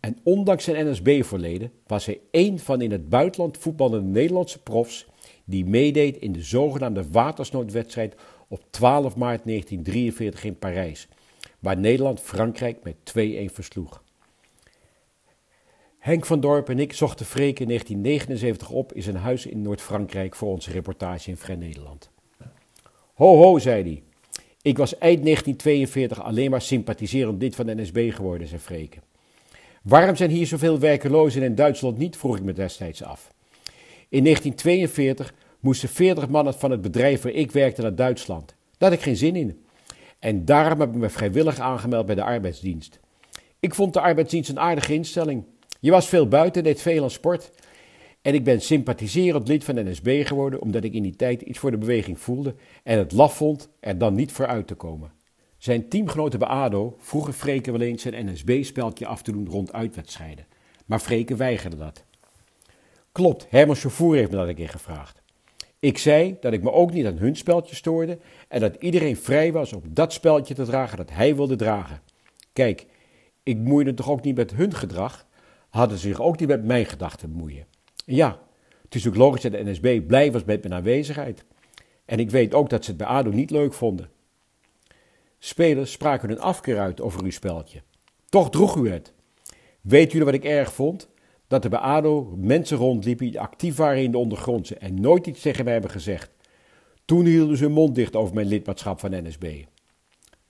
En 0.00 0.18
ondanks 0.22 0.64
zijn 0.64 0.90
NSB-verleden 0.90 1.72
was 1.86 2.06
hij 2.06 2.20
één 2.30 2.58
van 2.58 2.80
in 2.80 2.90
het 2.90 3.08
buitenland 3.08 3.58
voetballende 3.58 4.08
Nederlandse 4.08 4.62
profs 4.62 5.06
die 5.44 5.64
meedeed 5.64 6.16
in 6.16 6.32
de 6.32 6.42
zogenaamde 6.42 7.10
watersnoodwedstrijd 7.10 8.14
op 8.48 8.62
12 8.70 9.16
maart 9.16 9.44
1943 9.44 10.44
in 10.44 10.58
Parijs, 10.58 11.08
waar 11.58 11.76
Nederland 11.76 12.20
Frankrijk 12.20 12.82
met 12.82 12.96
2-1 13.50 13.52
versloeg. 13.52 14.02
Henk 15.98 16.26
van 16.26 16.40
Dorp 16.40 16.68
en 16.68 16.78
ik 16.78 16.92
zochten 16.92 17.26
Freek 17.26 17.60
in 17.60 17.66
1979 17.66 18.70
op 18.70 18.92
in 18.92 19.02
zijn 19.02 19.16
huis 19.16 19.46
in 19.46 19.62
Noord-Frankrijk 19.62 20.34
voor 20.34 20.48
onze 20.48 20.70
reportage 20.70 21.30
in 21.30 21.36
Vrij 21.36 21.56
Nederland. 21.56 22.10
Ho 23.14 23.36
ho, 23.36 23.58
zei 23.58 23.82
hij. 23.82 24.02
Ik 24.62 24.78
was 24.78 24.98
eind 24.98 25.22
1942 25.22 26.22
alleen 26.22 26.50
maar 26.50 26.62
sympathiserend 26.62 27.42
lid 27.42 27.54
van 27.54 27.66
de 27.66 27.74
NSB 27.74 28.12
geworden, 28.12 28.48
zei 28.48 28.60
Freke. 28.60 28.98
Waarom 29.82 30.16
zijn 30.16 30.30
hier 30.30 30.46
zoveel 30.46 30.78
werkelozen 30.78 31.42
en 31.42 31.48
in 31.48 31.54
Duitsland 31.54 31.98
niet, 31.98 32.16
vroeg 32.16 32.36
ik 32.36 32.42
me 32.42 32.52
destijds 32.52 33.02
af. 33.02 33.32
In 34.08 34.24
1942 34.24 35.34
moesten 35.60 35.88
40 35.88 36.28
mannen 36.28 36.54
van 36.54 36.70
het 36.70 36.80
bedrijf 36.80 37.22
waar 37.22 37.32
ik 37.32 37.50
werkte 37.50 37.82
naar 37.82 37.94
Duitsland. 37.94 38.54
Daar 38.78 38.90
had 38.90 38.98
ik 38.98 39.04
geen 39.04 39.16
zin 39.16 39.36
in. 39.36 39.64
En 40.18 40.44
daarom 40.44 40.80
heb 40.80 40.88
ik 40.88 40.94
me 40.94 41.08
vrijwillig 41.08 41.58
aangemeld 41.58 42.06
bij 42.06 42.14
de 42.14 42.22
arbeidsdienst. 42.22 43.00
Ik 43.60 43.74
vond 43.74 43.92
de 43.92 44.00
arbeidsdienst 44.00 44.50
een 44.50 44.58
aardige 44.58 44.94
instelling. 44.94 45.44
Je 45.80 45.90
was 45.90 46.08
veel 46.08 46.28
buiten, 46.28 46.64
deed 46.64 46.82
veel 46.82 47.02
aan 47.02 47.10
sport. 47.10 47.50
En 48.22 48.34
ik 48.34 48.44
ben 48.44 48.60
sympathiserend 48.60 49.48
lid 49.48 49.64
van 49.64 49.74
de 49.74 49.84
NSB 49.84 50.26
geworden 50.26 50.60
omdat 50.60 50.84
ik 50.84 50.92
in 50.92 51.02
die 51.02 51.16
tijd 51.16 51.42
iets 51.42 51.58
voor 51.58 51.70
de 51.70 51.78
beweging 51.78 52.18
voelde 52.18 52.54
en 52.82 52.98
het 52.98 53.12
laf 53.12 53.36
vond 53.36 53.68
er 53.80 53.98
dan 53.98 54.14
niet 54.14 54.32
voor 54.32 54.46
uit 54.46 54.66
te 54.66 54.74
komen. 54.74 55.12
Zijn 55.60 55.88
teamgenoten 55.88 56.38
bij 56.38 56.48
ADO 56.48 56.96
vroegen 56.98 57.32
Freke 57.32 57.72
wel 57.72 57.80
eens 57.80 58.02
zijn 58.02 58.26
NSB-speldje 58.26 59.06
af 59.06 59.22
te 59.22 59.32
doen 59.32 59.48
rond 59.48 59.72
uitwedstrijden. 59.72 60.46
Maar 60.86 60.98
Freke 60.98 61.36
weigerde 61.36 61.76
dat. 61.76 62.04
Klopt, 63.12 63.46
Herman 63.48 63.76
Chaufour 63.76 64.16
heeft 64.16 64.30
me 64.30 64.36
dat 64.36 64.48
een 64.48 64.54
keer 64.54 64.68
gevraagd. 64.68 65.22
Ik 65.78 65.98
zei 65.98 66.36
dat 66.40 66.52
ik 66.52 66.62
me 66.62 66.72
ook 66.72 66.92
niet 66.92 67.06
aan 67.06 67.18
hun 67.18 67.36
speltje 67.36 67.74
stoorde 67.74 68.18
en 68.48 68.60
dat 68.60 68.76
iedereen 68.78 69.16
vrij 69.16 69.52
was 69.52 69.72
om 69.72 69.82
dat 69.88 70.12
speltje 70.12 70.54
te 70.54 70.64
dragen 70.64 70.96
dat 70.96 71.10
hij 71.10 71.36
wilde 71.36 71.56
dragen. 71.56 72.00
Kijk, 72.52 72.86
ik 73.42 73.56
moeide 73.56 73.94
toch 73.94 74.10
ook 74.10 74.22
niet 74.22 74.36
met 74.36 74.54
hun 74.54 74.74
gedrag, 74.74 75.26
hadden 75.68 75.98
ze 75.98 76.08
zich 76.08 76.20
ook 76.20 76.38
niet 76.38 76.48
met 76.48 76.64
mijn 76.64 76.86
gedachten 76.86 77.32
bemoeien. 77.32 77.66
Ja, 78.04 78.38
het 78.82 78.94
is 78.94 79.08
ook 79.08 79.16
logisch 79.16 79.42
dat 79.42 79.52
de 79.52 79.70
NSB 79.70 80.00
blij 80.06 80.32
was 80.32 80.44
met 80.44 80.62
mijn 80.62 80.74
aanwezigheid. 80.74 81.44
En 82.04 82.18
ik 82.18 82.30
weet 82.30 82.54
ook 82.54 82.70
dat 82.70 82.84
ze 82.84 82.90
het 82.90 82.98
bij 82.98 83.08
ADO 83.08 83.30
niet 83.30 83.50
leuk 83.50 83.72
vonden. 83.72 84.10
Spelers 85.42 85.92
spraken 85.92 86.28
hun 86.28 86.40
afkeer 86.40 86.78
uit 86.78 87.00
over 87.00 87.22
uw 87.24 87.30
speltje. 87.30 87.82
Toch 88.28 88.50
droeg 88.50 88.76
u 88.76 88.90
het. 88.90 89.12
Weet 89.80 90.10
jullie 90.10 90.26
wat 90.26 90.34
ik 90.34 90.44
erg 90.44 90.72
vond? 90.72 91.08
Dat 91.46 91.64
er 91.64 91.70
bij 91.70 91.78
ADO 91.78 92.34
mensen 92.36 92.76
rondliepen 92.76 93.26
die 93.26 93.40
actief 93.40 93.76
waren 93.76 94.02
in 94.02 94.10
de 94.10 94.18
ondergrondse 94.18 94.76
en 94.76 95.00
nooit 95.00 95.26
iets 95.26 95.40
tegen 95.40 95.64
mij 95.64 95.72
hebben 95.72 95.90
gezegd. 95.90 96.30
Toen 97.04 97.24
hielden 97.24 97.56
ze 97.56 97.64
hun 97.64 97.72
mond 97.72 97.94
dicht 97.94 98.16
over 98.16 98.34
mijn 98.34 98.46
lidmaatschap 98.46 99.00
van 99.00 99.10
NSB. 99.10 99.64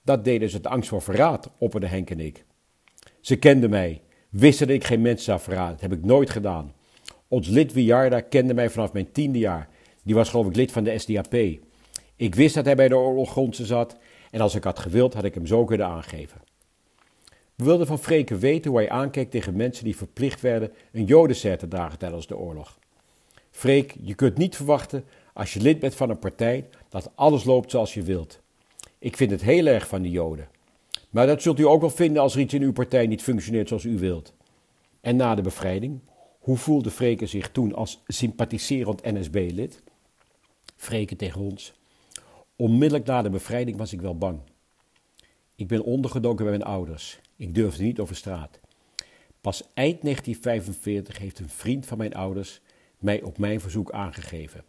Dat 0.03 0.23
deden 0.23 0.49
ze 0.49 0.55
uit 0.55 0.67
angst 0.67 0.89
voor 0.89 1.01
verraad, 1.01 1.51
opperde 1.57 1.87
Henk 1.87 2.09
en 2.09 2.19
ik. 2.19 2.45
Ze 3.21 3.35
kenden 3.35 3.69
mij, 3.69 4.01
wisten 4.29 4.67
dat 4.67 4.75
ik 4.75 4.83
geen 4.83 5.01
mensen 5.01 5.25
zou 5.25 5.39
verraden. 5.39 5.71
Dat 5.71 5.81
heb 5.81 5.93
ik 5.93 6.05
nooit 6.05 6.29
gedaan. 6.29 6.73
Ons 7.27 7.47
lid 7.47 7.73
Wiarda 7.73 8.21
kende 8.21 8.53
mij 8.53 8.69
vanaf 8.69 8.93
mijn 8.93 9.11
tiende 9.11 9.39
jaar. 9.39 9.69
Die 10.03 10.15
was 10.15 10.29
geloof 10.29 10.47
ik 10.47 10.55
lid 10.55 10.71
van 10.71 10.83
de 10.83 10.97
SDAP. 10.97 11.33
Ik 12.15 12.35
wist 12.35 12.55
dat 12.55 12.65
hij 12.65 12.75
bij 12.75 12.87
de 12.87 12.97
oorloggrondse 12.97 13.65
zat 13.65 13.97
en 14.31 14.41
als 14.41 14.55
ik 14.55 14.63
had 14.63 14.79
gewild 14.79 15.13
had 15.13 15.23
ik 15.23 15.33
hem 15.33 15.45
zo 15.45 15.65
kunnen 15.65 15.87
aangeven. 15.87 16.41
We 17.55 17.63
wilden 17.63 17.87
van 17.87 17.99
Freke 17.99 18.37
weten 18.37 18.71
hoe 18.71 18.79
hij 18.79 18.89
aankeek 18.89 19.31
tegen 19.31 19.55
mensen 19.55 19.83
die 19.83 19.95
verplicht 19.95 20.41
werden 20.41 20.71
een 20.91 21.05
jodenser 21.05 21.57
te 21.57 21.67
dragen 21.67 21.99
tijdens 21.99 22.27
de 22.27 22.37
oorlog. 22.37 22.79
Freek, 23.51 23.95
je 24.01 24.13
kunt 24.13 24.37
niet 24.37 24.55
verwachten 24.55 25.05
als 25.33 25.53
je 25.53 25.61
lid 25.61 25.79
bent 25.79 25.95
van 25.95 26.09
een 26.09 26.19
partij 26.19 26.69
dat 26.89 27.11
alles 27.15 27.43
loopt 27.43 27.71
zoals 27.71 27.93
je 27.93 28.03
wilt. 28.03 28.39
Ik 28.99 29.17
vind 29.17 29.31
het 29.31 29.41
heel 29.41 29.65
erg 29.65 29.87
van 29.87 30.01
de 30.01 30.09
joden. 30.09 30.49
Maar 31.09 31.27
dat 31.27 31.41
zult 31.41 31.59
u 31.59 31.65
ook 31.65 31.81
wel 31.81 31.89
vinden 31.89 32.21
als 32.21 32.33
er 32.33 32.39
iets 32.39 32.53
in 32.53 32.61
uw 32.61 32.73
partij 32.73 33.07
niet 33.07 33.21
functioneert 33.21 33.67
zoals 33.67 33.83
u 33.83 33.97
wilt. 33.97 34.33
En 35.01 35.15
na 35.15 35.35
de 35.35 35.41
bevrijding, 35.41 35.99
hoe 36.39 36.57
voelde 36.57 36.91
Freke 36.91 37.25
zich 37.25 37.51
toen 37.51 37.75
als 37.75 38.01
sympathiserend 38.07 39.03
NSB-lid? 39.03 39.83
Freke 40.75 41.15
tegen 41.15 41.41
ons. 41.41 41.73
Onmiddellijk 42.61 43.05
na 43.05 43.21
de 43.21 43.29
bevrijding 43.29 43.77
was 43.77 43.93
ik 43.93 44.01
wel 44.01 44.17
bang. 44.17 44.39
Ik 45.55 45.67
ben 45.67 45.83
ondergedoken 45.83 46.45
bij 46.45 46.57
mijn 46.57 46.69
ouders. 46.69 47.19
Ik 47.35 47.55
durfde 47.55 47.83
niet 47.83 47.99
over 47.99 48.15
straat. 48.15 48.59
Pas 49.41 49.63
eind 49.73 50.01
1945 50.01 51.17
heeft 51.17 51.39
een 51.39 51.49
vriend 51.49 51.85
van 51.85 51.97
mijn 51.97 52.13
ouders 52.13 52.61
mij 52.99 53.21
op 53.21 53.37
mijn 53.37 53.61
verzoek 53.61 53.91
aangegeven. 53.91 54.63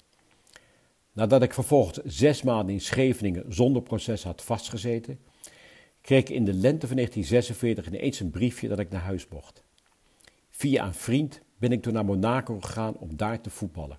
Nadat 1.13 1.43
ik 1.43 1.55
vervolgens 1.55 1.99
zes 2.05 2.43
maanden 2.43 2.75
in 2.75 2.81
Scheveningen 2.81 3.45
zonder 3.49 3.83
proces 3.83 4.23
had 4.23 4.43
vastgezeten, 4.43 5.19
kreeg 6.01 6.21
ik 6.21 6.29
in 6.29 6.45
de 6.45 6.55
lente 6.55 6.87
van 6.87 6.97
1946 6.97 7.87
ineens 7.87 8.21
een 8.21 8.31
briefje 8.31 8.69
dat 8.69 8.79
ik 8.79 8.91
naar 8.91 9.03
huis 9.03 9.29
mocht. 9.29 9.63
Via 10.51 10.87
een 10.87 10.95
vriend 10.95 11.41
ben 11.59 11.73
ik 11.73 11.83
toen 11.83 11.93
naar 11.93 12.05
Monaco 12.05 12.61
gegaan 12.61 12.97
om 12.97 13.17
daar 13.17 13.41
te 13.41 13.51
voetballen. 13.51 13.99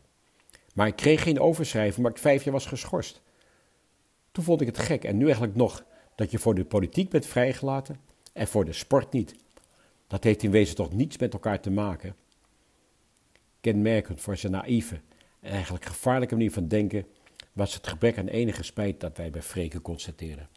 Maar 0.74 0.88
ik 0.88 0.96
kreeg 0.96 1.24
geen 1.24 1.40
overschrijving, 1.40 2.02
maar 2.02 2.12
ik 2.12 2.18
vijf 2.18 2.44
jaar 2.44 2.54
was 2.54 2.66
geschorst. 2.66 3.22
Toen 4.34 4.44
vond 4.44 4.62
ik 4.62 4.68
het 4.68 4.80
gek 4.80 5.04
en 5.04 5.18
nu 5.18 5.24
eigenlijk 5.24 5.56
nog 5.56 5.86
dat 6.16 6.32
je 6.32 6.40
voor 6.40 6.56
de 6.56 6.66
politiek 6.66 7.10
bent 7.10 7.26
vrijgelaten 7.26 8.00
en 8.34 8.48
voor 8.48 8.66
de 8.66 8.74
sport 8.74 9.14
niet. 9.14 9.36
Dat 10.08 10.24
heeft 10.24 10.44
in 10.44 10.52
wezen 10.52 10.76
toch 10.76 10.94
niets 10.94 11.18
met 11.18 11.34
elkaar 11.34 11.60
te 11.60 11.72
maken. 11.72 12.16
Kenmerkend 13.62 14.22
voor 14.22 14.38
zijn 14.38 14.52
naïeve 14.52 15.02
en 15.40 15.52
eigenlijk 15.52 15.86
gevaarlijke 15.86 16.36
manier 16.36 16.52
van 16.52 16.68
denken 16.68 17.06
was 17.52 17.74
het 17.74 17.88
gebrek 17.88 18.18
aan 18.18 18.28
enige 18.28 18.64
spijt 18.64 19.00
dat 19.00 19.18
wij 19.18 19.30
bij 19.30 19.42
Freke 19.42 19.82
constateerden. 19.82 20.50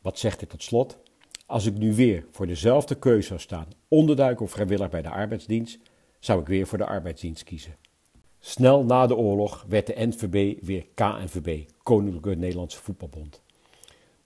Wat 0.00 0.18
zegt 0.18 0.40
dit 0.40 0.48
tot 0.48 0.62
slot? 0.62 0.98
Als 1.46 1.66
ik 1.66 1.74
nu 1.74 1.94
weer 1.94 2.26
voor 2.30 2.46
dezelfde 2.46 2.98
keuze 2.98 3.26
zou 3.26 3.40
staan, 3.40 3.68
onderduik 3.88 4.40
of 4.40 4.50
vrijwillig 4.50 4.90
bij 4.90 5.02
de 5.02 5.10
arbeidsdienst, 5.10 5.78
zou 6.18 6.40
ik 6.40 6.46
weer 6.46 6.66
voor 6.66 6.78
de 6.78 6.86
arbeidsdienst 6.86 7.44
kiezen. 7.44 7.76
Snel 8.48 8.84
na 8.84 9.06
de 9.06 9.16
oorlog 9.16 9.64
werd 9.68 9.86
de 9.86 9.94
NVB 9.96 10.64
weer 10.64 10.86
KNVB, 10.94 11.68
Koninklijke 11.82 12.34
Nederlandse 12.34 12.78
Voetbalbond. 12.78 13.42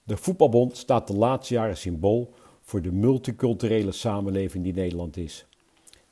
De 0.03 0.17
voetbalbond 0.17 0.77
staat 0.77 1.07
de 1.07 1.15
laatste 1.15 1.55
jaren 1.55 1.77
symbool 1.77 2.35
voor 2.61 2.83
de 2.83 2.93
multiculturele 2.93 3.93
samenleving 3.93 4.65
die 4.65 4.75
Nederland 4.75 5.17
is. 5.17 5.47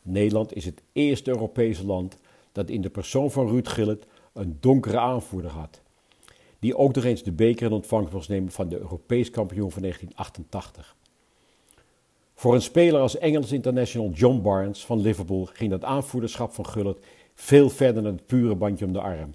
Nederland 0.03 0.55
is 0.55 0.65
het 0.65 0.83
eerste 0.93 1.31
Europese 1.31 1.87
land 1.87 2.17
dat 2.53 2.71
in 2.71 2.81
de 2.81 2.91
persoon 2.91 3.31
van 3.31 3.49
Ruud 3.49 3.69
Gullit 3.69 4.07
een 4.33 4.57
donkere 4.61 4.99
aanvoerder 4.99 5.51
had. 5.51 5.81
Die 6.59 6.77
ook 6.77 6.95
nog 6.95 7.05
eens 7.05 7.23
de 7.23 7.33
beker 7.33 7.67
in 7.67 7.73
ontvangst 7.73 8.13
was 8.13 8.29
nemen 8.29 8.51
van 8.51 8.69
de 8.69 8.79
Europees 8.79 9.31
kampioen 9.31 9.71
van 9.71 9.83
1988. 9.83 10.97
Voor 12.35 12.55
een 12.55 12.63
speler 12.63 13.01
als 13.01 13.19
Engels 13.19 13.53
international 13.53 14.11
John 14.11 14.41
Barnes 14.43 14.85
van 14.85 15.01
Liverpool 15.01 15.49
ging 15.53 15.71
dat 15.71 15.85
aanvoerderschap 15.85 16.53
van 16.53 16.67
Gullit 16.67 16.99
veel 17.41 17.71
verder 17.71 18.03
dan 18.03 18.13
het 18.13 18.27
pure 18.27 18.55
bandje 18.55 18.85
om 18.85 18.93
de 18.93 19.01
arm. 19.01 19.35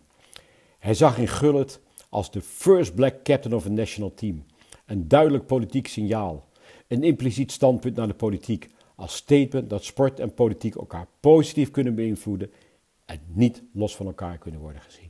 Hij 0.79 0.93
zag 0.93 1.17
in 1.17 1.27
Gullit 1.27 1.79
als 2.09 2.31
de 2.31 2.41
first 2.41 2.95
black 2.95 3.23
captain 3.23 3.55
of 3.55 3.65
a 3.65 3.69
national 3.69 4.13
team. 4.13 4.45
Een 4.85 5.07
duidelijk 5.07 5.45
politiek 5.45 5.87
signaal. 5.87 6.47
Een 6.87 7.03
impliciet 7.03 7.51
standpunt 7.51 7.95
naar 7.95 8.07
de 8.07 8.13
politiek. 8.13 8.69
Als 8.95 9.15
statement 9.15 9.69
dat 9.69 9.83
sport 9.83 10.19
en 10.19 10.33
politiek 10.33 10.75
elkaar 10.75 11.07
positief 11.19 11.71
kunnen 11.71 11.95
beïnvloeden 11.95 12.51
en 13.05 13.19
niet 13.27 13.63
los 13.73 13.95
van 13.95 14.05
elkaar 14.05 14.37
kunnen 14.37 14.59
worden 14.59 14.81
gezien. 14.81 15.02